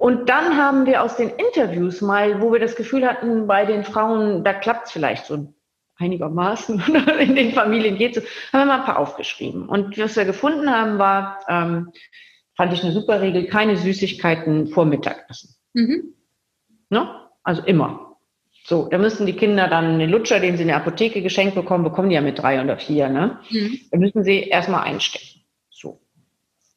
Und 0.00 0.30
dann 0.30 0.56
haben 0.56 0.86
wir 0.86 1.02
aus 1.02 1.16
den 1.16 1.28
Interviews 1.28 2.00
mal, 2.00 2.40
wo 2.40 2.50
wir 2.54 2.58
das 2.58 2.74
Gefühl 2.74 3.06
hatten, 3.06 3.46
bei 3.46 3.66
den 3.66 3.84
Frauen, 3.84 4.42
da 4.44 4.54
klappt 4.54 4.86
es 4.86 4.92
vielleicht 4.92 5.26
so 5.26 5.52
einigermaßen 5.96 6.82
in 7.20 7.36
den 7.36 7.52
Familien 7.52 7.98
geht 7.98 8.14
so, 8.14 8.22
haben 8.50 8.60
wir 8.60 8.64
mal 8.64 8.78
ein 8.78 8.86
paar 8.86 8.98
aufgeschrieben. 8.98 9.68
Und 9.68 9.98
was 9.98 10.16
wir 10.16 10.24
gefunden 10.24 10.70
haben, 10.70 10.98
war, 10.98 11.40
ähm, 11.50 11.90
fand 12.56 12.72
ich 12.72 12.82
eine 12.82 12.92
super 12.92 13.20
Regel, 13.20 13.44
keine 13.48 13.76
Süßigkeiten 13.76 14.68
vor 14.68 14.86
Mittagessen. 14.86 15.54
Mhm. 15.74 16.14
Ne? 16.88 17.20
Also 17.42 17.62
immer. 17.64 18.16
So, 18.64 18.88
da 18.88 18.96
müssen 18.96 19.26
die 19.26 19.36
Kinder 19.36 19.68
dann 19.68 19.98
den 19.98 20.08
Lutscher, 20.08 20.40
den 20.40 20.56
sie 20.56 20.62
in 20.62 20.68
der 20.68 20.78
Apotheke 20.78 21.20
geschenkt 21.20 21.54
bekommen, 21.54 21.84
bekommen 21.84 22.08
die 22.08 22.14
ja 22.14 22.22
mit 22.22 22.38
drei 22.38 22.62
oder 22.64 22.78
vier, 22.78 23.10
ne? 23.10 23.38
Mhm. 23.50 23.78
Da 23.90 23.98
müssen 23.98 24.24
sie 24.24 24.44
erstmal 24.44 24.84
einstecken. 24.84 25.42
So. 25.68 26.00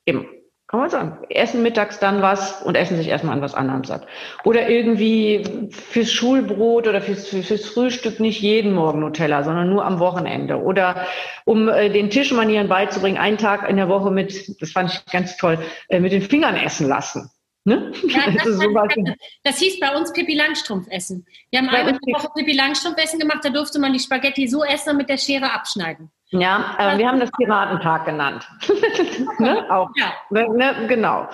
Immer. 0.03 0.25
Kann 0.73 0.79
man 0.79 0.89
sagen. 0.89 1.17
Essen 1.29 1.61
mittags 1.61 1.99
dann 1.99 2.23
was 2.23 2.63
und 2.63 2.73
essen 2.73 2.97
sich 2.97 3.07
erstmal 3.07 3.35
an 3.35 3.43
was 3.43 3.53
anderem 3.53 3.83
satt. 3.83 4.07
Oder 4.43 4.69
irgendwie 4.69 5.69
fürs 5.69 6.11
Schulbrot 6.11 6.87
oder 6.87 6.99
fürs, 6.99 7.27
fürs 7.27 7.65
Frühstück 7.67 8.19
nicht 8.19 8.41
jeden 8.41 8.73
Morgen 8.73 9.01
Nutella, 9.01 9.43
sondern 9.43 9.69
nur 9.69 9.85
am 9.85 9.99
Wochenende. 9.99 10.59
Oder 10.59 11.05
um 11.45 11.69
äh, 11.69 11.89
den 11.89 12.09
Tischmanieren 12.09 12.69
beizubringen, 12.69 13.19
einen 13.19 13.37
Tag 13.37 13.69
in 13.69 13.77
der 13.77 13.87
Woche 13.87 14.09
mit, 14.09 14.59
das 14.59 14.71
fand 14.71 14.91
ich 14.91 15.05
ganz 15.11 15.37
toll, 15.37 15.59
äh, 15.89 15.99
mit 15.99 16.11
den 16.11 16.23
Fingern 16.23 16.55
essen 16.55 16.87
lassen. 16.87 17.29
Ne? 17.65 17.91
Ja, 18.07 18.31
das, 18.33 18.43
das, 18.43 19.15
das, 19.43 19.59
hieß 19.59 19.79
bei 19.79 19.95
uns 19.95 20.11
Pippi 20.11 20.33
Langstrumpf 20.33 20.87
essen. 20.89 21.27
Wir 21.51 21.59
haben 21.59 21.69
einmal 21.69 21.93
eine 21.93 21.99
Woche 22.15 22.29
Pippi 22.35 22.53
Langstrumpf 22.53 22.97
essen 22.97 23.19
gemacht, 23.19 23.41
da 23.43 23.49
durfte 23.49 23.77
man 23.77 23.93
die 23.93 23.99
Spaghetti 23.99 24.47
so 24.47 24.63
essen 24.63 24.89
und 24.89 24.97
mit 24.97 25.07
der 25.07 25.19
Schere 25.19 25.53
abschneiden. 25.53 26.09
Ja, 26.33 26.75
äh, 26.79 26.97
wir 26.97 27.07
haben 27.07 27.19
das 27.19 27.31
Piratentag 27.31 28.05
genannt. 28.05 28.47
ne? 29.39 29.65
Auch. 29.69 29.89
Ja. 29.95 30.13
Ne, 30.31 30.47
ne? 30.49 30.87
Genau. 30.87 31.27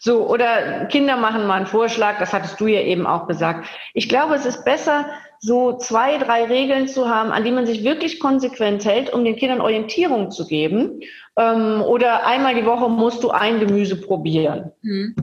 So, 0.00 0.26
oder 0.26 0.86
Kinder 0.86 1.16
machen 1.16 1.46
mal 1.46 1.56
einen 1.56 1.66
Vorschlag, 1.66 2.18
das 2.18 2.32
hattest 2.32 2.58
du 2.58 2.66
ja 2.66 2.80
eben 2.80 3.06
auch 3.06 3.26
gesagt. 3.26 3.68
Ich 3.92 4.08
glaube, 4.08 4.34
es 4.34 4.46
ist 4.46 4.64
besser, 4.64 5.06
so 5.40 5.76
zwei, 5.76 6.16
drei 6.16 6.44
Regeln 6.44 6.88
zu 6.88 7.08
haben, 7.08 7.32
an 7.32 7.44
die 7.44 7.52
man 7.52 7.66
sich 7.66 7.84
wirklich 7.84 8.18
konsequent 8.18 8.84
hält, 8.86 9.12
um 9.12 9.24
den 9.24 9.36
Kindern 9.36 9.60
Orientierung 9.60 10.30
zu 10.30 10.46
geben. 10.46 11.00
Ähm, 11.36 11.82
oder 11.82 12.26
einmal 12.26 12.54
die 12.54 12.64
Woche 12.64 12.88
musst 12.88 13.22
du 13.22 13.30
ein 13.30 13.60
Gemüse 13.60 14.00
probieren. 14.00 14.72
Mhm 14.80 15.14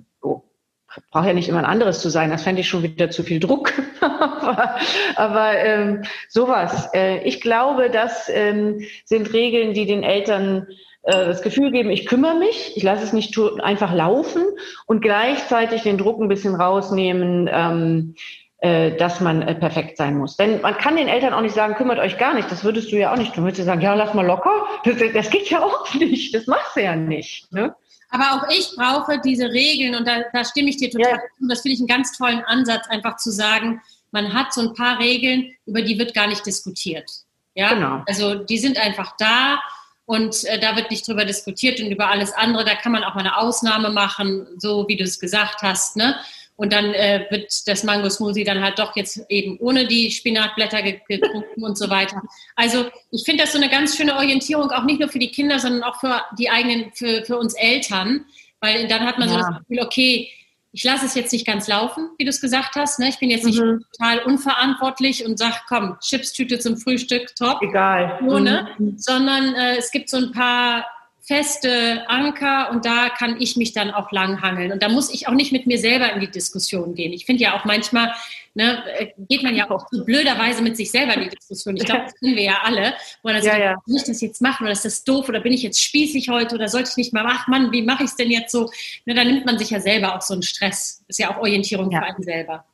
braucht 1.12 1.28
ja 1.28 1.34
nicht 1.34 1.50
immer 1.50 1.60
ein 1.60 1.66
anderes 1.66 2.02
zu 2.02 2.10
sein, 2.10 2.30
das 2.30 2.44
fände 2.44 2.62
ich 2.62 2.68
schon 2.68 2.84
wieder 2.84 3.10
zu 3.10 3.24
viel 3.24 3.40
Druck. 3.40 3.74
aber 4.02 4.76
aber 5.16 5.58
ähm, 5.58 6.04
sowas. 6.30 6.90
Äh, 6.94 7.24
ich 7.24 7.42
glaube, 7.42 7.90
das 7.90 8.30
ähm, 8.30 8.82
sind 9.06 9.34
Regeln, 9.34 9.74
die 9.74 9.86
den 9.86 10.04
Eltern 10.04 10.68
äh, 11.04 11.26
das 11.26 11.42
Gefühl 11.42 11.72
geben, 11.72 11.90
ich 11.90 12.06
kümmere 12.06 12.38
mich, 12.38 12.74
ich 12.76 12.84
lasse 12.84 13.04
es 13.04 13.14
nicht 13.14 13.38
einfach 13.62 13.94
laufen 13.94 14.44
und 14.86 15.02
gleichzeitig 15.02 15.84
den 15.84 15.98
Druck 15.98 16.20
ein 16.22 16.30
bisschen 16.30 16.56
rausnehmen, 16.56 17.50
ähm, 17.52 18.16
äh, 18.60 18.96
dass 18.96 19.20
man 19.20 19.42
äh, 19.42 19.56
perfekt 19.56 19.98
sein 19.98 20.18
muss. 20.18 20.38
Denn 20.38 20.62
man 20.62 20.78
kann 20.78 20.96
den 20.96 21.10
Eltern 21.10 21.34
auch 21.34 21.42
nicht 21.42 21.54
sagen, 21.54 21.76
kümmert 21.76 22.00
euch 22.00 22.18
gar 22.18 22.34
nicht. 22.34 22.50
Das 22.50 22.64
würdest 22.64 22.94
du 22.94 22.96
ja 22.96 23.12
auch 23.12 23.18
nicht 23.18 23.36
tun. 23.36 23.44
Würdest 23.44 23.60
du 23.60 23.66
sagen, 23.66 23.82
ja, 23.82 23.94
lass 23.94 24.14
mal 24.14 24.26
locker. 24.26 24.66
Das, 24.86 24.96
das 25.14 25.30
geht 25.30 25.50
ja 25.50 25.62
auch 25.62 25.94
nicht. 25.96 26.34
Das 26.34 26.48
machst 26.48 26.78
du 26.78 26.82
ja 26.82 26.96
nicht. 26.96 27.52
Ne? 27.52 27.76
Aber 28.13 28.34
auch 28.34 28.49
ich 28.49 28.76
brauche 28.76 29.19
diese 29.19 29.49
Regeln 29.49 29.95
und 29.95 30.08
da, 30.08 30.21
da 30.32 30.45
stimme 30.45 30.69
ich 30.69 30.78
dir 30.78 30.91
total 30.91 31.15
zu. 31.15 31.19
Ja. 31.39 31.47
Das 31.49 31.62
finde 31.62 31.73
ich 31.73 31.80
einen 31.80 31.88
ganz 31.88 32.15
tollen 32.15 32.43
Ansatz, 32.45 32.88
einfach 32.88 33.17
zu 33.17 33.32
sagen, 33.32 33.82
man 34.12 34.34
hat 34.34 34.54
so 34.54 34.62
ein 34.62 34.76
paar 34.76 34.99
Regeln, 34.99 35.52
über 35.65 35.82
die 35.82 35.97
wird 35.97 36.13
gar 36.13 36.28
nicht 36.28 36.45
diskutiert. 36.45 37.10
Ja, 37.56 37.73
genau. 37.73 38.04
also 38.06 38.36
die 38.36 38.60
sind 38.60 38.78
einfach 38.78 39.15
da 39.17 39.60
und 40.06 40.43
äh, 40.43 40.60
da 40.60 40.76
wird 40.76 40.91
nicht 40.91 41.08
drüber 41.08 41.26
diskutiert 41.26 41.80
und 41.80 41.88
über 41.88 42.10
alles 42.10 42.32
andere, 42.34 42.63
da 42.63 42.76
kann 42.76 42.91
man 42.91 43.04
auch 43.04 43.15
mal 43.15 43.21
eine 43.21 43.36
Ausnahme 43.36 43.89
machen, 43.89 44.45
so 44.58 44.88
wie 44.88 44.95
du 44.95 45.04
es 45.04 45.19
gesagt 45.19 45.63
hast, 45.63 45.95
ne? 45.95 46.15
Und 46.56 46.72
dann 46.72 46.94
äh, 46.94 47.26
wird 47.30 47.52
das 47.68 47.84
Mango 47.84 48.10
Smoothie 48.10 48.44
dann 48.44 48.62
halt 48.62 48.78
doch 48.78 48.96
jetzt 48.96 49.26
eben 49.30 49.58
ohne 49.60 49.88
die 49.88 50.12
Spinatblätter 50.12 50.82
getrunken 50.84 51.63
und 51.63 51.78
so 51.78 51.89
weiter. 51.89 52.22
Also 52.56 52.86
ich 53.12 53.24
finde 53.26 53.44
das 53.44 53.54
so 53.54 53.58
eine 53.58 53.70
ganz 53.70 53.98
schöne 53.98 54.16
Orientierung, 54.16 54.70
auch 54.72 54.84
nicht 54.84 55.00
nur 55.00 55.10
für 55.10 55.20
die 55.20 55.32
Kinder, 55.32 55.60
sondern 55.60 55.84
auch 55.84 56.00
für 56.00 56.22
die 56.38 56.50
eigenen, 56.50 56.92
für, 56.94 57.26
für 57.26 57.38
uns 57.38 57.56
Eltern, 57.56 58.26
weil 58.60 58.88
dann 58.88 59.02
hat 59.06 59.18
man 59.18 59.30
ja. 59.30 59.34
so 59.34 59.39
das 59.39 59.60
Gefühl, 59.60 59.80
okay, 59.82 60.30
ich 60.76 60.84
lasse 60.84 61.06
es 61.06 61.13
jetzt 61.13 61.32
nicht 61.32 61.46
ganz 61.46 61.68
laufen, 61.68 62.10
wie 62.18 62.24
du 62.24 62.32
es 62.32 62.42
gesagt 62.42 62.76
hast. 62.76 63.00
Ne? 63.00 63.10
Ich 63.10 63.20
bin 63.20 63.30
jetzt 63.30 63.46
nicht 63.46 63.62
mhm. 63.62 63.86
total 63.92 64.20
unverantwortlich 64.24 65.24
und 65.26 65.38
sage, 65.38 65.56
komm, 65.68 65.98
Chipstüte 66.02 66.58
zum 66.58 66.78
Frühstück, 66.78 67.36
top. 67.36 67.62
Egal. 67.62 68.20
Ohne, 68.28 68.70
mhm. 68.80 68.98
sondern 68.98 69.54
äh, 69.54 69.78
es 69.78 69.92
gibt 69.92 70.10
so 70.10 70.18
ein 70.18 70.32
paar 70.32 70.86
feste 71.26 72.04
Anker 72.10 72.70
und 72.72 72.86
da 72.86 73.08
kann 73.08 73.40
ich 73.40 73.56
mich 73.56 73.72
dann 73.72 73.92
auch 73.92 74.12
langhangeln. 74.12 74.74
Und 74.74 74.84
da 74.84 74.90
muss 74.90 75.14
ich 75.14 75.28
auch 75.28 75.34
nicht 75.34 75.54
mit 75.54 75.66
mir 75.66 75.78
selber 75.78 76.12
in 76.12 76.20
die 76.20 76.30
Diskussion 76.30 76.96
gehen. 76.96 77.14
Ich 77.14 77.26
finde 77.26 77.44
ja 77.44 77.58
auch 77.58 77.64
manchmal, 77.64 78.14
ne, 78.56 78.84
geht 79.30 79.42
man 79.42 79.56
ja 79.56 79.72
auch 79.72 79.88
so 79.92 80.04
blöderweise 80.04 80.62
mit 80.62 80.76
sich 80.76 80.92
selber 80.92 81.14
in 81.14 81.24
die 81.24 81.30
Diskussion. 81.30 81.78
Ich 81.78 81.86
glaube, 81.86 82.04
das 82.06 82.20
kennen 82.20 82.36
wir 82.36 82.44
ja 82.44 82.60
alle. 82.64 82.94
Wo 83.22 83.30
man 83.30 83.36
dann 83.36 83.46
ja, 83.46 83.52
sagt, 83.52 83.64
ja. 83.64 83.76
muss 83.86 84.02
ich 84.02 84.08
das 84.08 84.22
jetzt 84.22 84.42
machen 84.42 84.64
oder 84.64 84.74
ist 84.74 84.84
das 84.84 85.06
doof 85.06 85.30
oder 85.30 85.40
bin 85.40 85.54
ich 85.54 85.64
jetzt 85.64 85.82
spießig 85.82 86.28
heute 86.28 86.56
oder 86.56 86.68
sollte 86.68 86.90
ich 86.92 86.98
nicht 86.98 87.14
mal, 87.14 87.24
ach 87.26 87.48
Mann, 87.48 87.72
wie 87.72 87.84
mache 87.84 88.04
ich 88.04 88.10
es 88.10 88.16
denn 88.18 88.30
jetzt 88.30 88.52
so? 88.52 88.70
Ne, 89.06 89.14
da 89.14 89.24
nimmt 89.24 89.46
man 89.46 89.58
sich 89.58 89.70
ja 89.70 89.80
selber 89.80 90.16
auch 90.16 90.22
so 90.22 90.34
einen 90.34 90.44
Stress. 90.44 91.04
ist 91.08 91.20
ja 91.20 91.34
auch 91.34 91.38
Orientierung 91.38 91.90
ja. 91.90 92.00
für 92.00 92.06
einen 92.06 92.24
selber. 92.24 92.66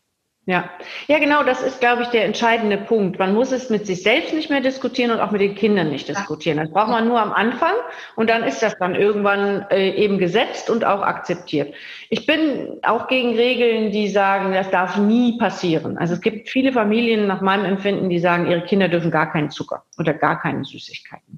Ja, 0.50 0.68
ja, 1.06 1.20
genau, 1.20 1.44
das 1.44 1.62
ist, 1.62 1.80
glaube 1.80 2.02
ich, 2.02 2.08
der 2.08 2.26
entscheidende 2.26 2.80
Punkt. 2.80 3.20
Man 3.20 3.36
muss 3.36 3.52
es 3.52 3.70
mit 3.70 3.86
sich 3.86 4.02
selbst 4.02 4.34
nicht 4.34 4.50
mehr 4.50 4.62
diskutieren 4.62 5.12
und 5.12 5.20
auch 5.20 5.30
mit 5.30 5.42
den 5.42 5.54
Kindern 5.54 5.92
nicht 5.92 6.10
diskutieren. 6.10 6.58
Das 6.58 6.72
braucht 6.72 6.90
man 6.90 7.08
nur 7.08 7.22
am 7.22 7.32
Anfang 7.32 7.74
und 8.16 8.32
dann 8.32 8.44
ist 8.44 8.64
das 8.64 8.76
dann 8.80 8.96
irgendwann 8.96 9.68
äh, 9.70 9.92
eben 9.92 10.18
gesetzt 10.18 10.72
und 10.72 10.84
auch 10.84 11.04
akzeptiert. 11.04 11.76
Ich 12.10 12.26
bin 12.26 12.80
auch 12.82 13.08
gegen 13.08 13.36
Regeln, 13.36 13.92
die 13.92 14.08
sagen, 14.08 14.52
das 14.52 14.72
darf 14.72 14.98
nie 14.98 15.38
passieren. 15.38 16.00
Also 16.00 16.16
es 16.16 16.22
gibt 16.22 16.50
viele 16.50 16.74
Familien 16.74 17.28
nach 17.28 17.42
meinem 17.42 17.66
Empfinden, 17.66 18.10
die 18.10 18.18
sagen, 18.18 18.48
ihre 18.48 18.64
Kinder 18.64 18.90
dürfen 18.90 19.12
gar 19.12 19.32
keinen 19.32 19.52
Zucker 19.52 19.84
oder 20.00 20.16
gar 20.16 20.42
keine 20.42 20.66
Süßigkeiten. 20.66 21.38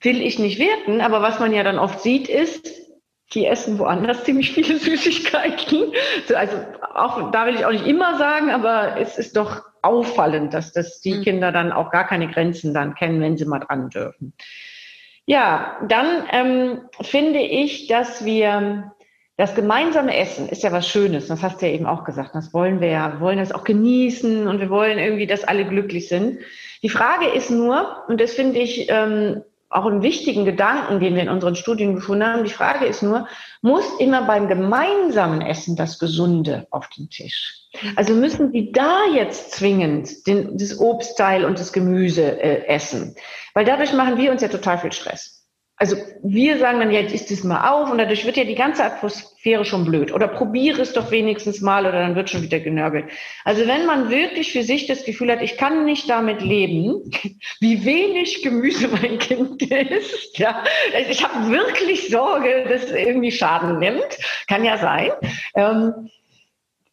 Will 0.00 0.22
ich 0.22 0.38
nicht 0.38 0.60
werten, 0.60 1.00
aber 1.00 1.22
was 1.22 1.40
man 1.40 1.52
ja 1.52 1.64
dann 1.64 1.80
oft 1.80 2.02
sieht, 2.02 2.28
ist, 2.28 2.70
die 3.32 3.46
essen 3.46 3.78
woanders 3.78 4.24
ziemlich 4.24 4.52
viele 4.52 4.76
Süßigkeiten. 4.78 5.92
Also 6.34 6.56
auch, 6.94 7.30
da 7.30 7.46
will 7.46 7.54
ich 7.54 7.64
auch 7.64 7.72
nicht 7.72 7.86
immer 7.86 8.18
sagen, 8.18 8.50
aber 8.50 8.96
es 8.98 9.18
ist 9.18 9.36
doch 9.36 9.62
auffallend, 9.82 10.52
dass 10.52 10.72
das 10.72 11.00
die 11.00 11.14
mhm. 11.14 11.22
Kinder 11.22 11.52
dann 11.52 11.72
auch 11.72 11.90
gar 11.90 12.06
keine 12.06 12.28
Grenzen 12.28 12.74
dann 12.74 12.94
kennen, 12.94 13.20
wenn 13.20 13.36
sie 13.36 13.46
mal 13.46 13.60
dran 13.60 13.88
dürfen. 13.90 14.34
Ja, 15.26 15.78
dann 15.88 16.06
ähm, 16.32 16.80
finde 17.00 17.40
ich, 17.40 17.86
dass 17.86 18.24
wir 18.24 18.92
das 19.36 19.54
gemeinsame 19.54 20.14
Essen 20.14 20.48
ist 20.48 20.62
ja 20.62 20.72
was 20.72 20.86
Schönes. 20.86 21.28
Das 21.28 21.42
hast 21.42 21.62
du 21.62 21.66
ja 21.66 21.72
eben 21.72 21.86
auch 21.86 22.04
gesagt. 22.04 22.34
Das 22.34 22.52
wollen 22.52 22.80
wir 22.80 22.88
ja, 22.88 23.14
wir 23.14 23.20
wollen 23.20 23.38
das 23.38 23.52
auch 23.52 23.64
genießen 23.64 24.46
und 24.46 24.60
wir 24.60 24.68
wollen 24.68 24.98
irgendwie, 24.98 25.26
dass 25.26 25.44
alle 25.44 25.64
glücklich 25.64 26.08
sind. 26.08 26.40
Die 26.82 26.90
Frage 26.90 27.26
ist 27.26 27.50
nur, 27.50 28.04
und 28.08 28.20
das 28.20 28.32
finde 28.32 28.58
ich 28.58 28.86
ähm, 28.90 29.42
auch 29.70 29.86
einen 29.86 30.02
wichtigen 30.02 30.44
Gedanken, 30.44 30.98
den 30.98 31.14
wir 31.14 31.22
in 31.22 31.28
unseren 31.28 31.54
Studien 31.54 31.94
gefunden 31.94 32.26
haben. 32.26 32.44
Die 32.44 32.50
Frage 32.50 32.86
ist 32.86 33.02
nur, 33.02 33.28
muss 33.62 33.84
immer 34.00 34.22
beim 34.22 34.48
gemeinsamen 34.48 35.40
Essen 35.40 35.76
das 35.76 36.00
Gesunde 36.00 36.66
auf 36.70 36.88
den 36.88 37.08
Tisch? 37.08 37.54
Also 37.94 38.14
müssen 38.14 38.50
Sie 38.50 38.72
da 38.72 39.04
jetzt 39.14 39.52
zwingend 39.52 40.26
den, 40.26 40.58
das 40.58 40.78
Obstteil 40.80 41.44
und 41.44 41.60
das 41.60 41.72
Gemüse 41.72 42.40
äh, 42.42 42.66
essen? 42.66 43.14
Weil 43.54 43.64
dadurch 43.64 43.92
machen 43.92 44.18
wir 44.18 44.32
uns 44.32 44.42
ja 44.42 44.48
total 44.48 44.78
viel 44.78 44.92
Stress 44.92 45.39
also 45.80 45.96
wir 46.22 46.58
sagen 46.58 46.78
dann, 46.78 46.90
jetzt 46.90 47.14
isst 47.14 47.30
es 47.30 47.42
mal 47.42 47.70
auf 47.70 47.90
und 47.90 47.96
dadurch 47.96 48.26
wird 48.26 48.36
ja 48.36 48.44
die 48.44 48.54
ganze 48.54 48.84
Atmosphäre 48.84 49.64
schon 49.64 49.86
blöd. 49.86 50.12
Oder 50.12 50.28
probiere 50.28 50.82
es 50.82 50.92
doch 50.92 51.10
wenigstens 51.10 51.62
mal 51.62 51.86
oder 51.86 52.00
dann 52.00 52.14
wird 52.16 52.28
schon 52.28 52.42
wieder 52.42 52.60
genörgelt. 52.60 53.06
Also 53.46 53.66
wenn 53.66 53.86
man 53.86 54.10
wirklich 54.10 54.52
für 54.52 54.62
sich 54.62 54.86
das 54.86 55.04
Gefühl 55.04 55.32
hat, 55.32 55.40
ich 55.40 55.56
kann 55.56 55.86
nicht 55.86 56.10
damit 56.10 56.42
leben, 56.42 57.10
wie 57.60 57.82
wenig 57.86 58.42
Gemüse 58.42 58.88
mein 58.88 59.18
Kind 59.18 59.62
isst, 59.62 60.38
ja, 60.38 60.62
also 60.94 61.10
ich 61.10 61.24
habe 61.24 61.50
wirklich 61.50 62.10
Sorge, 62.10 62.66
dass 62.68 62.84
es 62.84 62.90
irgendwie 62.90 63.32
Schaden 63.32 63.78
nimmt, 63.78 64.18
kann 64.48 64.66
ja 64.66 64.76
sein. 64.76 65.10
Ähm, 65.56 66.10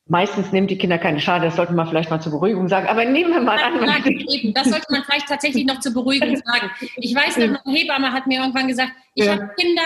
Meistens 0.10 0.52
nehmen 0.52 0.68
die 0.68 0.78
Kinder 0.78 0.98
keine 0.98 1.20
Schade, 1.20 1.46
das 1.46 1.58
sollte 1.58 1.74
man 1.74 1.88
vielleicht 1.88 2.10
mal 2.10 2.22
zur 2.22 2.32
Beruhigung 2.32 2.70
sagen. 2.70 2.88
Aber 2.88 3.04
nehmen 3.04 3.34
wir 3.34 3.42
mal 3.42 3.60
an. 3.60 3.80
Nein, 3.80 4.54
das 4.54 4.70
sollte 4.70 4.86
man 4.90 5.04
vielleicht 5.04 5.28
tatsächlich 5.28 5.66
noch 5.66 5.80
zur 5.80 5.94
Beruhigung 5.94 6.36
sagen. 6.46 6.72
Ich 6.96 7.14
weiß 7.14 7.38
noch, 7.38 7.66
eine 7.66 7.78
Hebamme 7.78 8.14
hat 8.14 8.28
mir 8.28 8.40
irgendwann 8.40 8.68
gesagt, 8.68 8.92
ich 9.16 9.26
ja. 9.26 9.34
habe 9.34 9.52
Kinder, 9.58 9.84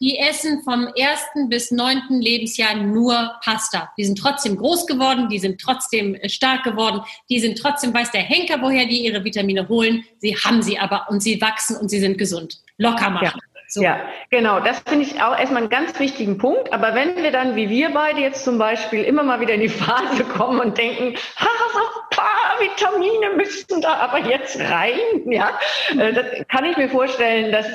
die 0.00 0.18
essen 0.18 0.62
vom 0.62 0.88
ersten 0.96 1.50
bis 1.50 1.70
neunten 1.70 2.20
Lebensjahr 2.20 2.74
nur 2.74 3.32
Pasta. 3.44 3.92
Die 3.98 4.04
sind 4.04 4.18
trotzdem 4.18 4.56
groß 4.56 4.86
geworden, 4.86 5.28
die 5.28 5.38
sind 5.38 5.60
trotzdem 5.60 6.14
äh, 6.14 6.28
stark 6.28 6.64
geworden, 6.64 7.02
die 7.28 7.38
sind 7.38 7.58
trotzdem, 7.58 7.92
weiß 7.92 8.10
der 8.10 8.22
Henker, 8.22 8.62
woher 8.62 8.86
die 8.86 9.04
ihre 9.04 9.22
Vitamine 9.22 9.68
holen. 9.68 10.04
Sie 10.18 10.34
haben 10.34 10.62
sie 10.62 10.78
aber 10.78 11.08
und 11.10 11.22
sie 11.22 11.40
wachsen 11.40 11.76
und 11.76 11.90
sie 11.90 12.00
sind 12.00 12.16
gesund. 12.16 12.60
Locker 12.78 13.10
machen. 13.10 13.26
Ja. 13.26 13.49
So. 13.72 13.82
Ja, 13.82 14.00
genau. 14.30 14.58
Das 14.58 14.80
finde 14.80 15.04
ich 15.04 15.22
auch 15.22 15.38
erstmal 15.38 15.62
einen 15.62 15.70
ganz 15.70 15.98
wichtigen 16.00 16.38
Punkt. 16.38 16.72
Aber 16.72 16.94
wenn 16.96 17.16
wir 17.16 17.30
dann, 17.30 17.54
wie 17.54 17.70
wir 17.70 17.90
beide 17.90 18.20
jetzt 18.20 18.44
zum 18.44 18.58
Beispiel, 18.58 19.04
immer 19.04 19.22
mal 19.22 19.40
wieder 19.40 19.54
in 19.54 19.60
die 19.60 19.68
Phase 19.68 20.24
kommen 20.24 20.58
und 20.58 20.76
denken, 20.76 21.14
ha, 21.36 21.48
so 21.72 21.78
ein 21.78 22.10
paar 22.10 22.60
Vitamine 22.60 23.36
müssten 23.36 23.80
da 23.80 23.94
aber 23.94 24.18
jetzt 24.28 24.58
rein, 24.58 24.98
ja, 25.26 25.56
äh, 25.96 26.12
das 26.12 26.26
kann 26.48 26.64
ich 26.64 26.76
mir 26.76 26.88
vorstellen, 26.88 27.52
dass, 27.52 27.66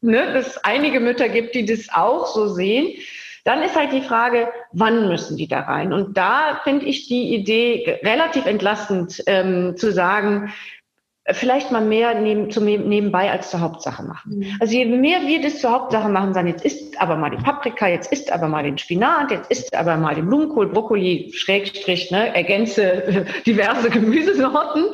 ne, 0.00 0.32
dass 0.32 0.62
einige 0.62 1.00
Mütter 1.00 1.28
gibt, 1.28 1.56
die 1.56 1.64
das 1.64 1.88
auch 1.92 2.26
so 2.28 2.46
sehen. 2.46 2.94
Dann 3.42 3.62
ist 3.62 3.76
halt 3.76 3.92
die 3.92 4.02
Frage, 4.02 4.48
wann 4.72 5.08
müssen 5.08 5.36
die 5.36 5.48
da 5.48 5.60
rein? 5.60 5.92
Und 5.92 6.16
da 6.16 6.60
finde 6.64 6.86
ich 6.86 7.08
die 7.08 7.34
Idee 7.34 8.00
relativ 8.02 8.46
entlastend 8.46 9.22
ähm, 9.26 9.76
zu 9.76 9.92
sagen, 9.92 10.52
vielleicht 11.32 11.72
mal 11.72 11.82
mehr 11.84 12.14
neben, 12.14 12.50
zum 12.50 12.64
nebenbei 12.64 13.30
als 13.30 13.50
zur 13.50 13.60
Hauptsache 13.60 14.02
machen. 14.04 14.38
Mhm. 14.38 14.56
Also 14.60 14.74
je 14.74 14.84
mehr 14.84 15.22
wir 15.26 15.42
das 15.42 15.60
zur 15.60 15.72
Hauptsache 15.72 16.08
machen, 16.08 16.34
sagen, 16.34 16.48
jetzt 16.48 16.64
isst 16.64 17.00
aber 17.00 17.16
mal 17.16 17.30
die 17.30 17.42
Paprika, 17.42 17.88
jetzt 17.88 18.12
isst 18.12 18.30
aber 18.30 18.46
mal 18.46 18.62
den 18.62 18.78
Spinat, 18.78 19.30
jetzt 19.32 19.50
isst 19.50 19.74
aber 19.74 19.96
mal 19.96 20.14
den 20.14 20.26
Blumenkohl, 20.26 20.68
Brokkoli, 20.68 21.32
Schrägstrich, 21.34 22.10
ne, 22.10 22.34
ergänze 22.34 23.26
diverse 23.46 23.90
Gemüsesorten. 23.90 24.84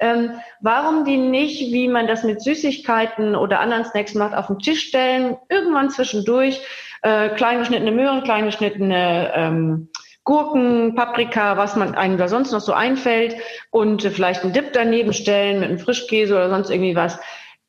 Ähm, 0.00 0.32
warum 0.60 1.04
die 1.04 1.16
nicht, 1.16 1.72
wie 1.72 1.88
man 1.88 2.06
das 2.06 2.24
mit 2.24 2.42
Süßigkeiten 2.42 3.36
oder 3.36 3.60
anderen 3.60 3.84
Snacks 3.84 4.14
macht, 4.14 4.34
auf 4.34 4.48
den 4.48 4.58
Tisch 4.58 4.88
stellen, 4.88 5.36
irgendwann 5.48 5.90
zwischendurch 5.90 6.60
äh, 7.02 7.28
klein 7.30 7.58
geschnittene 7.58 7.92
Möhren, 7.92 8.24
klein 8.24 8.46
geschnittene 8.46 9.32
ähm, 9.34 9.88
Gurken, 10.24 10.94
Paprika, 10.94 11.56
was 11.56 11.76
man 11.76 11.94
einem 11.94 12.16
da 12.16 12.28
sonst 12.28 12.52
noch 12.52 12.60
so 12.60 12.72
einfällt 12.72 13.36
und 13.70 14.02
vielleicht 14.02 14.42
einen 14.42 14.54
Dip 14.54 14.72
daneben 14.72 15.12
stellen 15.12 15.60
mit 15.60 15.68
einem 15.68 15.78
Frischkäse 15.78 16.34
oder 16.34 16.48
sonst 16.48 16.70
irgendwie 16.70 16.96
was, 16.96 17.18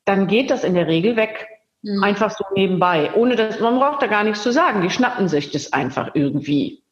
dann 0.06 0.26
geht 0.26 0.50
das 0.50 0.64
in 0.64 0.74
der 0.74 0.86
Regel 0.86 1.16
weg. 1.16 1.46
Mhm. 1.82 2.02
Einfach 2.02 2.30
so 2.30 2.44
nebenbei. 2.54 3.10
Ohne 3.14 3.36
dass, 3.36 3.60
man 3.60 3.78
braucht 3.78 4.02
da 4.02 4.06
gar 4.06 4.24
nichts 4.24 4.42
zu 4.42 4.52
sagen. 4.52 4.80
Die 4.80 4.90
schnappen 4.90 5.28
sich 5.28 5.50
das 5.50 5.72
einfach 5.72 6.10
irgendwie. 6.14 6.82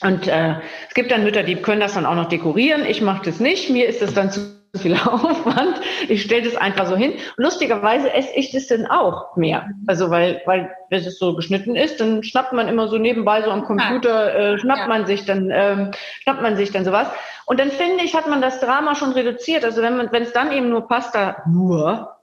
Und 0.00 0.28
äh, 0.28 0.56
es 0.88 0.94
gibt 0.94 1.10
dann 1.10 1.24
Mütter, 1.24 1.42
die 1.42 1.56
können 1.56 1.80
das 1.80 1.94
dann 1.94 2.06
auch 2.06 2.14
noch 2.14 2.28
dekorieren. 2.28 2.84
Ich 2.86 3.02
mache 3.02 3.24
das 3.24 3.40
nicht. 3.40 3.70
Mir 3.70 3.86
ist 3.88 4.00
das 4.02 4.14
dann 4.14 4.30
zu 4.30 4.55
viel 4.78 4.94
Aufwand. 4.94 5.80
Ich 6.08 6.22
stelle 6.22 6.42
das 6.42 6.56
einfach 6.56 6.86
so 6.86 6.96
hin. 6.96 7.14
lustigerweise 7.36 8.12
esse 8.12 8.34
ich 8.34 8.52
das 8.52 8.66
dann 8.66 8.86
auch 8.86 9.36
mehr. 9.36 9.68
Also 9.86 10.10
weil, 10.10 10.42
weil 10.46 10.70
wenn 10.90 11.04
es 11.04 11.18
so 11.18 11.34
geschnitten 11.34 11.76
ist, 11.76 12.00
dann 12.00 12.22
schnappt 12.22 12.52
man 12.52 12.68
immer 12.68 12.88
so 12.88 12.98
nebenbei 12.98 13.42
so 13.42 13.50
am 13.50 13.64
Computer, 13.64 14.34
äh, 14.34 14.58
schnappt 14.58 14.80
ja. 14.80 14.88
man 14.88 15.06
sich 15.06 15.24
dann, 15.24 15.50
ähm, 15.52 15.90
schnappt 16.22 16.42
man 16.42 16.56
sich 16.56 16.70
dann 16.72 16.84
sowas. 16.84 17.08
Und 17.46 17.60
dann 17.60 17.70
finde 17.70 18.04
ich, 18.04 18.14
hat 18.14 18.28
man 18.28 18.42
das 18.42 18.60
Drama 18.60 18.94
schon 18.94 19.12
reduziert. 19.12 19.64
Also 19.64 19.82
wenn 19.82 19.96
man, 19.96 20.10
wenn 20.12 20.22
es 20.22 20.32
dann 20.32 20.52
eben 20.52 20.68
nur 20.68 20.88
Pasta, 20.88 21.42
nur 21.46 22.15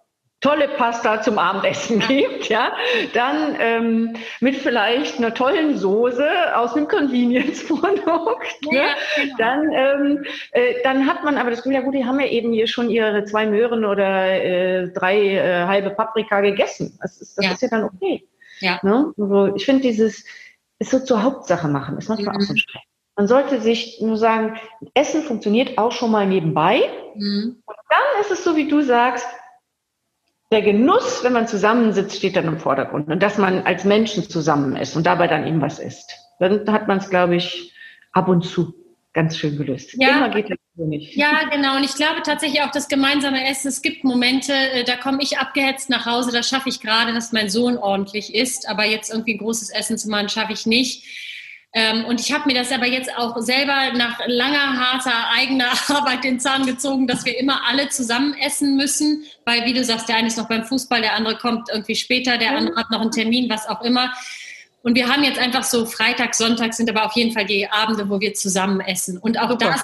tolle 0.44 0.68
Pasta 0.68 1.22
zum 1.22 1.40
Abendessen 1.40 2.00
gibt, 2.08 2.50
ja, 2.50 2.74
dann 3.14 3.56
ähm, 3.60 4.14
mit 4.42 4.58
vielleicht 4.58 5.18
einer 5.18 5.34
tollen 5.34 5.78
Soße 5.78 6.56
aus 6.56 6.76
einem 6.76 6.88
Convenience-Produkt, 6.88 8.58
ja, 8.70 8.72
ne? 8.72 8.88
genau. 9.16 9.36
dann, 9.38 9.72
ähm, 9.72 10.26
äh, 10.52 10.76
dann 10.84 11.08
hat 11.08 11.24
man 11.24 11.38
aber 11.38 11.50
das 11.50 11.64
Gefühl, 11.64 11.76
ja 11.76 11.82
gut, 11.82 11.96
die 11.96 12.06
haben 12.06 12.20
ja 12.20 12.28
eben 12.28 12.52
hier 12.52 12.68
schon 12.68 12.90
ihre 12.90 13.24
zwei 13.24 13.48
Möhren 13.48 13.86
oder 13.86 14.32
äh, 14.32 14.90
drei 14.90 15.36
äh, 15.36 15.66
halbe 15.66 15.92
Paprika 15.92 16.42
gegessen. 16.42 17.00
Das 17.02 17.22
ist, 17.22 17.38
das 17.38 17.46
ja. 17.46 17.52
ist 17.54 17.62
ja 17.62 17.70
dann 17.70 17.86
okay. 17.86 18.28
Ja. 18.60 18.80
Ne? 18.84 19.14
Also 19.18 19.56
ich 19.56 19.66
finde 19.66 19.82
dieses, 19.82 20.26
ist 20.80 20.92
so 20.92 21.00
zur 21.00 21.24
Hauptsache 21.24 21.68
machen, 21.70 21.98
ist 21.98 22.10
manchmal 22.10 22.36
mhm. 22.36 22.42
auch 22.42 22.46
so 22.46 22.54
ein. 22.54 22.62
Man 23.16 23.28
sollte 23.28 23.62
sich 23.62 24.02
nur 24.02 24.18
sagen, 24.18 24.58
Essen 24.96 25.22
funktioniert 25.22 25.78
auch 25.78 25.92
schon 25.92 26.10
mal 26.10 26.26
nebenbei. 26.26 26.82
Mhm. 27.16 27.62
Und 27.64 27.76
dann 27.90 28.22
ist 28.22 28.32
es 28.32 28.44
so, 28.44 28.56
wie 28.56 28.68
du 28.68 28.82
sagst, 28.82 29.28
der 30.54 30.62
Genuss, 30.62 31.24
wenn 31.24 31.34
man 31.34 31.48
zusammensitzt, 31.48 32.16
steht 32.16 32.36
dann 32.36 32.48
im 32.48 32.60
Vordergrund 32.60 33.10
und 33.10 33.22
dass 33.22 33.38
man 33.38 33.64
als 33.64 33.84
Menschen 33.84 34.30
zusammen 34.30 34.76
ist 34.76 34.96
und 34.96 35.06
dabei 35.06 35.28
dann 35.28 35.46
eben 35.46 35.60
was 35.62 35.80
isst. 35.80 36.14
Dann 36.40 36.72
hat 36.72 36.88
man 36.88 37.00
es, 37.00 37.10
glaube 37.10 37.36
ich, 37.36 37.74
ab 38.12 38.28
und 38.30 38.44
zu 38.44 38.74
ganz 39.14 39.38
schön 39.38 39.58
gelöst. 39.58 39.96
Ja, 40.00 40.26
Immer 40.26 40.30
geht 40.30 40.50
das 40.50 40.58
so 40.76 40.86
nicht. 40.86 41.16
Ja, 41.16 41.44
genau. 41.52 41.78
Und 41.78 41.84
ich 41.84 41.94
glaube 41.96 42.22
tatsächlich 42.24 42.62
auch 42.64 42.72
das 42.72 42.88
gemeinsame 42.88 43.48
Essen. 43.48 43.68
Es 43.68 43.82
gibt 43.82 44.04
Momente, 44.04 44.54
äh, 44.54 44.84
da 44.84 44.96
komme 44.96 45.20
ich 45.22 45.38
abgehetzt 45.38 45.90
nach 45.90 46.06
Hause, 46.06 46.32
da 46.32 46.42
schaffe 46.42 46.70
ich 46.70 46.82
gerade, 46.82 47.14
dass 47.14 47.32
mein 47.32 47.50
Sohn 47.50 47.78
ordentlich 47.78 48.34
isst, 48.34 48.68
aber 48.68 48.86
jetzt 48.86 49.12
irgendwie 49.12 49.36
ein 49.36 49.40
großes 49.40 49.70
Essen 49.70 49.98
zu 49.98 50.10
machen, 50.10 50.30
schaffe 50.30 50.54
ich 50.54 50.66
nicht. 50.66 51.04
Ähm, 51.76 52.06
und 52.06 52.22
ich 52.22 52.32
habe 52.32 52.44
mir 52.46 52.54
das 52.54 52.72
aber 52.72 52.86
jetzt 52.86 53.16
auch 53.18 53.36
selber 53.42 53.92
nach 53.98 54.20
langer, 54.28 54.78
harter, 54.80 55.30
eigener 55.32 55.72
Arbeit 55.90 56.24
den 56.24 56.40
Zahn 56.40 56.68
gezogen, 56.68 57.08
dass 57.08 57.26
wir 57.26 57.38
immer 57.40 57.62
alle 57.68 57.90
zusammen 57.90 58.36
essen 58.36 58.78
müssen, 58.78 59.24
weil, 59.44 59.66
wie 59.66 59.74
du 59.74 59.84
sagst, 59.84 60.08
der 60.08 60.18
eine 60.18 60.28
ist 60.28 60.38
noch 60.38 60.48
beim 60.48 60.66
Fußball, 60.66 61.02
der 61.02 61.16
andere 61.16 61.36
kommt 61.38 61.70
irgendwie 61.72 61.96
später, 61.96 62.38
der 62.38 62.56
andere 62.56 62.76
hat 62.76 62.92
noch 62.92 63.02
einen 63.02 63.12
Termin, 63.12 63.50
was 63.50 63.68
auch 63.68 63.82
immer. 63.82 64.14
Und 64.84 64.96
wir 64.96 65.08
haben 65.08 65.24
jetzt 65.24 65.40
einfach 65.40 65.64
so 65.64 65.86
Freitag, 65.88 66.36
Sonntag 66.36 66.76
sind 66.76 66.90
aber 66.90 67.06
auf 67.06 67.14
jeden 67.14 67.32
Fall 67.32 67.46
die 67.46 67.68
Abende, 67.68 68.08
wo 68.08 68.20
wir 68.20 68.36
zusammen 68.36 68.80
essen. 68.82 69.18
Und 69.18 69.40
auch 69.40 69.50
Super. 69.50 69.72
das 69.72 69.84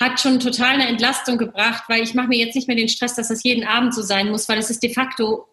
hat 0.00 0.20
schon 0.20 0.40
total 0.40 0.74
eine 0.74 0.88
Entlastung 0.88 1.36
gebracht, 1.36 1.84
weil 1.88 2.02
ich 2.02 2.14
mache 2.14 2.28
mir 2.28 2.38
jetzt 2.38 2.54
nicht 2.54 2.68
mehr 2.68 2.76
den 2.76 2.88
Stress, 2.88 3.14
dass 3.14 3.28
das 3.28 3.42
jeden 3.42 3.66
Abend 3.66 3.94
so 3.94 4.02
sein 4.02 4.30
muss, 4.30 4.48
weil 4.48 4.58
es 4.58 4.70
ist 4.70 4.82
de 4.82 4.92
facto 4.92 5.46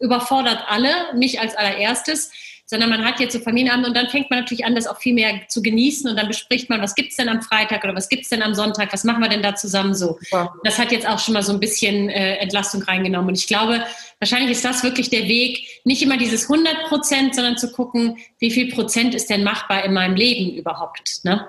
überfordert 0.00 0.64
alle, 0.66 0.90
mich 1.14 1.40
als 1.40 1.54
allererstes 1.54 2.32
sondern 2.72 2.88
man 2.88 3.04
hat 3.04 3.20
jetzt 3.20 3.34
so 3.34 3.38
Familienabend 3.38 3.86
und 3.86 3.94
dann 3.94 4.08
fängt 4.08 4.30
man 4.30 4.40
natürlich 4.40 4.64
an, 4.64 4.74
das 4.74 4.86
auch 4.86 4.96
viel 4.96 5.12
mehr 5.12 5.46
zu 5.46 5.60
genießen 5.60 6.08
und 6.08 6.16
dann 6.16 6.26
bespricht 6.26 6.70
man, 6.70 6.80
was 6.80 6.94
gibt 6.94 7.10
es 7.10 7.16
denn 7.16 7.28
am 7.28 7.42
Freitag 7.42 7.84
oder 7.84 7.94
was 7.94 8.08
gibt 8.08 8.22
es 8.22 8.30
denn 8.30 8.42
am 8.42 8.54
Sonntag, 8.54 8.90
was 8.94 9.04
machen 9.04 9.20
wir 9.20 9.28
denn 9.28 9.42
da 9.42 9.54
zusammen 9.54 9.94
so. 9.94 10.18
Ja. 10.30 10.50
Das 10.64 10.78
hat 10.78 10.90
jetzt 10.90 11.06
auch 11.06 11.18
schon 11.18 11.34
mal 11.34 11.42
so 11.42 11.52
ein 11.52 11.60
bisschen 11.60 12.08
äh, 12.08 12.36
Entlastung 12.36 12.82
reingenommen 12.82 13.28
und 13.28 13.34
ich 13.36 13.46
glaube, 13.46 13.84
wahrscheinlich 14.20 14.52
ist 14.52 14.64
das 14.64 14.82
wirklich 14.82 15.10
der 15.10 15.28
Weg, 15.28 15.82
nicht 15.84 16.02
immer 16.02 16.16
dieses 16.16 16.50
100 16.50 16.84
Prozent, 16.88 17.34
sondern 17.34 17.58
zu 17.58 17.70
gucken, 17.70 18.16
wie 18.38 18.50
viel 18.50 18.72
Prozent 18.72 19.14
ist 19.14 19.28
denn 19.28 19.44
machbar 19.44 19.84
in 19.84 19.92
meinem 19.92 20.16
Leben 20.16 20.56
überhaupt. 20.56 21.20
Ne? 21.24 21.46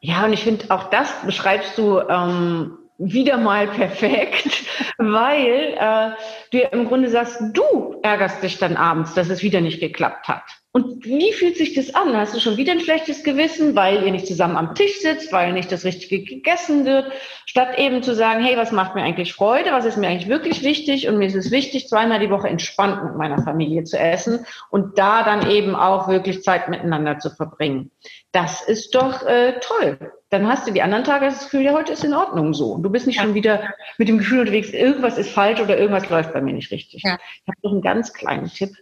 Ja, 0.00 0.24
und 0.26 0.32
ich 0.32 0.44
finde, 0.44 0.70
auch 0.70 0.90
das 0.90 1.10
beschreibst 1.24 1.76
du 1.76 1.98
ähm, 1.98 2.78
wieder 2.98 3.38
mal 3.38 3.68
perfekt, 3.68 4.64
weil 4.98 5.76
äh, 5.78 6.10
du 6.50 6.58
im 6.58 6.86
Grunde 6.86 7.08
sagst, 7.08 7.40
du 7.52 8.00
ärgerst 8.02 8.42
dich 8.42 8.58
dann 8.58 8.76
abends, 8.76 9.14
dass 9.14 9.28
es 9.28 9.42
wieder 9.42 9.60
nicht 9.60 9.80
geklappt 9.80 10.28
hat. 10.28 10.44
Und 10.76 11.06
wie 11.06 11.32
fühlt 11.32 11.56
sich 11.56 11.72
das 11.72 11.94
an? 11.94 12.14
Hast 12.14 12.36
du 12.36 12.38
schon 12.38 12.58
wieder 12.58 12.72
ein 12.72 12.80
schlechtes 12.80 13.24
Gewissen, 13.24 13.74
weil 13.74 14.04
ihr 14.04 14.12
nicht 14.12 14.26
zusammen 14.26 14.56
am 14.56 14.74
Tisch 14.74 15.00
sitzt, 15.00 15.32
weil 15.32 15.54
nicht 15.54 15.72
das 15.72 15.86
Richtige 15.86 16.22
gegessen 16.22 16.84
wird, 16.84 17.10
statt 17.46 17.78
eben 17.78 18.02
zu 18.02 18.14
sagen, 18.14 18.44
hey, 18.44 18.58
was 18.58 18.72
macht 18.72 18.94
mir 18.94 19.02
eigentlich 19.02 19.32
Freude, 19.32 19.72
was 19.72 19.86
ist 19.86 19.96
mir 19.96 20.08
eigentlich 20.08 20.28
wirklich 20.28 20.62
wichtig? 20.62 21.08
Und 21.08 21.16
mir 21.16 21.28
ist 21.28 21.34
es 21.34 21.50
wichtig, 21.50 21.88
zweimal 21.88 22.18
die 22.18 22.28
Woche 22.28 22.48
entspannt 22.48 23.02
mit 23.04 23.16
meiner 23.16 23.42
Familie 23.42 23.84
zu 23.84 23.98
essen 23.98 24.44
und 24.68 24.98
da 24.98 25.22
dann 25.22 25.50
eben 25.50 25.74
auch 25.74 26.08
wirklich 26.08 26.42
Zeit 26.42 26.68
miteinander 26.68 27.18
zu 27.20 27.30
verbringen. 27.30 27.90
Das 28.32 28.60
ist 28.60 28.94
doch 28.94 29.22
äh, 29.22 29.58
toll. 29.60 30.12
Dann 30.36 30.48
hast 30.48 30.68
du 30.68 30.70
die 30.70 30.82
anderen 30.82 31.04
Tage 31.04 31.24
das 31.24 31.44
Gefühl, 31.44 31.62
ja, 31.62 31.72
heute 31.72 31.92
ist 31.92 32.04
in 32.04 32.12
Ordnung 32.12 32.52
so. 32.52 32.72
Und 32.72 32.82
du 32.82 32.90
bist 32.90 33.06
nicht 33.06 33.16
ja. 33.16 33.22
schon 33.22 33.32
wieder 33.34 33.72
mit 33.96 34.06
dem 34.08 34.18
Gefühl 34.18 34.40
unterwegs, 34.40 34.70
irgendwas 34.70 35.16
ist 35.16 35.30
falsch 35.30 35.60
oder 35.60 35.78
irgendwas 35.78 36.10
läuft 36.10 36.34
bei 36.34 36.42
mir 36.42 36.52
nicht 36.52 36.70
richtig. 36.70 37.02
Ja. 37.02 37.16
Ich 37.42 37.48
habe 37.48 37.58
noch 37.62 37.72
einen 37.72 37.80
ganz 37.80 38.12
kleinen 38.12 38.46
Tipp 38.48 38.76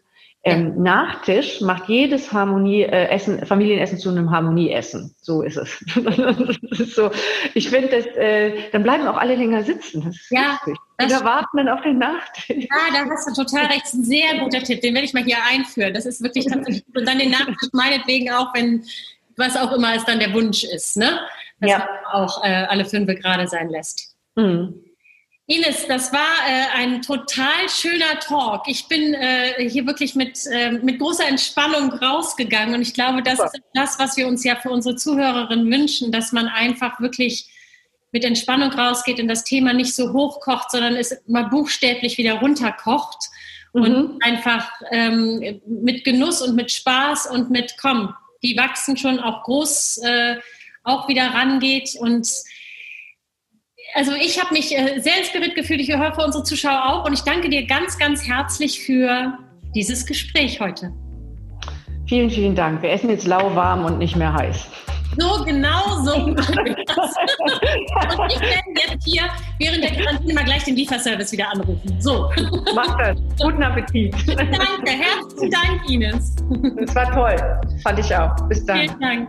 Ähm, 0.47 0.83
Nachtisch 0.83 1.61
macht 1.61 1.89
jedes 1.89 2.33
Harmonie, 2.33 2.83
äh, 2.83 3.09
Essen, 3.09 3.47
Familienessen 3.47 3.99
zu 3.99 4.11
einem 4.11 4.31
Harmonieessen. 4.33 5.15
So 5.23 5.43
ist 5.43 5.57
es. 5.57 5.81
ist 6.73 6.97
so. 6.97 7.13
Ich 7.55 7.71
finde, 7.71 7.89
das, 7.89 8.07
äh, 8.17 8.53
dann 8.73 8.83
bleiben 8.83 9.07
auch 9.07 9.17
alle 9.17 9.37
länger 9.37 9.63
sitzen. 9.63 10.03
Das 10.05 10.17
ist 10.17 10.31
ja, 10.31 10.61
das 10.99 11.13
da 11.13 11.25
warten 11.25 11.57
dann 11.57 11.69
auf 11.69 11.83
den 11.83 11.99
Nachtisch. 11.99 12.67
Ja, 12.69 12.93
da 12.93 13.09
hast 13.09 13.29
du 13.29 13.45
total 13.45 13.67
recht. 13.67 13.87
Ein 13.95 14.05
sehr 14.05 14.39
guter 14.41 14.59
Tipp. 14.59 14.81
Den 14.81 14.93
werde 14.95 15.07
ich 15.07 15.15
mal 15.15 15.23
hier 15.23 15.39
einführen. 15.49 15.95
Das 15.95 16.05
ist 16.05 16.21
wirklich 16.21 16.47
tatsächlich. 16.47 16.85
Und 16.95 17.09
dann 17.09 17.19
den 17.19 17.31
Nachtisch 17.31 17.71
meinetwegen 17.73 18.31
auch, 18.33 18.53
wenn 18.55 18.85
was 19.37 19.57
auch 19.57 19.73
immer 19.73 19.95
es 19.95 20.05
dann 20.05 20.19
der 20.19 20.33
Wunsch 20.33 20.65
ist, 20.65 20.97
ne? 20.97 21.21
Dass 21.65 21.73
ja. 21.73 21.79
man 21.79 22.23
auch 22.23 22.45
äh, 22.45 22.67
alle 22.69 22.85
fünf 22.85 23.07
gerade 23.21 23.49
sein 23.49 23.69
lässt. 23.69 24.17
Mhm. 24.37 24.85
Ines, 25.47 25.87
das 25.89 26.11
war 26.11 26.21
äh, 26.49 26.79
ein 26.79 27.03
total 27.03 27.69
schöner 27.69 28.19
Talk. 28.21 28.63
Ich 28.67 28.89
bin 28.89 29.13
äh, 29.13 29.69
hier 29.69 29.87
wirklich 29.87 30.15
mit, 30.15 30.39
äh, 30.51 30.73
mit 30.73 30.99
großer 30.99 31.29
Entspannung 31.29 31.93
rausgegangen 31.93 32.75
und 32.75 32.81
ich 32.81 32.95
glaube, 32.95 33.23
das 33.23 33.39
ist 33.39 33.61
das, 33.75 33.99
was 33.99 34.17
wir 34.17 34.27
uns 34.27 34.43
ja 34.43 34.57
für 34.57 34.71
unsere 34.71 34.97
Zuhörerinnen 34.97 35.71
wünschen, 35.71 36.13
dass 36.13 36.33
man 36.33 36.49
einfach 36.49 36.99
wirklich 36.99 37.51
mit 38.11 38.25
Entspannung 38.25 38.73
rausgeht 38.73 39.21
und 39.21 39.29
das 39.29 39.45
Thema 39.45 39.75
nicht 39.75 39.95
so 39.95 40.15
hochkocht, 40.15 40.71
sondern 40.71 40.97
es 40.97 41.15
mal 41.27 41.45
buchstäblich 41.51 42.17
wieder 42.17 42.35
runterkocht 42.35 43.19
mhm. 43.75 43.83
und 43.83 44.25
einfach 44.25 44.71
ähm, 44.93 45.61
mit 45.67 46.05
Genuss 46.05 46.41
und 46.41 46.55
mit 46.55 46.73
Spaß 46.73 47.27
und 47.27 47.51
mit 47.51 47.75
komm, 47.79 48.15
die 48.43 48.57
wachsen 48.57 48.97
schon 48.97 49.21
auch 49.21 49.43
groß, 49.43 49.99
äh, 50.05 50.37
auch 50.85 51.09
wieder 51.09 51.35
rangeht 51.35 51.97
und 51.99 52.29
also 53.95 54.13
ich 54.13 54.43
habe 54.43 54.53
mich 54.53 54.77
äh, 54.77 54.99
sehr 55.01 55.19
inspiriert 55.19 55.55
gefühlt. 55.55 55.81
Ich 55.81 55.93
hoffe, 55.97 56.23
unsere 56.25 56.43
Zuschauer 56.43 56.85
auch. 56.87 57.05
Und 57.07 57.13
ich 57.13 57.21
danke 57.21 57.49
dir 57.49 57.67
ganz, 57.67 57.99
ganz 57.99 58.27
herzlich 58.27 58.81
für 58.85 59.39
dieses 59.75 60.05
Gespräch 60.05 60.61
heute. 60.61 60.93
Vielen, 62.09 62.31
vielen 62.31 62.55
Dank. 62.55 62.83
Wir 62.83 62.91
essen 62.91 63.11
jetzt 63.11 63.27
lauwarm 63.27 63.85
und 63.85 63.99
nicht 63.99 64.17
mehr 64.17 64.33
heiß. 64.33 64.69
So, 65.17 65.45
genau 65.45 66.03
so. 66.03 66.15
und 66.25 66.39
ich 66.39 66.47
werde 68.41 68.65
jetzt 68.89 69.05
hier 69.07 69.23
während 69.59 69.85
der 69.85 69.93
Quarantäne 69.93 70.35
mal 70.35 70.45
gleich 70.45 70.65
den 70.65 70.75
Lieferservice 70.75 71.31
wieder 71.33 71.53
anrufen. 71.53 71.97
So. 72.01 72.31
Mach 72.75 72.99
das. 72.99 73.17
Guten 73.41 73.63
Appetit. 73.63 74.13
Danke. 74.27 74.91
Herzlichen 74.91 75.51
Dank, 75.51 75.89
Ines. 75.89 76.35
Das 76.81 76.95
war 76.97 77.13
toll. 77.13 77.37
Fand 77.83 78.01
ich 78.01 78.15
auch. 78.15 78.35
Bis 78.49 78.67
dann. 78.67 78.81
Vielen 78.81 79.01
Dank. 79.01 79.29